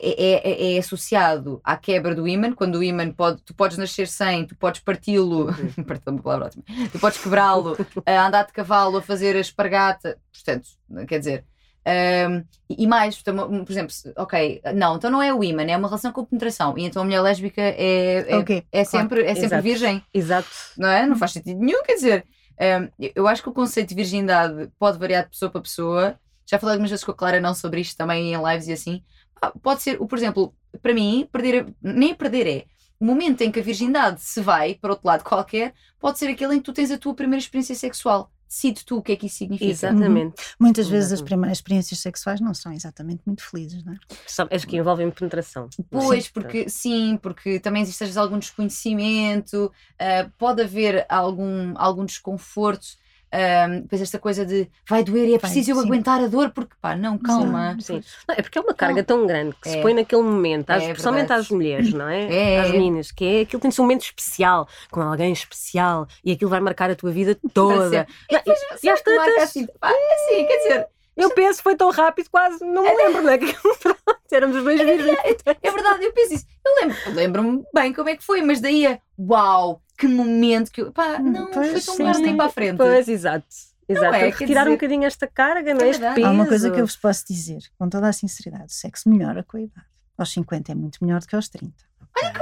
é, 0.00 0.72
é- 0.72 0.74
é 0.74 0.78
associado 0.78 1.60
à 1.64 1.76
quebra 1.76 2.14
do 2.14 2.26
ímã. 2.28 2.52
Quando 2.52 2.76
o 2.76 2.82
ímã 2.82 3.10
pode. 3.10 3.42
Tu 3.42 3.54
podes 3.54 3.76
nascer 3.78 4.06
sem, 4.08 4.46
tu 4.46 4.56
podes 4.56 4.80
parti-lo. 4.80 5.46
parti 5.86 6.04
é. 6.08 6.88
Tu 6.92 6.98
podes 6.98 7.18
quebrá-lo, 7.18 7.76
a 8.06 8.26
andar 8.26 8.44
de 8.46 8.52
cavalo, 8.52 8.98
a 8.98 9.02
fazer 9.02 9.36
a 9.36 9.40
espargata. 9.40 10.18
Portanto, 10.32 10.68
quer 11.06 11.18
dizer. 11.18 11.44
ahm, 11.84 12.42
e 12.68 12.86
mais, 12.86 13.20
por 13.22 13.66
exemplo, 13.70 13.94
ok, 14.16 14.60
não, 14.74 14.96
então 14.96 15.10
não 15.10 15.22
é 15.22 15.32
o 15.32 15.42
ímã, 15.42 15.62
é 15.62 15.76
uma 15.76 15.88
relação 15.88 16.12
com 16.12 16.24
penetração. 16.24 16.76
E 16.76 16.84
então 16.84 17.02
a 17.02 17.04
mulher 17.04 17.20
lésbica 17.22 17.62
é, 17.62 18.26
é, 18.30 18.36
Ok, 18.36 18.62
é 18.70 18.84
claro. 18.84 18.88
sempre, 18.88 19.22
é 19.22 19.34
sempre 19.34 19.46
Exato. 19.46 19.62
virgem 19.62 20.02
Exato. 20.12 20.48
não 20.76 20.88
é? 20.88 21.06
Não 21.06 21.16
faz 21.16 21.32
sentido 21.32 21.58
nenhum, 21.60 21.82
quer 21.82 21.94
dizer, 21.94 22.24
hum, 22.60 22.88
eu 23.14 23.26
acho 23.26 23.42
que 23.42 23.48
o 23.48 23.52
conceito 23.54 23.88
de 23.88 23.94
virgindade 23.94 24.70
pode 24.78 24.98
variar 24.98 25.24
de 25.24 25.30
pessoa 25.30 25.50
para 25.50 25.60
pessoa 25.62 26.18
já 26.50 26.58
falei 26.58 26.72
algumas 26.74 26.90
vezes 26.90 27.04
com 27.04 27.10
a 27.10 27.14
Clara 27.14 27.40
não 27.42 27.54
sobre 27.54 27.80
isto 27.82 27.94
também 27.96 28.32
em 28.32 28.42
lives 28.42 28.68
e 28.68 28.72
assim. 28.72 29.02
Ah, 29.40 29.52
Pode 29.62 29.82
ser, 29.82 30.00
o- 30.00 30.06
por 30.06 30.18
exemplo, 30.18 30.54
para 30.82 30.94
mim, 30.94 31.28
perder, 31.32 31.66
nem 31.82 32.14
perder 32.14 32.46
é 32.46 32.64
o 33.00 33.04
momento 33.04 33.42
em 33.42 33.50
que 33.52 33.60
a 33.60 33.62
virgindade 33.62 34.20
se 34.20 34.40
vai 34.40 34.74
para 34.74 34.90
outro 34.90 35.06
lado 35.06 35.22
qualquer, 35.22 35.72
pode 36.00 36.18
ser 36.18 36.26
aquele 36.28 36.54
em 36.56 36.58
que 36.58 36.64
tu 36.64 36.72
tens 36.72 36.90
a 36.90 36.98
tua 36.98 37.14
primeira 37.14 37.38
experiência 37.40 37.74
sexual. 37.74 38.30
Decide 38.48 38.82
tu 38.84 38.96
o 38.96 39.02
que 39.02 39.12
é 39.12 39.16
que 39.16 39.26
isso 39.26 39.36
significa. 39.36 39.70
Exatamente. 39.70 40.34
Muitas 40.58 40.88
vezes 40.88 41.04
as 41.06 41.12
Exatamente. 41.12 41.28
primeiras 41.28 41.58
experiências 41.58 42.00
sexuais 42.00 42.40
não 42.40 42.54
são 42.54 42.72
exatamente 42.72 43.20
muito 43.26 43.44
felizes, 43.44 43.84
não 43.84 43.92
é? 43.92 43.96
São- 44.26 44.48
As 44.50 44.64
que 44.64 44.76
envolvem 44.76 45.10
penetração. 45.10 45.68
Pois, 45.90 46.24
Sim. 46.24 46.30
porque 46.32 46.68
sim, 46.68 47.18
porque 47.22 47.60
também 47.60 47.82
existe 47.82 48.02
às 48.02 48.08
vezes 48.08 48.16
algum 48.16 48.38
desconhecimento, 48.38 49.70
ah, 49.98 50.28
pode 50.38 50.62
haver 50.62 51.04
algum, 51.08 51.74
algum 51.76 52.04
desconforto. 52.04 52.86
Ah, 53.30 53.66
depois 53.82 54.00
esta 54.02 54.18
coisa 54.18 54.44
de 54.46 54.68
vai 54.88 55.04
doer 55.04 55.28
e 55.28 55.34
é 55.34 55.38
preciso 55.38 55.70
eu 55.72 55.76
sim. 55.76 55.84
aguentar 55.84 56.20
a 56.22 56.26
dor, 56.26 56.50
porque 56.50 56.74
pá, 56.80 56.96
não, 56.96 57.18
calma. 57.18 57.76
Sim. 57.80 58.02
Não, 58.26 58.34
é 58.36 58.42
porque 58.42 58.58
é 58.58 58.60
uma 58.62 58.74
carga 58.74 59.02
tão 59.04 59.26
grande 59.26 59.54
que 59.60 59.68
se 59.68 59.78
É. 59.78 59.82
põe 59.82 59.94
naquele 59.94 60.22
momento, 60.22 60.70
às, 60.70 60.82
É 60.82 60.86
especialmente 60.90 61.28
verdade. 61.28 61.40
às 61.42 61.50
mulheres, 61.50 61.92
não 61.92 62.08
é? 62.08 62.54
É. 62.54 62.60
Às 62.60 62.70
meninas, 62.70 63.10
que 63.12 63.24
é 63.24 63.40
aquilo 63.42 63.60
tem 63.60 63.68
de 63.68 63.74
ser 63.74 63.80
um 63.82 63.84
momento 63.84 64.02
especial, 64.02 64.68
com 64.90 65.00
alguém 65.02 65.32
especial, 65.32 66.06
e 66.24 66.32
aquilo 66.32 66.50
vai 66.50 66.60
marcar 66.60 66.90
a 66.90 66.94
tua 66.94 67.10
vida 67.10 67.36
toda. 67.54 68.06
Não, 68.30 68.38
e, 68.38 68.86
e 68.86 68.88
às 68.90 69.00
que 69.02 69.14
marca 69.16 69.30
tantas, 69.32 69.42
assim, 69.44 69.66
pá, 69.80 69.88
assim, 69.90 70.46
quer 70.46 70.56
dizer, 70.58 70.86
eu 71.16 71.30
penso 71.30 71.62
foi 71.62 71.74
tão 71.76 71.90
rápido, 71.90 72.28
quase 72.30 72.64
não 72.64 72.82
me 72.82 72.94
lembro, 72.96 73.22
não 73.22 73.30
é? 73.30 73.38
Que 74.28 74.36
éramos 74.36 74.56
os 74.56 74.62
dois 74.64 74.80
virgens. 74.80 75.18
é 75.62 75.70
verdade, 75.70 76.04
eu 76.04 76.12
penso 76.12 76.34
isso. 76.34 76.44
Eu 76.64 76.74
lembro, 76.82 76.96
eu 77.06 77.12
lembro-me 77.14 77.64
bem 77.74 77.92
como 77.94 78.08
é 78.10 78.16
que 78.16 78.22
foi, 78.24 78.42
mas 78.42 78.60
daí 78.60 78.84
é 78.86 79.00
uau, 79.18 79.82
que 79.98 80.06
momento 80.06 80.70
que 80.70 80.82
eu. 80.82 80.92
Pá, 80.92 81.16
Hum, 81.18 81.30
não, 81.32 81.50
pois, 81.50 81.70
foi 81.84 81.96
tão 81.96 82.14
sim, 82.14 82.22
daí 82.22 82.36
para 82.36 82.44
a 82.46 82.50
frente. 82.50 82.76
Pois, 82.76 83.08
exato. 83.08 83.46
Exato, 83.88 84.14
é, 84.16 84.30
que 84.30 84.40
retirar 84.40 84.62
um 84.62 84.64
dizer- 84.66 84.76
bocadinho 84.76 85.04
esta 85.04 85.26
carga, 85.26 85.72
não 85.72 85.80
é? 85.80 85.86
É 85.86 85.90
Este 85.90 86.14
peso. 86.14 86.26
Há 86.26 86.30
uma 86.30 86.46
coisa 86.46 86.70
que 86.70 86.78
eu 86.78 86.84
vos 86.86 86.96
posso 86.96 87.24
dizer, 87.26 87.60
com 87.78 87.88
toda 87.88 88.06
a 88.06 88.12
sinceridade: 88.12 88.64
o 88.66 88.70
sexo 88.72 89.08
melhora 89.08 89.42
com 89.42 89.56
a 89.56 89.60
idade. 89.62 89.86
Aos 90.18 90.30
50 90.30 90.72
é 90.72 90.74
muito 90.74 91.02
melhor 91.02 91.20
do 91.20 91.26
que 91.26 91.34
aos 91.34 91.48
30. 91.48 91.72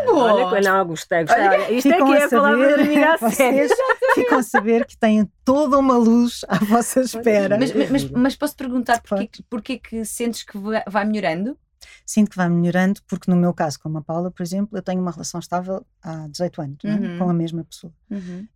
Olha, 0.09 0.61
não, 0.63 0.87
gostei, 0.87 1.23
gostei. 1.25 1.45
Olha, 1.45 1.51
Olha, 1.65 1.73
isto 1.73 1.89
é 1.89 1.93
Ficam 1.93 2.07
que 2.09 2.15
é 2.17 2.23
a 2.23 2.27
a 2.27 2.31
palavra 2.31 2.71
saber- 2.71 2.77
da 2.77 2.83
amiga 2.83 3.13
a 3.15 3.17
vocês 3.19 3.71
ficam 4.15 4.39
a 4.39 4.43
saber 4.43 4.87
que 4.87 4.97
têm 4.97 5.31
toda 5.45 5.79
uma 5.79 5.97
luz 5.99 6.41
à 6.49 6.57
vossa 6.59 7.01
espera. 7.01 7.59
Mas, 7.59 7.73
mas, 7.73 7.91
mas, 7.91 8.11
mas 8.11 8.37
posso 8.37 8.57
perguntar 8.57 9.01
porquê, 9.03 9.29
porquê 9.51 9.79
que 9.79 10.05
sentes 10.05 10.43
que 10.43 10.59
vai 10.89 11.05
melhorando? 11.05 11.57
Sinto 12.05 12.31
que 12.31 12.37
vai 12.37 12.49
melhorando, 12.49 13.01
porque 13.07 13.31
no 13.31 13.37
meu 13.37 13.53
caso, 13.55 13.79
como 13.81 13.99
a 13.99 14.03
Paula, 14.03 14.31
por 14.31 14.43
exemplo, 14.43 14.77
eu 14.77 14.83
tenho 14.83 15.01
uma 15.01 15.11
relação 15.11 15.41
estável 15.41 15.85
há 16.03 16.27
18 16.29 16.63
anos 16.63 16.77
é? 16.85 16.89
Uhum. 16.89 17.19
com 17.19 17.31
a 17.31 17.35
mesma 17.35 17.65
pessoa. 17.65 17.93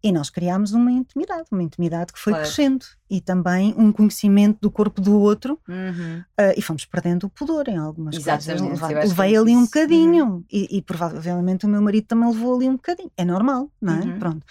E 0.03 0.12
nós 0.12 0.30
criámos 0.30 0.72
uma 0.72 0.91
intimidade, 0.93 1.45
uma 1.51 1.62
intimidade 1.62 2.12
que 2.12 2.18
foi 2.18 2.32
Claro. 2.32 2.47
crescendo 2.47 2.86
e 3.11 3.20
também 3.20 3.74
um 3.76 3.91
conhecimento 3.93 4.59
do 4.61 4.70
corpo 4.70 5.01
do 5.01 5.18
outro 5.18 5.59
Uhum. 5.68 6.22
ah, 6.38 6.53
e 6.57 6.62
fomos 6.62 6.84
perdendo 6.84 7.24
o 7.26 7.30
pudor 7.30 7.68
em 7.68 7.76
algumas 7.76 8.14
Exatamente, 8.16 8.61
coisas. 8.68 8.80
Levei, 8.80 9.01
que 9.03 9.09
levei 9.09 9.34
é 9.34 9.38
ali 9.38 9.57
um 9.57 9.64
bocadinho 9.64 10.45
e, 10.51 10.78
e 10.78 10.82
provavelmente 10.82 11.66
o 11.66 11.68
meu 11.68 11.82
marido 11.82 12.07
também 12.07 12.28
levou 12.30 12.55
ali 12.57 12.68
um 12.68 12.76
bocadinho. 12.76 13.11
É 13.16 13.24
normal, 13.24 13.70
não 13.80 13.95
é? 13.95 14.05
Uhum. 14.05 14.18
Pronto. 14.18 14.47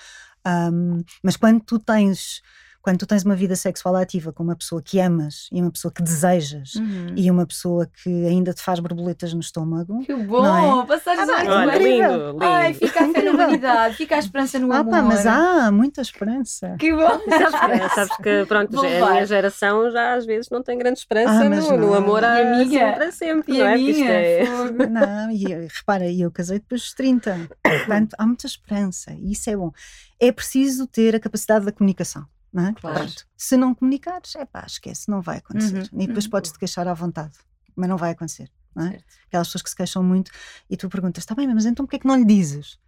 Ahm, 0.46 1.04
mas 1.24 1.36
quando 1.38 1.62
tu 1.62 1.80
tens 1.80 2.42
quando 2.82 3.00
tu 3.00 3.06
tens 3.06 3.24
uma 3.24 3.36
vida 3.36 3.56
sexual 3.56 3.96
ativa 3.96 4.32
com 4.32 4.42
uma 4.44 4.56
pessoa 4.56 4.82
que 4.82 5.00
amas 5.00 5.48
e 5.52 5.62
uma 5.62 5.70
pessoa 5.72 5.92
que 5.92 6.02
desejas 6.02 6.76
Uhum. 6.76 7.14
e 7.16 7.30
uma 7.30 7.46
pessoa 7.46 7.86
que 8.04 8.10
ainda 8.26 8.54
te 8.54 8.62
faz 8.62 8.80
borboletas 8.80 9.34
no 9.34 9.40
estômago, 9.42 10.00
Que 10.06 10.14
bom! 10.16 10.42
Não 10.42 10.86
Passares 10.86 11.28
Ah, 11.30 11.66
incrível. 11.66 11.82
lindo, 12.10 12.32
lindo. 12.32 12.44
Ai, 12.44 12.74
fica 12.74 13.04
a 13.06 13.10
fé 13.12 13.22
na 13.22 13.32
humanidade, 13.32 13.96
fica 13.96 14.16
a 14.16 14.20
esperança 14.20 14.58
no 14.60 14.72
ah 14.72 14.78
amor. 14.80 14.92
pá, 14.92 15.02
mas 15.02 15.26
há 15.28 15.72
muita 15.72 16.02
esperança. 16.02 16.76
Que 16.80 16.92
bom! 16.94 17.20
Sabes, 17.30 17.60
que- 17.60 17.96
sabes 17.96 18.18
que, 18.18 18.46
pronto, 18.48 18.72
Vou 18.72 18.88
já- 18.88 19.06
a 19.08 19.12
minha 19.12 19.26
geração 19.26 19.92
já 19.92 20.14
às 20.16 20.26
vezes 20.26 20.50
não 20.50 20.64
tem 20.64 20.78
grande 20.78 21.00
esperança 21.00 21.46
Ah, 21.46 21.50
mas 21.50 21.70
no, 21.70 21.78
no 21.78 21.94
amor 21.94 22.24
a, 22.24 22.38
a 22.38 22.44
minha? 22.64 22.88
assim 22.90 22.96
para 22.98 23.12
sempre, 23.12 23.56
E 23.56 23.60
não 23.60 23.66
a 23.68 23.72
é? 23.72 23.76
Minha? 23.78 24.10
é-. 24.10 24.44
Não, 24.90 25.32
e 25.32 25.46
repara, 25.68 26.12
eu 26.12 26.32
casei 26.32 26.60
depois 26.60 26.82
dos 26.82 26.94
30. 26.94 27.50
Portanto, 27.62 28.16
há 28.18 28.26
muita 28.26 28.48
esperança 28.48 29.12
e 29.14 29.32
isso 29.34 29.50
é 29.50 29.56
bom. 29.56 29.72
É 30.20 30.32
preciso 30.32 30.88
ter 30.88 31.16
a 31.16 31.20
capacidade 31.20 31.66
da 31.66 31.72
comunicação. 31.72 32.26
Não 32.52 32.68
é? 32.68 32.74
Claro. 32.74 32.98
Pronto. 33.00 33.26
Se 33.38 33.56
não 33.58 33.76
comunicares, 33.76 34.36
é 34.36 34.46
pá, 34.46 34.64
esquece, 34.66 35.10
não 35.10 35.22
vai 35.22 35.38
acontecer. 35.38 35.90
Uhum, 35.94 36.02
E 36.02 36.08
depois 36.08 36.26
uhum. 36.26 36.32
podes 36.32 36.52
te 36.52 36.58
queixar 36.60 36.88
à 36.88 36.94
vontade, 36.94 37.34
mas 37.76 37.88
não 37.90 37.98
vai 37.98 38.12
acontecer. 38.12 38.50
Não 38.76 38.86
é? 38.86 38.92
Certo. 38.92 39.06
Aquelas 39.28 39.48
pessoas 39.48 39.62
que 39.64 39.70
se 39.70 39.76
queixam 39.76 40.04
muito 40.04 40.32
e 40.70 40.78
tu 40.78 40.90
perguntas, 40.90 41.24
está 41.24 41.36
bem, 41.36 41.48
mas 41.54 41.66
então 41.66 41.86
porquê 41.86 41.98
é 41.98 42.00
que 42.00 42.08
não 42.08 42.16
lhe 42.16 42.26
dizes? 42.26 42.80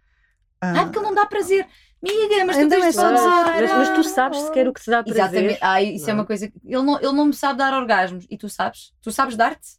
Ah, 0.60 0.84
porque 0.84 0.98
ele 0.98 1.06
não 1.06 1.14
dá 1.14 1.26
prazer. 1.26 1.66
Amiga, 2.04 2.44
mas 2.44 2.56
tu 2.56 2.62
Então 2.62 2.80
tens 2.80 2.84
é 2.86 2.90
de 2.90 2.96
falar. 2.96 3.60
mas, 3.60 3.70
mas 3.72 3.88
tu 3.90 4.04
sabes 4.04 4.38
sequer 4.40 4.68
o 4.68 4.72
que 4.72 4.80
te 4.80 4.90
dá 4.90 5.02
prazer. 5.02 5.22
Exatamente. 5.22 5.58
Ai, 5.60 5.84
isso 5.94 6.04
é 6.04 6.12
Não. 6.12 6.20
uma 6.20 6.26
coisa. 6.26 6.48
que- 6.48 6.60
Ele 6.64 6.82
não, 6.82 6.96
ele 6.98 7.12
não 7.12 7.24
me 7.26 7.34
sabe 7.34 7.58
dar 7.58 7.72
orgasmos. 7.74 8.26
E 8.30 8.36
tu 8.38 8.48
sabes? 8.48 8.92
Tu 9.00 9.10
sabes 9.12 9.36
dar-te? 9.36 9.76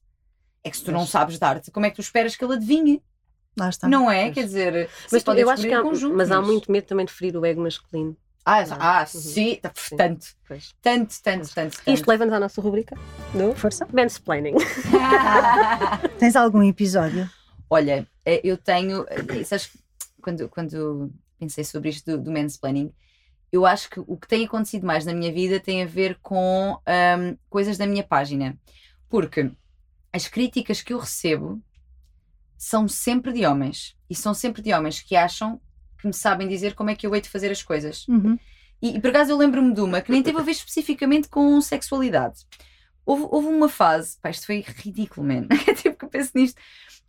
É 0.63 0.69
que 0.69 0.77
se 0.77 0.84
tu 0.84 0.91
não 0.91 0.99
Pois. 1.01 1.09
sabes 1.09 1.38
dar-te, 1.39 1.71
como 1.71 1.86
é 1.86 1.89
que 1.89 1.95
tu 1.97 2.01
esperas 2.01 2.36
que 2.36 2.43
ele 2.43 2.53
adivinhe? 2.55 3.01
Lá 3.57 3.69
está. 3.69 3.88
Não 3.88 4.09
é? 4.11 4.23
Pois. 4.23 4.34
Quer 4.36 4.43
dizer, 4.45 4.89
Mas 5.11 5.23
podem 5.23 5.41
eu 5.43 5.49
acho 5.49 5.63
que 5.63 5.73
há, 5.73 5.84
mas 6.13 6.31
há 6.31 6.41
muito 6.41 6.71
medo 6.71 6.86
também 6.86 7.05
de 7.05 7.11
ferir 7.13 7.36
o 7.38 7.45
ego 7.45 7.61
masculino. 7.61 8.15
Ah, 8.45 8.65
Não 8.65 8.75
é? 8.75 8.79
ah 8.81 8.99
Uhum. 9.01 9.05
sim, 9.21 9.59
Sim. 9.73 9.95
tanto, 9.97 10.25
Pois. 10.47 10.75
tanto, 10.81 11.15
tanto, 11.23 11.53
tanto. 11.53 11.77
tanto. 11.77 11.89
Isto 11.93 12.07
leva-nos 12.09 12.33
à 12.33 12.39
nossa 12.39 12.61
rubrica 12.61 12.95
do 13.33 13.55
Força. 13.55 13.87
mansplaining. 13.93 14.55
Tens 16.19 16.35
algum 16.35 16.61
episódio? 16.63 17.29
Olha, 17.69 18.07
eh, 18.25 18.41
eu 18.43 18.57
tenho. 18.57 19.05
eh, 19.09 19.43
Sabes, 19.45 19.71
quando, 20.21 20.49
quando 20.49 21.11
pensei 21.39 21.63
sobre 21.63 21.89
isto 21.89 22.11
do, 22.17 22.23
do 22.25 22.31
mansplaining, 22.31 22.93
eu 23.51 23.65
acho 23.65 23.89
que 23.89 23.99
o 23.99 24.17
que 24.17 24.27
tem 24.27 24.45
acontecido 24.45 24.85
mais 24.85 25.05
na 25.05 25.13
minha 25.13 25.31
vida 25.31 25.59
tem 25.59 25.83
a 25.83 25.85
ver 25.85 26.17
com 26.21 26.77
ahm, 26.85 27.35
coisas 27.49 27.77
da 27.77 27.85
minha 27.87 28.03
página. 28.03 28.57
Porque 29.09 29.51
as 30.11 30.27
críticas 30.27 30.81
que 30.81 30.93
eu 30.93 30.99
recebo 30.99 31.61
são 32.57 32.87
sempre 32.87 33.31
de 33.31 33.45
homens. 33.45 33.95
E 34.09 34.15
são 34.15 34.33
sempre 34.33 34.61
de 34.61 34.73
homens 34.73 35.01
que 35.01 35.15
acham 35.15 35.61
que 36.03 36.07
me 36.07 36.13
sabem 36.13 36.49
dizer 36.49 36.75
como 36.75 36.89
é 36.89 36.95
que 36.95 37.07
eu 37.07 37.15
hei 37.15 37.21
de 37.21 37.29
fazer 37.29 37.49
as 37.49 37.63
coisas. 37.63 38.05
Uhum. 38.09 38.37
E, 38.81 38.97
e 38.97 38.99
por 39.01 39.09
acaso 39.09 39.31
eu 39.31 39.37
lembro-me 39.37 39.73
de 39.73 39.79
uma 39.79 40.01
que 40.01 40.11
nem 40.11 40.21
teve 40.21 40.37
a 40.37 40.41
ver 40.43 40.51
especificamente 40.51 41.29
com 41.29 41.59
sexualidade. 41.61 42.41
Houve, 43.05 43.23
houve 43.31 43.47
uma 43.47 43.69
fase, 43.69 44.17
pá, 44.21 44.29
isto 44.29 44.45
foi 44.45 44.59
ridículo, 44.67 45.25
man. 45.25 45.47
É 45.65 45.73
tipo 45.73 45.97
que 45.97 46.03
eu 46.05 46.09
penso 46.09 46.31
nisto. 46.35 46.61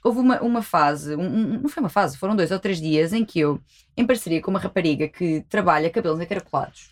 Houve 0.05 0.20
uma, 0.20 0.40
uma 0.40 0.62
fase, 0.62 1.16
um- 1.16 1.61
não 1.61 1.68
foi 1.68 1.82
uma 1.82 1.88
fase, 1.88 2.16
foram 2.16 2.36
dois 2.36 2.53
ou 2.53 2.59
três 2.61 2.80
dias 2.80 3.12
em 3.12 3.24
que 3.24 3.40
eu, 3.40 3.61
em 3.97 4.07
parceria 4.07 4.40
com 4.40 4.51
uma 4.53 4.61
rapariga 4.61 5.09
que 5.09 5.40
trabalha 5.49 5.90
cabelos 5.90 6.20
encaracolados, 6.20 6.88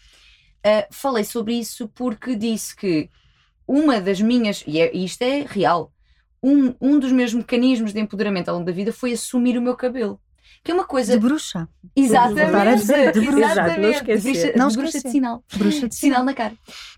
ah, 0.64 0.88
falei 0.90 1.22
sobre 1.22 1.54
isso 1.54 1.86
porque 1.88 2.34
disse 2.34 2.74
que 2.74 3.08
uma 3.68 4.00
das 4.00 4.20
minhas, 4.20 4.64
e, 4.66 4.80
é- 4.80 4.92
e 4.94 5.04
isto 5.04 5.22
é 5.22 5.44
real, 5.48 5.92
um, 6.42 6.74
um 6.80 6.98
dos 6.98 7.12
meus 7.12 7.32
mecanismos 7.32 7.92
de 7.92 8.00
empoderamento 8.00 8.48
ao 8.48 8.54
longo 8.56 8.66
da 8.66 8.72
vida 8.72 8.92
foi 8.92 9.12
assumir 9.12 9.56
o 9.56 9.62
meu 9.62 9.76
cabelo. 9.76 10.20
Que 10.64 10.70
é 10.70 10.74
uma 10.74 10.84
coisa. 10.84 11.14
De 11.14 11.18
bruxa. 11.18 11.68
Exatamente. 11.96 13.12
de 13.12 13.20
bruxa. 13.20 13.52
Exato, 13.52 13.80
não 13.80 13.90
esquecer. 13.90 14.32
De 14.32 14.38
bruxa, 14.40 14.52
Não 14.58 14.68
de 14.68 14.76
bruxa 14.76 15.00
de 15.02 15.10
sinal. 15.10 15.44
Bruxa 15.56 15.88
de 15.88 15.94
Sinal 15.94 16.20
sinal. 16.20 16.24
na 16.24 16.34
cara. 16.34 16.54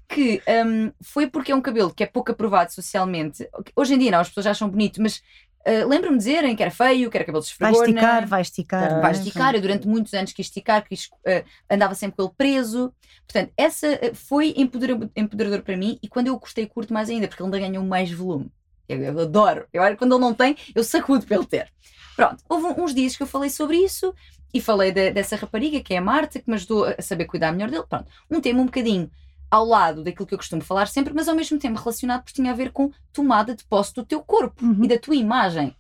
Que 0.09 0.43
hum, 0.67 0.93
foi 1.03 1.27
porque 1.27 1.51
é 1.51 1.55
um 1.55 1.63
cabelo 1.63 1.93
que 1.93 2.03
é 2.03 2.07
pouco 2.07 2.31
aprovado 2.31 2.73
socialmente. 2.73 3.49
Hoje 3.75 3.95
em 3.95 3.99
dia 3.99 4.11
não, 4.11 4.21
as 4.21 4.29
pessoas 4.29 4.47
acham 4.47 4.69
bonito, 4.69 5.01
mas 5.01 5.23
ah, 5.67 5.87
lembro-me 5.87 6.19
de 6.19 6.25
dizerem 6.25 6.55
que 6.55 6.63
era 6.63 6.71
feio, 6.71 7.11
que 7.11 7.17
era 7.17 7.25
cabelo 7.25 7.43
de 7.43 7.55
Vai 7.59 7.71
esfregona. 7.73 8.01
esticar, 8.01 8.27
vai 8.29 8.41
esticar. 8.43 8.81
Vai 8.91 8.99
é? 8.99 9.01
Vai 9.01 9.13
esticar. 9.13 9.55
Eu 9.55 9.63
durante 9.63 9.89
muitos 9.89 10.13
anos 10.13 10.33
quis 10.35 10.47
esticar, 10.47 10.87
quis, 10.87 11.09
ah, 11.27 11.43
andava 11.71 11.95
sempre 11.95 12.17
com 12.19 12.23
ele 12.25 12.33
preso. 12.37 12.93
Portanto, 13.27 13.51
essa 13.57 13.87
ah, 13.95 14.15
foi 14.15 14.53
empodera- 14.59 15.11
empoderador 15.17 15.63
para 15.63 15.77
mim 15.77 15.99
e 16.03 16.09
quando 16.09 16.27
eu 16.27 16.39
cortei 16.39 16.67
curto 16.67 16.93
mais 16.93 17.09
ainda, 17.09 17.27
porque 17.29 17.43
ele 17.43 17.47
ainda 17.47 17.67
ganhou 17.67 17.83
mais 17.85 18.11
volume. 18.13 18.51
Eu, 18.89 19.01
eu 19.03 19.21
adoro. 19.21 19.67
Eu, 19.73 19.83
quando 19.97 20.13
ele 20.15 20.21
não 20.21 20.35
tem, 20.35 20.57
eu 20.75 20.85
sacudo 20.85 21.25
para 21.27 21.37
ele 21.37 21.47
ter. 21.47 21.73
Pronto, 22.17 22.43
houve 22.49 22.81
uns 22.81 22.95
dias 22.95 23.17
que 23.17 23.23
eu 23.23 23.27
falei 23.27 23.51
sobre 23.51 23.77
isso 23.79 24.15
e 24.53 24.61
falei 24.61 24.93
de- 24.93 25.11
dessa 25.11 25.35
rapariga 25.37 25.81
que 25.81 25.95
é 25.95 25.99
a 25.99 26.03
Marta, 26.03 26.39
que 26.39 26.49
me 26.49 26.55
ajudou 26.55 26.85
a 26.87 27.03
saber 27.03 27.25
cuidar 27.25 27.51
melhor 27.53 27.71
dele. 27.71 27.85
Pronto, 27.89 28.07
um 28.31 28.41
tema 28.41 28.61
um 28.63 28.67
bocadinho 28.67 29.11
ao 29.51 29.65
lado 29.65 30.03
daquilo 30.05 30.27
que 30.27 30.35
eu 30.35 30.39
costumo 30.39 30.63
falar 30.63 30.87
sempre, 30.87 31.13
mas 31.15 31.29
ao 31.29 31.35
mesmo 31.35 31.59
tempo 31.59 31.79
relacionado 31.79 32.23
porque 32.23 32.35
tinha 32.41 32.53
a 32.53 32.57
ver 32.57 32.71
com 32.73 32.91
tomada 33.13 33.55
de 33.55 33.65
posse 33.65 33.95
do 33.95 34.05
teu 34.05 34.21
corpo 34.23 34.65
Uhum. 34.65 34.85
e 34.85 34.89
da 34.89 34.99
tua 34.99 35.15
imagem. 35.17 35.75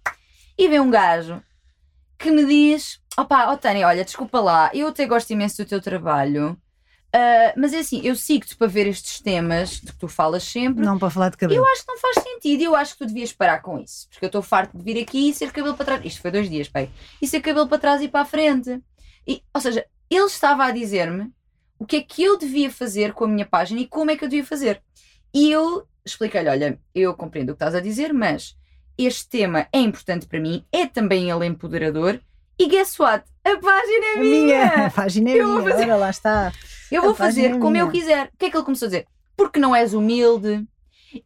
E 0.57 0.69
vem 0.69 0.81
um 0.81 0.91
gajo 0.91 1.43
que 2.19 2.31
me 2.31 2.45
diz: 2.45 3.01
opá, 3.19 3.51
ó 3.53 3.57
Tânia, 3.57 3.87
olha, 3.87 4.05
desculpa 4.05 4.41
lá, 4.41 4.71
eu 4.75 4.89
até 4.89 5.07
gosto 5.07 5.31
imenso 5.33 5.63
do 5.63 5.69
teu 5.69 5.81
trabalho, 5.81 6.57
ah, 7.15 7.55
mas 7.57 7.73
é 7.73 7.79
assim, 7.79 8.01
eu 8.05 8.17
sigo-te 8.17 8.57
para 8.57 8.67
ver 8.67 8.87
estes 8.89 9.21
temas 9.21 9.81
de 9.81 9.93
que 9.93 9.99
tu 9.99 10.09
falas 10.09 10.43
sempre. 10.43 10.85
Não 10.85 10.99
para 10.99 11.11
falar 11.11 11.29
de 11.31 11.37
cabelo. 11.37 11.61
Eu 11.61 11.67
acho 11.73 11.83
que 11.87 11.89
não 11.93 11.99
faz 11.99 12.17
sentido 12.23 12.61
e 12.61 12.65
eu 12.65 12.75
acho 12.75 12.93
que 12.95 12.99
tu 12.99 13.07
devias 13.07 13.33
parar 13.33 13.61
com 13.63 13.79
isso. 13.79 14.09
Porque 14.11 14.25
eu 14.25 14.29
estou 14.29 14.43
farto 14.43 14.77
de 14.77 14.83
vir 14.83 15.01
aqui 15.01 15.29
e 15.31 15.35
ser 15.35 15.53
cabelo 15.53 15.75
para 15.77 15.85
trás. 15.87 16.05
Isto 16.05 16.21
foi 16.21 16.31
dois 16.33 16.51
dias, 16.51 16.69
pai. 16.69 16.91
E 17.23 17.27
ser 17.29 17.41
cabelo 17.41 17.69
para 17.69 17.79
trás 17.79 18.03
e 18.03 18.09
para 18.09 18.23
a 18.23 18.25
frente. 18.25 18.81
E, 19.27 19.43
ou 19.55 19.61
seja, 19.61 19.87
ele 20.11 20.25
estava 20.27 20.65
a 20.65 20.71
dizer-me 20.73 21.31
o 21.79 21.87
que 21.87 21.97
é 21.97 22.01
que 22.03 22.23
eu 22.23 22.37
devia 22.37 22.71
fazer 22.71 23.13
com 23.13 23.25
a 23.25 23.29
minha 23.29 23.47
página 23.47 23.81
e 23.81 23.87
como 23.87 24.11
é 24.11 24.17
que 24.17 24.25
eu 24.25 24.29
devia 24.29 24.45
fazer. 24.45 24.83
E 25.33 25.51
eu 25.53 25.87
expliquei-lhe: 26.05 26.49
olha, 26.49 26.79
eu 26.95 27.15
compreendo 27.15 27.51
o 27.51 27.53
que 27.53 27.57
estás 27.63 27.75
a 27.75 27.81
dizer, 27.81 28.13
mas 28.13 28.57
este 28.99 29.29
tema 29.29 29.67
é 29.73 29.79
importante 29.79 30.27
para 30.27 30.41
mim, 30.41 30.65
é 30.73 30.87
também 30.87 31.31
ele 31.31 31.47
empoderador. 31.47 32.21
E 32.59 32.69
guess 32.69 32.99
what? 33.01 33.25
A 33.45 33.57
página 33.57 34.07
é 34.07 34.15
A 34.15 34.21
minha! 34.21 34.45
minha, 34.45 34.87
a 34.87 34.91
página 34.91 35.31
é 35.31 35.37
Eu 35.37 35.49
minha. 35.49 35.63
fazer- 35.73 35.85
Ora, 35.85 35.97
lá 35.97 36.11
está. 36.11 36.53
Eu 36.97 37.03
vou 37.03 37.15
fazer 37.15 37.59
como 37.59 37.77
eu 37.77 37.91
quiser. 37.91 38.27
O 38.35 38.39
que 38.39 38.47
é 38.47 38.51
que 38.51 38.57
ele 38.57 38.65
começou 38.65 38.87
a 38.87 38.89
dizer? 38.91 39.07
Porque 39.37 39.59
não 39.59 39.75
és 39.75 39.95
humilde. 39.95 40.67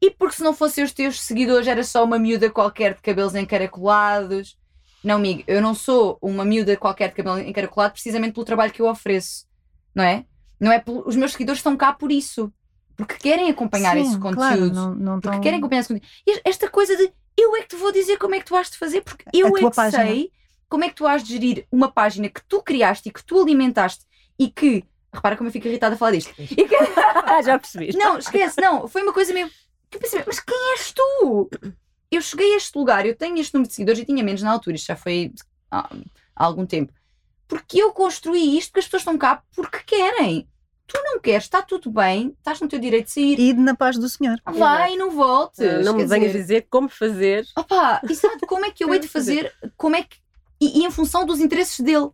E 0.02 0.10
porque 0.10 0.36
se 0.36 0.42
não 0.42 0.52
fossem 0.52 0.84
os 0.84 0.92
teus 0.92 1.20
seguidores 1.20 1.66
era 1.66 1.82
só 1.82 2.04
uma 2.04 2.18
miúda 2.18 2.50
qualquer 2.50 2.94
de 2.94 3.00
cabelos 3.02 3.34
encaracolados. 3.34 4.56
Não, 5.02 5.16
amigo, 5.16 5.44
eu 5.46 5.62
não 5.62 5.74
sou 5.74 6.18
uma 6.20 6.44
miúda 6.44 6.76
qualquer 6.76 7.08
de 7.10 7.14
cabelo 7.14 7.38
encaracolado 7.38 7.92
precisamente 7.92 8.32
pelo 8.34 8.44
trabalho 8.44 8.72
que 8.72 8.82
eu 8.82 8.88
ofereço. 8.88 9.46
Não 9.94 10.04
é? 10.04 10.24
Não 10.60 10.72
é 10.72 10.78
pelo... 10.78 11.06
Os 11.06 11.16
meus 11.16 11.32
seguidores 11.32 11.60
estão 11.60 11.76
cá 11.76 11.92
por 11.92 12.10
isso. 12.10 12.52
Porque 12.96 13.14
querem 13.14 13.48
acompanhar 13.48 13.94
Sim, 13.94 14.02
esse 14.02 14.18
claro, 14.18 14.36
conteúdo. 14.36 14.74
não, 14.74 14.94
não 14.94 15.20
porque 15.20 15.36
tão- 15.36 15.40
querem 15.40 15.58
acompanhar 15.60 15.80
esse 15.80 15.88
conteúdo. 15.88 16.08
E 16.26 16.40
esta 16.44 16.68
coisa 16.68 16.96
de 16.96 17.12
eu 17.36 17.54
é 17.56 17.60
que 17.62 17.68
te 17.68 17.76
vou 17.76 17.92
dizer 17.92 18.18
como 18.18 18.34
é 18.34 18.40
que 18.40 18.44
tu 18.44 18.56
has 18.56 18.68
de 18.68 18.76
fazer, 18.76 19.02
porque 19.02 19.24
eu 19.32 19.56
é 19.56 19.60
que 19.60 19.70
página. 19.70 20.04
sei 20.04 20.32
como 20.68 20.82
é 20.84 20.88
que 20.88 20.96
tu 20.96 21.06
has 21.06 21.22
de 21.22 21.32
gerir 21.32 21.66
uma 21.70 21.90
página 21.90 22.28
que 22.28 22.42
tu 22.48 22.60
criaste 22.60 23.08
e 23.08 23.12
que 23.12 23.24
tu 23.24 23.40
alimentaste 23.40 24.04
e 24.38 24.50
que. 24.50 24.84
Repara 25.12 25.36
como 25.36 25.48
eu 25.48 25.52
fico 25.52 25.66
irritada 25.68 25.94
a 25.94 25.98
falar 25.98 26.12
disto. 26.12 26.32
E 26.38 26.46
que- 26.46 26.76
Ah, 27.24 27.42
já 27.42 27.58
percebi. 27.58 27.96
não, 27.96 28.18
esquece, 28.18 28.60
não. 28.60 28.86
Foi 28.88 29.02
uma 29.02 29.12
coisa 29.12 29.32
meio. 29.32 29.50
Que 29.90 29.96
eu 29.96 30.00
pensei, 30.00 30.22
mas 30.26 30.40
quem 30.40 30.72
és 30.72 30.92
tu? 30.92 31.50
Eu 32.10 32.20
cheguei 32.22 32.54
a 32.54 32.56
este 32.56 32.76
lugar, 32.76 33.04
eu 33.06 33.14
tenho 33.16 33.38
este 33.38 33.54
número 33.54 33.68
de 33.68 33.74
seguidores 33.74 34.00
e 34.00 34.04
tinha 34.04 34.22
menos 34.22 34.42
na 34.42 34.50
altura, 34.50 34.76
isto 34.76 34.86
já 34.86 34.96
foi 34.96 35.32
há, 35.70 35.88
há 36.36 36.44
algum 36.44 36.64
tempo. 36.66 36.92
Porque 37.46 37.80
eu 37.82 37.92
construí 37.92 38.56
isto 38.58 38.68
porque 38.70 38.80
as 38.80 38.84
pessoas 38.86 39.00
estão 39.02 39.16
cá 39.18 39.42
porque 39.54 39.78
querem. 39.84 40.48
Tu 40.86 40.98
não 41.04 41.18
queres, 41.20 41.44
está 41.44 41.60
tudo 41.60 41.90
bem, 41.90 42.34
estás 42.38 42.60
no 42.60 42.68
teu 42.68 42.78
direito 42.78 43.06
de 43.06 43.12
sair. 43.12 43.38
E 43.38 43.52
na 43.52 43.74
paz 43.74 43.98
do 43.98 44.08
Senhor. 44.08 44.38
Vai 44.54 44.94
e 44.94 44.96
não 44.96 45.10
voltes. 45.10 45.60
Ah, 45.60 45.80
não 45.82 45.94
me 45.94 46.06
venhas 46.06 46.28
dizer, 46.32 46.38
dizer 46.42 46.66
como 46.70 46.88
fazer. 46.88 47.46
Opá, 47.56 48.00
exato, 48.08 48.46
como 48.46 48.64
é 48.64 48.70
que 48.70 48.82
eu 48.84 48.92
hei 48.92 48.98
de 49.00 49.08
fazer? 49.08 49.52
Como 49.76 49.96
é 49.96 50.02
que. 50.02 50.16
E, 50.60 50.80
e 50.80 50.84
em 50.86 50.90
função 50.90 51.24
dos 51.26 51.40
interesses 51.40 51.80
dele. 51.80 52.08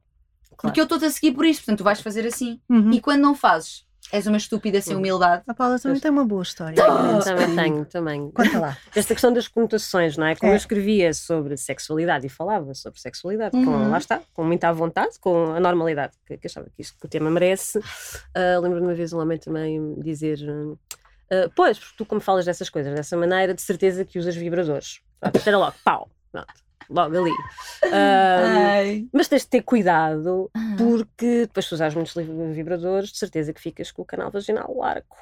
Porque 0.63 0.81
eu 0.81 0.85
estou-te 0.85 1.05
a 1.05 1.11
seguir 1.11 1.33
por 1.33 1.45
isto, 1.45 1.61
portanto 1.61 1.79
tu 1.79 1.85
vais 1.85 2.01
fazer 2.01 2.27
assim. 2.27 2.61
Uhum. 2.69 2.93
E 2.93 3.01
quando 3.01 3.21
não 3.23 3.35
fazes, 3.35 3.85
és 4.13 4.27
uma 4.27 4.37
estúpida 4.37 4.81
sem 4.81 4.93
Uhum. 4.95 5.01
humildade. 5.01 5.43
A 5.47 5.55
Paula 5.55 5.79
também 5.79 5.99
tem 5.99 6.11
uma 6.11 6.25
boa 6.25 6.43
história. 6.43 6.77
Também 7.25 7.57
tenho, 7.57 7.85
também. 7.87 8.31
Conta 8.31 8.59
lá. 8.59 8.79
Esta 8.95 9.15
questão 9.15 9.33
das 9.33 9.49
conotações, 9.49 10.17
não 10.17 10.27
é? 10.27 10.37
Como 10.37 10.53
É. 10.53 10.55
eu 10.55 10.57
escrevia 10.59 11.13
sobre 11.15 11.57
sexualidade 11.57 12.27
e 12.27 12.29
falava 12.29 12.75
sobre 12.75 13.01
sexualidade, 13.01 13.53
com, 13.53 13.71
Uhum. 13.71 13.91
lá 13.91 13.99
está, 13.99 14.21
com 14.35 14.45
muita 14.45 14.73
vontade, 14.73 15.19
com 15.19 15.53
a 15.55 15.59
normalidade 15.61 16.13
que, 16.27 16.37
que 16.37 16.47
achava 16.47 16.67
que, 16.67 16.83
isto, 16.83 16.99
que 16.99 17.07
o 17.07 17.09
tema 17.09 17.31
merece. 17.31 17.81
Ah, 18.35 18.59
Lembro-me 18.61 18.81
de 18.81 18.87
uma 18.89 18.95
vez 18.95 19.13
um 19.13 19.21
homem 19.21 19.39
também 19.39 19.95
dizer: 20.01 20.39
ah, 21.31 21.51
Pois, 21.57 21.79
porque 21.79 21.95
tu, 21.97 22.05
como 22.07 22.21
falas 22.21 22.45
dessas 22.45 22.69
coisas 22.71 22.95
dessa 22.95 23.17
maneira, 23.17 23.55
de 23.55 23.63
certeza 23.63 24.05
que 24.05 24.19
usas 24.19 24.37
vibradores. 24.37 25.01
Era 25.47 25.57
logo, 25.59 25.75
pau, 25.83 26.11
pronto, 26.31 26.47
logo 26.91 27.19
ali. 27.19 27.33
Ai. 27.93 29.07
mas 29.13 29.29
tens 29.29 29.43
de 29.43 29.49
ter 29.49 29.63
cuidado, 29.63 30.51
Ah. 30.55 30.75
porque 30.79 31.41
depois, 31.43 31.67
se 31.67 31.75
usares 31.75 31.95
muitos 31.95 32.15
vibradores, 32.55 33.11
de 33.11 33.19
certeza 33.19 33.53
que 33.53 33.61
ficas 33.61 33.91
com 33.93 34.03
o 34.03 34.05
canal 34.05 34.31
vaginal 34.31 34.75
largo. 34.77 35.17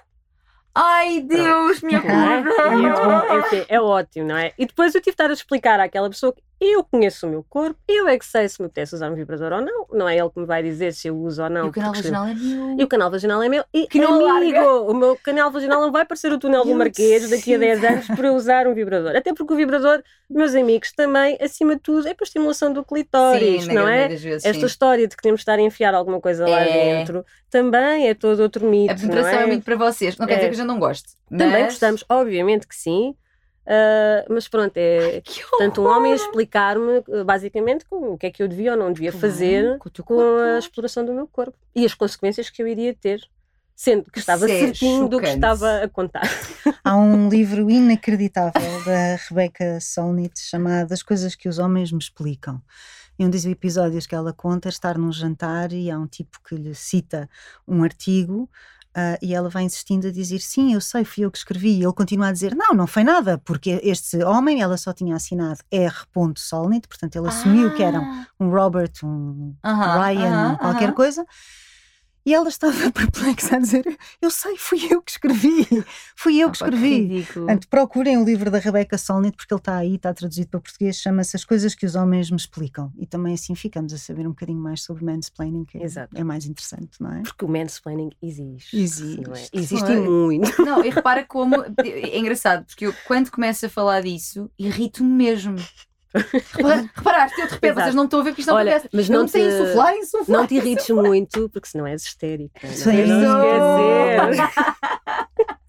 Ai 0.74 1.20
Deus, 1.20 1.82
minha 1.82 2.00
Não 2.00 2.32
é? 2.32 3.66
É 3.68 3.76
é 3.76 3.80
ótimo, 3.80 4.26
não 4.28 4.36
é? 4.38 4.52
E 4.58 4.64
depois 4.66 4.94
eu 4.94 5.00
tive 5.02 5.12
de 5.12 5.14
estar 5.14 5.28
a 5.28 5.32
explicar 5.34 5.78
àquela 5.80 6.08
pessoa 6.08 6.32
que 6.32 6.42
eu 6.64 6.84
conheço 6.84 7.26
o 7.26 7.30
meu 7.30 7.44
corpo, 7.48 7.76
eu 7.88 8.06
é 8.08 8.16
que 8.18 8.24
sei 8.24 8.48
se 8.48 8.60
me 8.60 8.66
apetece 8.66 8.94
usar 8.94 9.10
um 9.10 9.14
vibrador 9.14 9.52
ou 9.52 9.60
não, 9.60 9.86
não 9.92 10.08
é 10.08 10.16
ele 10.16 10.30
que 10.30 10.38
me 10.40 10.46
vai 10.46 10.62
dizer 10.62 10.92
se 10.94 11.08
eu 11.08 11.16
uso 11.16 11.42
ou 11.42 11.50
não. 11.50 11.66
E 11.66 11.68
o 11.68 11.72
canal 11.72 11.92
vaginal 11.92 12.26
é 12.26 12.34
meu. 12.34 12.76
e 12.78 12.84
o 12.84 12.88
canal 12.88 13.10
vaginal 13.10 13.42
é 13.42 13.48
meu. 13.48 13.64
E, 13.74 13.86
Que 13.86 13.98
não 13.98 14.14
amigo, 14.30 14.58
larga. 14.58 14.72
o 14.82 14.94
meu 14.94 15.16
canal 15.16 15.50
vaginal 15.50 15.80
não 15.80 15.90
vai 15.92 16.04
parecer 16.04 16.32
o 16.32 16.38
túnel 16.38 16.64
do 16.64 16.74
Marquês 16.74 17.28
daqui 17.28 17.54
a 17.54 17.58
sei. 17.58 17.76
10 17.80 17.84
anos 17.84 18.06
eu 18.26 18.34
usar 18.34 18.66
um 18.66 18.74
vibrador. 18.74 19.16
Até 19.16 19.34
porque 19.34 19.52
o 19.52 19.56
vibrador, 19.56 20.02
meus 20.30 20.54
amigos, 20.54 20.92
também, 20.92 21.36
acima 21.40 21.74
de 21.76 21.82
tudo, 21.82 22.06
é 22.06 22.14
para 22.14 22.24
a 22.24 22.26
estimulação 22.26 22.72
do 22.72 22.84
clitóris, 22.84 23.64
Sim, 23.64 23.72
não 23.74 23.88
é? 23.88 24.08
vezes, 24.08 24.44
Esta 24.44 24.60
sim. 24.60 24.66
história 24.66 25.06
de 25.08 25.16
que 25.16 25.22
temos 25.22 25.40
de 25.40 25.42
estar 25.42 25.58
a 25.58 25.62
enfiar 25.62 25.94
alguma 25.94 26.20
coisa 26.20 26.46
lá 26.48 26.60
É. 26.60 26.96
dentro 26.98 27.24
também 27.50 28.08
é 28.08 28.14
todo 28.14 28.40
outro 28.40 28.66
mito. 28.66 28.92
A 28.92 28.96
penetração 28.96 29.32
não 29.32 29.38
é? 29.40 29.42
é? 29.42 29.46
muito 29.46 29.64
para 29.64 29.76
vocês. 29.76 30.16
Não 30.16 30.26
quer 30.26 30.34
É. 30.34 30.36
dizer 30.36 30.48
que 30.50 30.56
gente 30.56 30.66
não 30.66 30.78
goste. 30.78 31.10
Também 31.28 31.48
mas- 31.50 31.64
gostamos, 31.64 32.04
obviamente 32.08 32.66
que 32.66 32.74
sim. 32.74 33.14
Ah, 33.66 34.24
mas 34.28 34.48
pronto, 34.48 34.76
é 34.76 35.20
Que 35.20 35.42
portanto 35.48 35.82
um 35.82 35.86
homem 35.86 36.12
a 36.12 36.16
explicar-me 36.16 37.02
eh, 37.08 37.24
basicamente 37.24 37.84
como- 37.84 38.12
o 38.12 38.18
que 38.18 38.26
é 38.26 38.30
que 38.30 38.42
eu 38.42 38.48
devia 38.48 38.72
ou 38.72 38.76
não 38.78 38.92
devia 38.92 39.12
fazer 39.12 39.78
com 39.78 39.90
com 40.04 40.20
a 40.38 40.58
exploração 40.58 41.04
do 41.04 41.12
meu 41.12 41.26
corpo 41.26 41.56
e 41.74 41.84
as 41.84 41.94
consequências 41.94 42.50
que 42.50 42.62
eu 42.62 42.66
iria 42.66 42.94
ter, 42.94 43.20
sendo 43.74 44.10
que 44.10 44.18
estava 44.18 44.44
é 44.50 44.58
certinho 44.60 45.08
do 45.08 45.18
que 45.20 45.26
estava 45.28 45.82
a 45.82 45.88
contar. 45.88 46.22
Há 46.84 46.96
um 46.96 47.28
livro 47.28 47.70
inacreditável 47.70 48.84
da 48.84 49.16
Rebecca 49.28 49.78
Solnit 49.80 50.38
chamado 50.40 50.92
As 50.92 51.02
Coisas 51.02 51.34
que 51.34 51.48
os 51.48 51.58
Homens 51.58 51.92
Me 51.92 51.98
Explicam. 51.98 52.60
E 53.18 53.24
um 53.26 53.30
dos 53.30 53.44
episódios 53.44 54.06
que 54.06 54.14
ela 54.14 54.32
conta 54.32 54.68
é 54.68 54.70
estar 54.70 54.96
num 54.98 55.12
jantar 55.12 55.72
e 55.72 55.90
há 55.90 55.98
um 55.98 56.06
tipo 56.06 56.40
que 56.42 56.54
lhe 56.56 56.74
cita 56.74 57.28
um 57.68 57.84
artigo 57.84 58.48
ah, 58.94 59.18
e 59.22 59.34
ela 59.34 59.48
vai 59.48 59.62
insistindo 59.64 60.06
a 60.08 60.10
dizer 60.12 60.40
sim, 60.40 60.74
eu 60.74 60.80
sei, 60.80 61.04
fui 61.04 61.24
eu 61.24 61.30
que 61.30 61.38
escrevi. 61.38 61.78
E 61.78 61.82
ele 61.84 61.92
continua 61.92 62.28
a 62.28 62.32
dizer 62.32 62.54
não, 62.54 62.74
não 62.74 62.86
foi 62.86 63.04
nada, 63.04 63.38
porque 63.38 63.80
este 63.82 64.22
homem, 64.24 64.60
ela 64.60 64.76
só 64.76 64.92
tinha 64.92 65.16
assinado 65.16 65.60
R. 65.70 65.94
Solnit, 66.36 66.86
portanto 66.88 67.16
ele 67.16 67.28
assumiu 67.28 67.72
que 67.72 67.82
era 67.82 67.98
Ah. 67.98 68.26
um 68.38 68.50
Robert, 68.50 68.92
um 69.02 69.54
Aham, 69.64 70.00
Ryan, 70.00 70.34
aham, 70.34 70.56
qualquer 70.56 70.84
aham. 70.88 70.94
coisa. 70.94 71.26
E 72.24 72.32
ela 72.32 72.48
estava 72.48 72.72
perplexa 72.92 73.56
a 73.56 73.58
dizer: 73.58 73.84
Eu 74.20 74.30
sei, 74.30 74.56
fui 74.56 74.78
eu 74.88 75.02
que 75.02 75.10
escrevi, 75.12 75.66
fui 76.16 76.38
eu 76.38 76.50
que 76.50 76.56
Opa, 76.62 76.66
escrevi. 76.70 77.00
ridículo. 77.08 77.46
Portanto, 77.46 77.68
procurem 77.68 78.16
o 78.18 78.24
livro 78.24 78.50
da 78.50 78.58
Rebecca 78.58 78.96
Solnit, 78.96 79.36
porque 79.36 79.52
ele 79.52 79.60
está 79.60 79.76
aí, 79.76 79.94
está 79.96 80.14
traduzido 80.14 80.48
para 80.48 80.60
português, 80.60 80.96
chama-se 80.96 81.34
As 81.36 81.44
Coisas 81.44 81.74
que 81.74 81.84
os 81.84 81.94
Homens 81.96 82.30
Me 82.30 82.36
Explicam. 82.36 82.92
E 82.96 83.06
também 83.06 83.34
assim 83.34 83.54
ficamos 83.54 83.92
a 83.92 83.98
saber 83.98 84.26
um 84.26 84.30
bocadinho 84.30 84.60
mais 84.60 84.82
sobre 84.82 85.04
mansplaining, 85.04 85.64
que 85.64 85.78
é- 85.78 85.82
Exato. 85.84 86.16
é 86.16 86.22
mais 86.22 86.46
interessante, 86.46 87.00
não 87.00 87.12
é? 87.12 87.22
Porque 87.22 87.44
o 87.44 87.48
mansplaining 87.48 88.10
existe. 88.22 88.76
Existe. 88.80 89.22
é? 89.28 89.58
Existe 89.58 89.90
muito. 89.92 90.50
Não, 90.64 90.84
e 90.84 90.90
repara 90.90 91.24
como. 91.24 91.56
É 91.84 92.18
engraçado, 92.18 92.64
porque 92.66 92.86
eu, 92.86 92.94
quando 93.06 93.30
começo 93.30 93.66
a 93.66 93.68
falar 93.68 94.02
disso, 94.02 94.50
irrito-me 94.58 95.10
mesmo. 95.10 95.56
Repara- 96.14 96.90
Reparaste, 96.94 97.40
eu 97.40 97.46
de 97.46 97.52
repente, 97.54 97.74
vocês 97.74 97.94
não 97.94 98.04
estão 98.04 98.20
a 98.20 98.22
ver 98.22 98.34
que 98.34 98.40
isto 98.40 98.48
não 98.50 98.56
Olha, 98.56 98.72
acontece. 98.76 98.90
mas 98.96 99.08
eu 99.08 99.12
não 99.14 99.20
não 99.22 99.28
sei 99.28 99.48
te- 99.48 99.54
insuflar, 99.54 99.94
insuflar. 99.94 100.40
Não 100.40 100.46
te 100.46 100.54
irrites 100.56 100.88
muito, 100.90 101.48
porque 101.48 101.68
senão 101.68 101.86
és 101.86 102.02
histérica. 102.02 102.66
Não, 102.66 102.74
Sim. 102.74 102.90
é? 102.90 103.06
não 104.16 104.30
esquecer. 104.30 104.62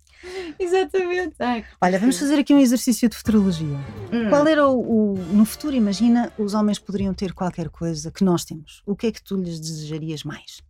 Exatamente. 0.60 1.36
Ai, 1.40 1.66
Olha, 1.82 2.00
vamos 2.00 2.18
fazer 2.18 2.40
aqui 2.40 2.54
um 2.54 2.60
exercício 2.60 3.10
de 3.10 3.16
futurologia. 3.16 3.78
hum. 4.12 4.30
Qual 4.30 4.48
era 4.48 4.68
o, 4.68 5.14
o- 5.14 5.18
No 5.34 5.46
futuro, 5.46 5.76
imagina, 5.76 6.32
os 6.38 6.54
homens 6.54 6.80
poderiam 6.80 7.14
ter 7.14 7.34
qualquer 7.34 7.70
coisa 7.70 8.12
que 8.12 8.24
nós 8.24 8.46
temos. 8.46 8.82
O 8.86 8.96
que 8.96 9.08
é 9.08 9.12
que 9.12 9.22
tu 9.24 9.36
lhes 9.36 9.60
desejarias 9.60 10.24
mais? 10.24 10.62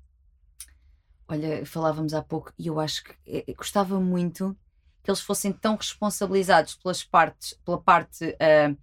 Olha, 1.28 1.66
falávamos 1.66 2.14
há 2.14 2.22
pouco 2.22 2.52
e 2.58 2.68
eu 2.68 2.80
acho 2.80 3.04
que 3.04 3.14
eh, 3.26 3.54
gostava 3.54 4.00
muito 4.00 4.56
que 5.04 5.10
eles 5.10 5.22
fossem 5.22 5.52
tão 5.52 5.76
responsabilizados 5.76 6.76
pelas 6.76 7.04
partes, 7.04 7.54
pela 7.66 7.78
parte, 7.78 8.36
ah, 8.40 8.74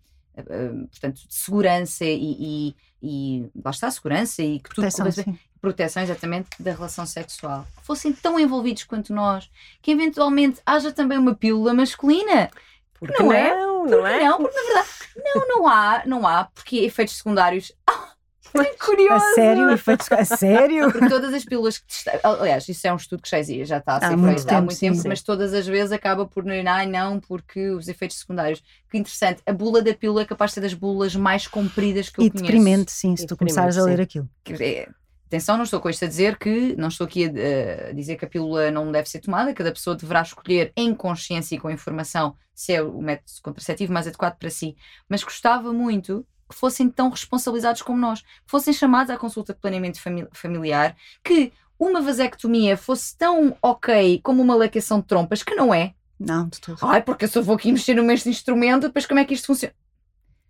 portanto, 0.91 1.27
de 1.27 1.35
segurança 1.35 2.05
e, 2.05 2.37
e, 2.39 2.77
e 3.03 3.51
lá 3.65 3.71
está 3.71 3.89
a 3.89 3.91
segurança 3.91 4.43
e 4.43 4.59
que 4.59 4.71
tudo 4.71 4.83
Proteção, 4.83 5.37
proteção 5.61 6.03
exatamente 6.03 6.49
da 6.59 6.73
relação 6.73 7.05
sexual. 7.07 7.67
Que 7.79 7.87
fossem 7.87 8.13
tão 8.13 8.39
envolvidos 8.39 8.85
quanto 8.85 9.13
nós, 9.13 9.51
que 9.83 9.91
eventualmente 9.91 10.61
haja 10.65 10.93
também 10.93 11.19
uma 11.19 11.35
pílula 11.35 11.75
masculina. 11.75 12.51
Porque 12.99 13.23
Não 13.23 13.33
é? 13.33 13.57
Não, 13.57 13.81
Porque 13.81 13.97
não 13.97 14.07
é? 14.07 14.25
não? 14.25 14.39
Porque 14.39 14.57
na 14.57 14.63
verdade, 14.63 14.89
não, 15.17 15.49
não 15.49 15.69
há, 15.69 16.03
não 16.07 16.27
há, 16.27 16.45
porque 16.55 16.79
efeitos 16.79 17.17
secundários. 17.17 17.73
Que 18.53 18.79
curioso! 18.79 19.25
A 19.25 19.35
sério? 19.35 19.71
Efeitos... 19.71 20.11
A 20.13 20.25
sério? 20.25 20.91
Porque 20.91 21.09
todas 21.09 21.33
as 21.33 21.45
pílulas 21.45 21.79
que 21.79 21.85
testa... 21.87 22.21
Aliás, 22.23 22.69
isso 22.69 22.87
é 22.87 22.93
um 22.93 22.97
estudo 22.97 23.23
que 23.23 23.31
já 23.31 23.39
existe, 23.39 23.67
já 23.67 23.79
está 23.79 23.97
a 23.97 24.01
ser 24.01 24.07
Há 24.07 24.17
muito 24.17 24.41
há 24.43 24.45
tempo, 24.45 24.61
muito 24.63 24.75
sim, 24.75 24.89
tempo, 24.91 25.03
sim. 25.03 25.09
mas 25.09 25.23
todas 25.23 25.55
as 25.55 25.67
vezes 25.67 25.93
acaba 25.93 26.27
por 26.27 26.45
ai 26.51 26.87
não, 26.87 27.21
porque 27.21 27.71
os 27.71 27.89
efeitos 27.89 28.19
secundários. 28.19 28.63
Que 28.91 28.99
interessante, 28.99 29.43
a 29.47 29.53
bula 29.53 29.83
da 29.83 29.95
pílula 29.95 30.23
é 30.23 30.25
capaz 30.25 30.51
de 30.51 30.55
ser 30.57 30.61
das 30.63 30.75
bulas 30.75 31.15
mais 31.15 31.47
compridas 31.47 32.09
que 32.09 32.21
eu 32.21 32.25
E 32.25 32.31
conheço. 32.31 32.45
deprimente, 32.45 32.93
sim, 32.93 33.17
se 33.17 33.25
E 33.25 33.27
tu 33.27 33.37
começares 33.37 33.77
a 33.77 33.81
deprimente, 33.87 33.99
ler 33.99 34.03
aquilo. 34.05 34.63
É- 34.63 34.89
Atenção, 35.27 35.57
não 35.57 35.63
estou 35.63 35.79
com 35.79 35.89
isto 35.89 36.05
a 36.05 36.09
dizer 36.09 36.37
que, 36.37 36.75
não 36.77 36.89
estou 36.89 37.05
aqui 37.05 37.25
a, 37.27 37.91
a 37.91 37.93
dizer 37.93 38.17
que 38.17 38.25
a 38.25 38.29
pílula 38.29 38.69
não 38.73 38.91
deve 38.91 39.09
ser 39.09 39.21
tomada, 39.21 39.55
cada 39.55 39.71
pessoa 39.71 39.95
deverá 39.95 40.23
escolher 40.23 40.73
em 40.77 40.93
consciência 40.93 41.55
e 41.55 41.59
com 41.61 41.71
informação 41.71 42.35
se 42.53 42.73
é 42.73 42.83
o 42.83 43.01
método 43.01 43.31
contraceptivo 43.41 43.93
mais 43.93 44.09
adequado 44.09 44.37
para 44.37 44.51
si. 44.51 44.75
Mas 45.09 45.23
gostava 45.23 45.73
muito 45.73 46.27
que 46.51 46.55
fossem 46.57 46.91
tão 46.91 47.09
responsabilizados 47.09 47.81
como 47.81 47.99
nós, 47.99 48.21
que 48.21 48.27
fossem 48.47 48.75
chamados 48.75 49.11
à 49.11 49.17
consulta 49.17 49.55
de 49.55 49.61
planeamento 49.61 50.01
fami- 50.01 50.29
familiar, 50.33 50.97
que 51.25 51.53
uma 51.79 52.03
vasectomia 52.03 52.77
fosse 52.77 53.17
tão 53.17 53.57
ok 53.63 54.21
como 54.23 54.43
uma 54.43 54.55
laqueação 54.55 55.01
de 55.01 55.07
trompas, 55.07 55.43
que 55.43 55.55
não 55.55 55.73
é. 55.73 55.95
Não, 56.19 56.49
de 56.49 56.61
todo. 56.61 56.79
Ai, 56.83 57.01
porque 57.03 57.25
eu 57.25 57.29
só 57.29 57.41
vou 57.41 57.55
aqui 57.55 57.73
mexer 57.73 57.95
no 57.95 58.03
mesmo 58.03 58.31
instrumento, 58.31 58.83
depois 58.83 59.07
como 59.07 59.21
é 59.21 59.25
que 59.25 59.33
isto 59.33 59.47
funciona? 59.47 59.75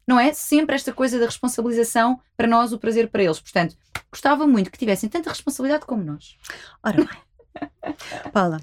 Não 0.06 0.18
é? 0.18 0.32
Sempre 0.32 0.74
esta 0.74 0.92
coisa 0.92 1.20
da 1.20 1.26
responsabilização 1.26 2.20
para 2.36 2.48
nós, 2.48 2.72
o 2.72 2.78
prazer 2.78 3.08
para 3.10 3.22
eles. 3.22 3.38
Portanto, 3.38 3.76
gostava 4.10 4.44
muito 4.46 4.68
que 4.72 4.78
tivessem 4.78 5.08
tanta 5.08 5.30
responsabilidade 5.30 5.86
como 5.86 6.02
nós. 6.02 6.36
Ora 6.82 6.96
bem. 6.96 7.94
Paula, 8.32 8.60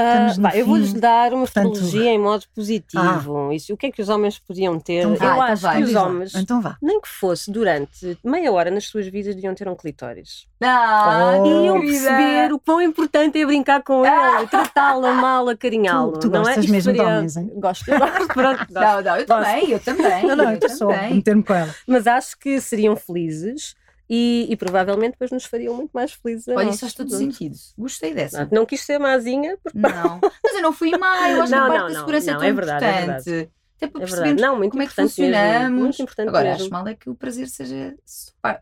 Ah, 0.00 0.34
vá, 0.38 0.56
eu 0.56 0.64
vou-lhes 0.66 0.92
dar 0.92 1.32
uma 1.32 1.42
Portanto- 1.44 1.72
astrologia 1.72 2.10
em 2.10 2.18
modo 2.18 2.44
positivo. 2.54 3.52
Isso, 3.52 3.72
o 3.74 3.76
que 3.76 3.86
é 3.86 3.90
que 3.90 4.00
os 4.00 4.08
homens 4.08 4.38
podiam 4.38 4.78
ter? 4.78 5.00
Então 5.00 5.10
eu 5.10 5.16
então 5.16 5.42
acho 5.42 5.62
vai. 5.62 5.76
que 5.78 5.82
os 5.84 5.92
lá. 5.92 6.06
homens, 6.06 6.34
Então 6.34 6.60
vá. 6.60 6.76
nem 6.80 7.00
que 7.00 7.08
fosse 7.08 7.50
durante 7.50 8.18
meia 8.24 8.52
hora 8.52 8.70
nas 8.70 8.84
suas 8.86 9.06
vidas, 9.08 9.34
deviam 9.34 9.54
ter 9.54 9.68
um 9.68 9.74
clitóris. 9.74 10.46
Ah, 10.62 11.38
Oh. 11.40 11.46
E 11.46 11.66
iam 11.66 11.80
perceber 11.80 12.52
o 12.52 12.58
quão 12.58 12.80
importante 12.82 13.40
é 13.40 13.46
brincar 13.46 13.82
com 13.82 14.04
ele, 14.04 14.46
tratá-lo, 14.48 15.06
amá-lo, 15.06 15.50
acarinhá-lo. 15.50 16.12
Tu- 16.12 16.20
tu 16.20 16.30
não 16.30 16.40
é? 16.40 16.44
gostas 16.44 16.64
Isto 16.64 16.72
mesmo 16.72 16.92
de 16.92 16.98
faria- 16.98 17.12
homens, 17.16 17.36
hein? 17.36 17.50
Gosto, 17.56 17.88
eu 17.88 17.98
gosto, 17.98 18.26
pronto, 18.34 18.58
gosto. 18.58 18.72
Não, 18.72 19.02
não, 19.02 19.16
eu 19.16 19.26
também, 19.26 19.70
eu 19.70 19.80
também. 19.80 20.26
Não, 20.26 20.36
não, 20.36 20.50
eu 20.52 20.58
eu 20.60 20.68
só 20.68 20.86
também. 20.88 21.14
meter-me 21.14 21.42
com 21.42 21.54
ela. 21.54 21.74
Mas 21.86 22.06
acho 22.06 22.38
que 22.38 22.60
seriam 22.60 22.96
felizes 22.96 23.74
e, 24.08 24.46
e 24.48 24.56
provavelmente 24.56 25.12
depois 25.12 25.30
nos 25.30 25.44
fariam 25.44 25.74
muito 25.74 25.90
mais 25.92 26.12
felizes. 26.12 26.48
Olha, 26.48 26.70
isso 26.70 26.80
faz 26.80 26.94
todo 26.94 27.10
sentido. 27.10 27.56
Gostei 27.76 28.14
dessa. 28.14 28.44
Não, 28.44 28.50
não 28.60 28.66
quis 28.66 28.80
ser 28.82 28.98
mazinha, 28.98 29.56
porque 29.62 29.78
Não, 29.78 30.20
mas 30.44 30.54
eu 30.54 30.62
não 30.62 30.72
fui 30.72 30.96
má, 30.96 31.28
eu 31.30 31.42
acho 31.42 31.50
Não, 31.52 31.58
que 31.58 31.64
a 31.64 31.66
parte 31.66 31.78
não, 31.80 31.88
da 31.92 31.98
segurança 32.00 32.26
não, 32.26 32.34
é 32.34 32.38
tão 32.38 32.48
é 32.48 32.52
verdade, 32.52 32.84
é 32.86 33.02
importante. 33.04 33.50
Até 33.76 33.86
para 33.86 34.02
é 34.02 34.06
verdade. 34.06 34.10
percebermos 34.10 34.42
Não, 34.42 34.56
muito 34.58 34.70
como 34.72 34.82
é 34.82 34.86
que 34.86 34.92
importante 34.92 35.10
funcionamos. 35.14 35.80
muito 35.80 36.02
importante 36.02 36.28
Agora, 36.28 36.48
mesmo. 36.48 36.62
acho 36.64 36.72
mal 36.72 36.88
é 36.88 36.94
que 36.96 37.08
o 37.08 37.14
prazer 37.14 37.46
seja 37.48 37.94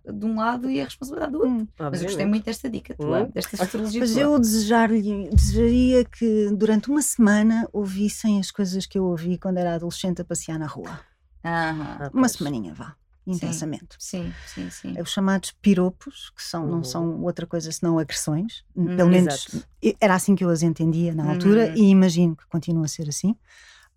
de 0.04 0.26
um 0.26 0.36
lado 0.36 0.70
e 0.70 0.78
a 0.78 0.84
responsabilidade 0.84 1.32
do 1.32 1.38
outro. 1.38 1.50
Hum. 1.54 1.68
Mas 1.78 2.02
eu 2.02 2.08
gostei 2.08 2.26
muito 2.26 2.44
desta 2.44 2.68
dica 2.68 2.94
tua, 2.94 3.22
Hum. 3.22 3.30
desta 3.32 3.62
astrologia 3.62 4.00
Mas 4.00 4.12
tua. 4.12 4.20
eu 4.20 4.38
desejar-lhe, 4.38 5.30
desejaria 5.30 6.04
que 6.04 6.50
durante 6.52 6.90
uma 6.90 7.00
semana 7.00 7.66
ouvissem 7.72 8.38
as 8.38 8.50
coisas 8.50 8.84
que 8.84 8.98
eu 8.98 9.04
ouvi 9.04 9.38
quando 9.38 9.56
era 9.56 9.74
adolescente 9.76 10.20
a 10.20 10.24
passear 10.24 10.58
na 10.58 10.66
rua. 10.66 11.00
Aham. 11.42 11.96
Ah, 12.00 12.10
Uma 12.12 12.22
pois. 12.22 12.32
semaninha, 12.32 12.74
vá. 12.74 12.94
Intensamente. 13.26 13.96
Sim, 13.98 14.32
sim, 14.46 14.70
sim. 14.70 14.94
É 14.96 15.02
os 15.02 15.10
chamados 15.10 15.50
piropos, 15.60 16.30
que 16.30 16.42
são, 16.42 16.64
Uhum. 16.64 16.70
não 16.70 16.84
são 16.84 17.22
outra 17.22 17.46
coisa 17.46 17.70
senão 17.72 17.98
agressões. 17.98 18.64
Hum, 18.76 18.94
Pelo 18.96 19.10
menos 19.10 19.46
exato. 19.48 19.66
era 20.00 20.14
assim 20.14 20.34
que 20.36 20.44
eu 20.44 20.48
as 20.50 20.62
entendia 20.62 21.14
na 21.14 21.30
altura 21.30 21.66
Uhum. 21.68 21.74
e 21.74 21.88
imagino 21.90 22.36
que 22.36 22.46
continua 22.46 22.84
a 22.84 22.88
ser 22.88 23.08
assim. 23.08 23.34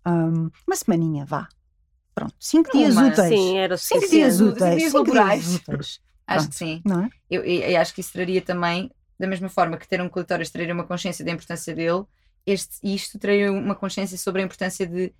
Ahm, 0.04 0.50
uma 0.66 0.74
semaninha, 0.76 1.24
vá. 1.24 1.48
Pronto, 2.14 2.34
cinco 2.40 2.70
dias 2.72 2.96
úteis. 2.96 3.28
Sim, 3.28 3.56
era 3.58 3.76
Cinco 3.78 4.08
dias 4.08 4.34
Cinco 4.34 4.50
úteis. 4.50 4.76
dias 4.76 4.92
cinco 4.92 4.98
laborais. 4.98 5.42
dias 5.44 5.54
úteis. 5.54 6.00
Acho 6.26 6.38
Pronto. 6.38 6.50
que 6.50 6.56
sim. 6.56 6.82
Não 6.84 7.04
é? 7.04 7.10
Eu, 7.30 7.44
eu- 7.44 7.60
eu 7.70 7.80
acho 7.80 7.94
que 7.94 8.00
isso 8.00 8.12
traria 8.12 8.42
também, 8.42 8.90
da 9.18 9.26
mesma 9.26 9.48
forma 9.48 9.76
que 9.78 9.86
ter 9.86 10.00
um 10.02 10.08
clitóris 10.08 10.50
traria 10.50 10.74
uma 10.74 10.84
consciência 10.84 11.24
da 11.24 11.30
importância 11.30 11.74
dele, 11.74 12.04
este, 12.44 12.78
isto 12.82 13.18
traria 13.18 13.52
uma 13.52 13.74
consciência 13.76 14.18
sobre 14.18 14.42
a 14.42 14.44
importância 14.44 14.86
de 14.86 15.14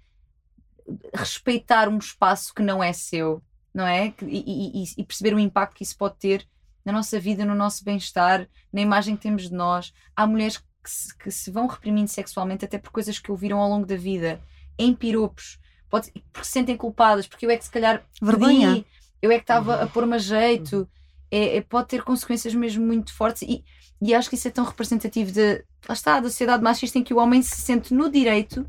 respeitar 1.14 1.88
um 1.88 1.98
espaço 1.98 2.52
que 2.54 2.62
não 2.62 2.82
é 2.82 2.92
seu, 2.92 3.42
não 3.74 3.86
é? 3.86 4.12
E, 4.22 4.38
e- 4.80 4.82
e- 4.84 4.94
e 4.98 5.04
perceber 5.04 5.34
o 5.34 5.38
impacto 5.38 5.74
que 5.76 5.82
isso 5.82 5.96
pode 5.96 6.16
ter 6.16 6.46
na 6.84 6.92
nossa 6.92 7.20
vida, 7.20 7.44
no 7.44 7.54
nosso 7.54 7.84
bem-estar, 7.84 8.48
na 8.72 8.80
imagem 8.80 9.16
que 9.16 9.22
temos 9.22 9.48
de 9.48 9.52
nós. 9.54 9.92
Há 10.16 10.26
mulheres 10.26 10.56
que 10.58 10.90
se, 10.90 11.16
que 11.16 11.30
se 11.30 11.50
vão 11.50 11.66
reprimindo 11.66 12.08
sexualmente 12.08 12.64
até 12.64 12.78
por 12.78 12.90
coisas 12.90 13.18
que 13.18 13.30
ouviram 13.30 13.58
ao 13.60 13.68
longo 13.68 13.86
da 13.86 13.96
vida, 13.96 14.40
em 14.78 14.94
piropos, 14.94 15.58
pode, 15.90 16.10
porque 16.32 16.46
se 16.46 16.52
sentem 16.52 16.76
culpadas, 16.76 17.26
porque 17.26 17.44
eu 17.44 17.50
é 17.50 17.56
que 17.56 17.64
se 17.64 17.70
calhar 17.70 18.02
Vergonha. 18.20 18.68
pedi, 18.74 18.86
eu 19.20 19.30
é 19.30 19.34
que 19.36 19.42
estava 19.42 19.82
a 19.82 19.86
pôr-me 19.86 20.14
a 20.14 20.18
jeito. 20.18 20.88
É, 21.30 21.58
é- 21.58 21.60
pode 21.60 21.86
ter 21.88 22.02
consequências 22.02 22.54
mesmo 22.54 22.84
muito 22.84 23.12
fortes 23.14 23.42
e, 23.42 23.62
e 24.02 24.12
acho 24.14 24.28
que 24.28 24.34
isso 24.34 24.48
é 24.48 24.50
tão 24.50 24.64
representativo 24.64 25.30
de, 25.30 25.64
lá 25.88 25.92
está, 25.92 26.18
da 26.18 26.28
sociedade 26.28 26.62
machista 26.62 26.98
em 26.98 27.04
que 27.04 27.14
o 27.14 27.18
homem 27.18 27.40
se 27.42 27.54
sente 27.60 27.94
no 27.94 28.10
direito 28.10 28.66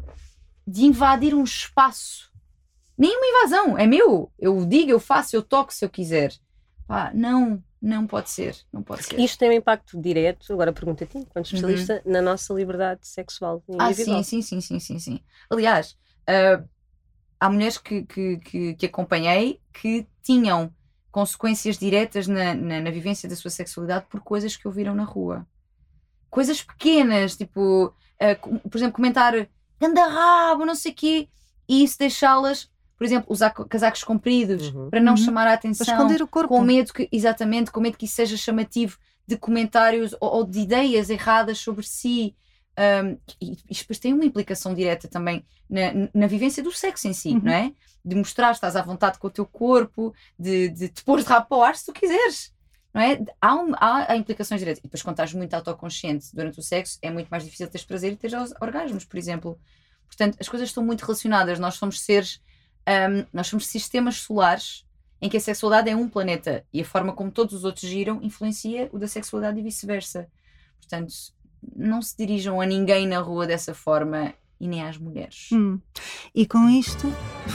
de 0.68 0.84
invadir 0.84 1.34
um 1.34 1.44
espaço. 1.44 2.31
Nem 3.02 3.18
uma 3.18 3.26
invasão, 3.26 3.78
é 3.80 3.88
meu. 3.88 4.32
Eu 4.38 4.64
digo, 4.64 4.92
eu 4.92 5.00
faço, 5.00 5.36
eu 5.36 5.42
toco 5.42 5.74
se 5.74 5.84
eu 5.84 5.90
quiser. 5.90 6.32
Pá, 6.88 7.12
não, 7.16 7.64
não 7.82 8.06
pode 8.06 8.30
ser, 8.30 8.56
não 8.72 8.84
pode 8.84 9.04
ser. 9.04 9.20
Isto 9.20 9.40
tem 9.40 9.50
um 9.50 9.54
impacto 9.54 10.00
direto, 10.00 10.54
agora 10.54 10.72
pergunta 10.72 11.04
a 11.04 11.08
ti, 11.08 11.18
enquanto 11.18 11.46
especialista, 11.46 12.04
na 12.06 12.22
nossa 12.22 12.54
liberdade 12.54 13.08
sexual 13.08 13.64
Uhum. 13.68 13.80
Ah, 13.80 13.92
sim, 13.92 14.22
sim, 14.22 14.42
sim, 14.44 14.62
sim, 14.62 14.80
sim, 14.80 15.00
sim. 15.00 15.20
Aliás, 15.50 15.98
ah, 16.28 16.64
há 17.40 17.50
mulheres 17.50 17.80
que, 17.80 18.04
que, 18.04 18.38
que, 18.38 18.76
que 18.76 18.86
acompanhei 18.86 19.60
que 19.74 20.08
tinham 20.22 20.72
consequências 21.12 21.80
diretas 21.80 22.28
na, 22.28 22.54
na, 22.54 22.82
na 22.82 22.92
vivência 22.92 23.28
da 23.28 23.36
sua 23.36 23.50
sexualidade 23.50 24.06
por 24.12 24.22
coisas 24.22 24.56
que 24.56 24.68
ouviram 24.68 24.94
na 24.94 25.06
rua. 25.06 25.48
Coisas 26.30 26.62
pequenas, 26.62 27.36
tipo, 27.36 27.94
com- 28.42 28.60
por 28.60 28.78
exemplo, 28.78 28.94
comentar 28.94 29.34
ganda 29.80 30.08
rabo, 30.08 30.66
não 30.66 30.76
sei 30.76 30.92
o 30.92 30.96
quê, 30.96 31.30
e 31.68 31.84
isso 31.84 31.98
deixá-las, 31.98 32.71
por 33.02 33.06
exemplo, 33.06 33.34
usar 33.34 33.50
co- 33.50 33.66
casacos 33.66 34.04
compridos 34.04 34.68
Uhum. 34.68 34.92
para 34.92 35.00
não 35.00 35.14
Uhum. 35.14 35.18
chamar 35.18 35.42
a 35.42 35.46
Para 35.46 35.54
atenção 35.56 35.88
esconder 35.96 36.22
o 36.22 36.28
corpo. 36.28 36.50
com 36.50 36.62
medo 36.62 36.94
que, 36.94 37.10
exatamente, 37.12 37.72
com 37.72 37.80
medo 37.82 37.98
que 37.98 38.06
isso 38.06 38.14
seja 38.14 38.38
chamativo 38.38 39.00
de 39.26 39.36
comentários 39.38 40.14
ou, 40.22 40.30
ou 40.36 40.44
de 40.46 40.60
ideias 40.60 41.10
erradas 41.10 41.58
sobre 41.58 41.84
si. 41.84 42.36
Um, 42.78 43.18
e 43.42 43.54
isto 43.72 43.82
depois 43.86 43.98
tem 43.98 44.14
uma 44.14 44.24
implicação 44.24 44.76
direta 44.76 45.08
também 45.08 45.44
na, 45.68 45.80
na 46.14 46.28
vivência 46.28 46.62
do 46.62 46.72
sexo 46.72 47.08
em 47.08 47.14
si, 47.14 47.30
Uhum. 47.30 47.42
não 47.44 47.52
é? 47.52 47.74
De 48.06 48.16
mostrar 48.16 48.50
que 48.50 48.58
estás 48.58 48.76
à 48.76 48.84
vontade 48.84 49.18
com 49.18 49.26
o 49.26 49.32
teu 49.32 49.48
corpo, 49.48 50.14
de, 50.38 50.70
de 50.70 50.88
te 50.90 51.04
pôr 51.04 51.20
de 51.22 51.26
rabo 51.26 51.48
para 51.48 51.58
o 51.58 51.64
ar 51.64 51.76
se 51.76 51.88
tu 51.88 51.94
quiseres. 51.94 52.54
Não 52.94 53.02
é? 53.02 53.20
Há, 53.42 53.56
um- 53.56 53.74
há, 53.78 54.12
há 54.12 54.16
implicações 54.16 54.62
diretas. 54.62 54.78
E 54.80 54.84
depois, 54.84 55.02
quando 55.02 55.16
estás 55.16 55.34
muito 55.34 55.56
autoconsciente 55.56 56.28
durante 56.36 56.60
o 56.60 56.62
sexo, 56.62 57.00
é 57.02 57.10
muito 57.10 57.30
mais 57.30 57.44
difícil 57.44 57.68
teres 57.68 57.84
prazer 57.84 58.14
e 58.14 58.16
teres 58.16 58.40
os- 58.40 58.54
orgasmos, 58.62 59.06
por 59.06 59.18
exemplo. 59.18 59.58
Portanto, 60.06 60.38
as 60.40 60.48
coisas 60.48 60.70
estão 60.70 60.86
muito 60.86 61.02
relacionadas. 61.02 61.58
Nós 61.58 61.76
somos 61.76 62.00
seres, 62.02 62.40
um, 62.88 63.26
nós 63.32 63.48
somos 63.48 63.68
sistemas 63.68 64.18
solares 64.18 64.86
em 65.22 65.30
que 65.30 65.38
a 65.38 65.42
sexualidade 65.42 65.90
é 65.90 65.96
um 65.96 66.10
planeta 66.10 66.66
e 66.74 66.82
a 66.82 66.86
forma 66.86 67.14
como 67.14 67.32
todos 67.32 67.54
os 67.54 67.64
outros 67.64 67.88
giram 67.88 68.20
influencia 68.24 68.90
o 68.92 68.98
da 68.98 69.08
sexualidade 69.08 69.60
e 69.60 69.64
vice-versa. 69.64 70.28
Portanto, 70.80 71.14
não 71.76 72.02
se 72.02 72.18
dirijam 72.18 72.60
a 72.60 72.66
ninguém 72.66 73.08
na 73.08 73.20
rua 73.20 73.46
dessa 73.46 73.74
forma 73.74 74.34
e 74.62 74.68
nem 74.68 74.84
às 74.84 74.96
mulheres. 74.96 75.50
Hum. 75.52 75.80
E 76.36 76.46
com 76.46 76.70
isto, 76.70 77.12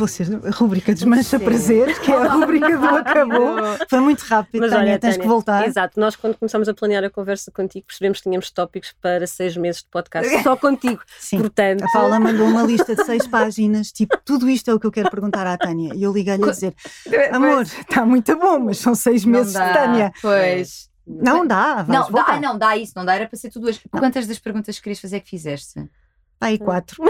ser 0.08 0.26
a 0.44 0.50
rubrica 0.50 0.92
Desmancha. 0.92 1.38
Prazer, 1.38 2.00
que 2.00 2.10
é 2.10 2.16
a 2.16 2.32
rubrica 2.32 2.76
do 2.76 2.84
Acabou. 2.84 3.56
Foi 3.88 4.00
muito 4.00 4.22
rápido, 4.22 4.62
Mas 4.62 4.72
Tânia, 4.72 4.90
olha, 4.90 4.98
tens 4.98 5.10
Tânia, 5.12 5.22
que 5.22 5.28
voltar. 5.28 5.68
Exato, 5.68 6.00
nós 6.00 6.16
quando 6.16 6.36
começámos 6.36 6.68
a 6.68 6.74
planear 6.74 7.04
a 7.04 7.10
conversa 7.10 7.52
contigo 7.52 7.86
percebemos 7.86 8.18
que 8.18 8.24
tínhamos 8.24 8.50
tópicos 8.50 8.92
para 9.00 9.24
seis 9.28 9.56
meses 9.56 9.82
de 9.82 9.88
podcast 9.88 10.42
só 10.42 10.56
contigo. 10.58 11.00
Sim. 11.16 11.38
Portanto, 11.38 11.84
A 11.84 11.92
Paula 11.92 12.18
mandou 12.18 12.48
uma 12.48 12.64
lista 12.64 12.96
de 12.96 13.04
seis 13.04 13.24
páginas, 13.28 13.92
tipo, 13.92 14.18
tudo 14.24 14.50
isto 14.50 14.68
é 14.68 14.74
o 14.74 14.80
que 14.80 14.86
eu 14.88 14.92
quero 14.92 15.08
perguntar 15.08 15.46
à 15.46 15.56
Tânia. 15.56 15.92
E 15.94 16.02
eu 16.02 16.12
liguei-lhe 16.12 16.42
a 16.42 16.50
dizer: 16.50 16.74
Amor, 17.30 17.62
está 17.62 18.04
muito 18.04 18.36
bom, 18.36 18.58
mas 18.58 18.78
são 18.78 18.96
seis 18.96 19.24
meses 19.24 19.52
de. 19.52 19.58
Tânia. 19.58 20.12
Pois. 20.20 20.90
Não 21.06 21.46
dá, 21.46 21.86
Não, 21.88 22.10
dá, 22.10 22.40
não, 22.40 22.58
dá 22.58 22.76
isso, 22.76 22.92
não 22.96 23.04
dá, 23.04 23.14
era 23.14 23.28
para 23.28 23.38
ser 23.38 23.48
tudo 23.48 23.68
hoje. 23.68 23.80
Quantas 23.92 24.26
das 24.26 24.40
perguntas 24.40 24.76
que 24.76 24.82
querias 24.82 24.98
fazer 24.98 25.20
que 25.20 25.30
fizeste? 25.30 25.88
Aí 26.46 26.58
quatro. 26.58 27.02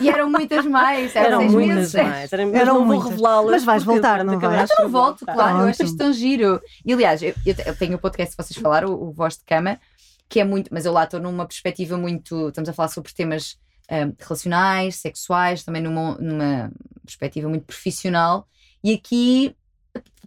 E 0.00 0.08
eram 0.08 0.30
muitas 0.30 0.64
mais, 0.64 1.14
eram, 1.14 1.26
eram 1.26 1.40
seis 1.40 1.52
muitas 1.52 1.76
meses. 1.76 1.94
mais. 1.94 2.32
Eram, 2.32 2.54
Eram 2.54 2.74
não 2.78 2.84
muitas. 2.86 3.02
vou 3.04 3.10
revelá-las. 3.12 3.50
Mas 3.50 3.64
vais 3.64 3.84
voltar, 3.84 4.24
não 4.24 4.38
acabaste 4.38 4.68
vais? 4.68 4.80
Eu 4.80 4.88
volto, 4.88 5.18
voltar. 5.26 5.34
claro, 5.34 5.58
eu 5.58 5.64
acho 5.68 5.82
isto 5.84 5.96
tão 5.98 6.10
giro. 6.12 6.58
E 6.86 6.92
aliás, 6.94 7.22
eu, 7.22 7.34
eu 7.44 7.54
te- 7.54 7.68
eu 7.68 7.76
tenho 7.76 7.96
o 7.96 7.98
podcast 7.98 8.34
que 8.34 8.42
vocês 8.42 8.58
falaram, 8.58 8.88
o, 8.88 9.08
o 9.08 9.12
Voz 9.12 9.36
de 9.36 9.44
Cama, 9.44 9.78
que 10.26 10.40
é 10.40 10.44
muito, 10.44 10.68
mas 10.72 10.86
eu 10.86 10.92
lá 10.92 11.04
estou 11.04 11.20
numa 11.20 11.44
perspectiva 11.44 11.98
muito. 11.98 12.48
Estamos 12.48 12.70
a 12.70 12.72
falar 12.72 12.88
sobre 12.88 13.12
temas 13.12 13.58
ahm, 13.90 14.12
relacionais, 14.18 14.96
sexuais, 14.96 15.64
também 15.64 15.82
numa, 15.82 16.16
numa 16.18 16.70
perspectiva 17.04 17.46
muito 17.48 17.66
profissional. 17.66 18.46
E 18.82 18.94
aqui 18.94 19.54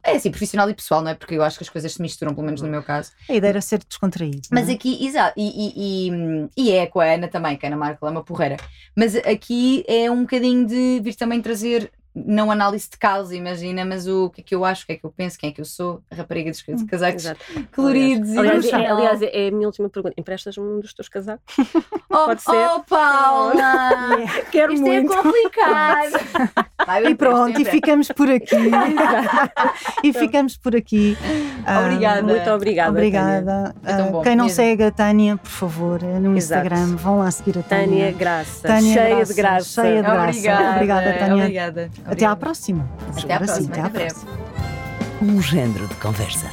é 0.03 0.15
assim, 0.15 0.29
profissional 0.29 0.69
e 0.69 0.73
pessoal, 0.73 1.01
não 1.01 1.11
é? 1.11 1.15
Porque 1.15 1.35
eu 1.35 1.43
acho 1.43 1.57
que 1.57 1.63
as 1.63 1.69
coisas 1.69 1.93
se 1.93 2.01
misturam, 2.01 2.33
pelo 2.33 2.45
menos 2.45 2.61
no 2.61 2.67
meu 2.67 2.83
caso. 2.83 3.11
A 3.29 3.33
ideia 3.33 3.51
era 3.51 3.61
ser 3.61 3.79
descontraído. 3.87 4.49
Mas 4.51 4.67
é? 4.67 4.73
aqui, 4.73 5.05
exato, 5.05 5.33
e, 5.37 5.47
e, 5.47 6.09
e, 6.09 6.49
e 6.57 6.71
é 6.71 6.85
com 6.85 6.99
a 6.99 7.05
Ana 7.05 7.27
também, 7.27 7.55
que 7.55 7.65
a 7.65 7.69
Ana 7.69 7.77
Marca 7.77 8.05
é 8.05 8.09
uma 8.09 8.23
porreira. 8.23 8.57
Mas 8.95 9.15
aqui 9.15 9.83
é 9.87 10.11
um 10.11 10.21
bocadinho 10.21 10.67
de 10.67 10.99
vir 11.01 11.15
também 11.15 11.41
trazer, 11.41 11.89
não 12.15 12.51
análise 12.51 12.89
de 12.89 12.97
causa, 12.97 13.35
imagina, 13.35 13.83
mas 13.85 14.07
o 14.07 14.29
que 14.29 14.41
é 14.41 14.43
que 14.43 14.55
eu 14.55 14.63
acho, 14.63 14.83
o 14.83 14.85
que 14.87 14.93
é 14.93 14.97
que 14.97 15.03
eu 15.05 15.11
penso, 15.15 15.37
quem 15.37 15.49
é 15.49 15.53
que 15.53 15.61
eu 15.61 15.65
sou, 15.65 16.01
a 16.11 16.15
rapariga 16.15 16.51
dos 16.51 16.63
Hum, 16.67 16.85
casacos 16.87 17.25
Exato. 17.25 17.39
coloridos 17.75 18.29
e 18.29 18.37
Aliás, 18.39 18.65
é, 18.65 18.85
aliás, 18.87 19.21
é 19.21 19.47
a 19.47 19.51
minha 19.51 19.67
última 19.67 19.89
pergunta. 19.89 20.13
Emprestas-me 20.17 20.63
um 20.63 20.79
dos 20.79 20.93
teus 20.93 21.09
casacos? 21.09 21.43
oh, 22.09 22.25
pode 22.25 22.41
ser. 22.41 22.51
oh, 22.75 22.79
Paula! 22.81 23.99
Quero 24.51 24.73
Isto 24.73 24.87
é 24.87 25.01
muito. 25.01 25.15
complicado! 25.15 26.63
Vai, 26.85 27.05
E 27.05 27.15
pronto, 27.15 27.61
e 27.61 27.65
ficamos 27.65 28.09
por 28.09 28.29
aqui. 28.29 28.55
e 30.03 30.11
ficamos 30.13 30.57
por 30.57 30.75
aqui. 30.75 31.17
Obrigada. 31.85 32.21
Muito 32.23 32.49
obrigada. 32.49 32.89
Obrigada. 32.91 33.75
É 33.85 34.03
bom, 34.11 34.21
Quem 34.21 34.35
não 34.35 34.45
mesmo. 34.45 34.55
segue 34.57 34.83
a 34.83 34.91
Tânia, 34.91 35.37
por 35.37 35.49
favor, 35.49 36.03
é 36.03 36.19
no 36.19 36.35
Exato. 36.35 36.65
Instagram, 36.67 36.95
vão 36.97 37.19
lá 37.19 37.31
seguir 37.31 37.57
a 37.57 37.63
Tânia. 37.63 37.87
Tânia 37.87 38.11
Graça. 38.11 38.67
Tânia 38.67 38.93
cheia 38.93 39.15
Graça, 39.15 39.33
de 39.33 39.41
graça. 39.41 39.81
cheia 39.81 39.95
de 39.95 40.01
graça. 40.01 40.23
Obrigada, 40.29 40.71
Obrigada, 40.75 41.13
Tânia. 41.19 41.35
Obrigada. 41.43 41.91
Até 42.05 42.25
à 42.25 42.33
Obrigada. 42.33 42.35
próxima. 42.37 42.89
Até 43.17 43.33
à 43.33 43.35
Agora 43.37 43.47
sim, 43.47 43.67
próxima, 43.67 43.73
até 43.73 43.81
à 43.81 43.89
breve. 43.89 44.13
próxima. 44.13 44.31
Um 45.21 45.41
género 45.41 45.87
de 45.87 45.95
conversa. 45.95 46.47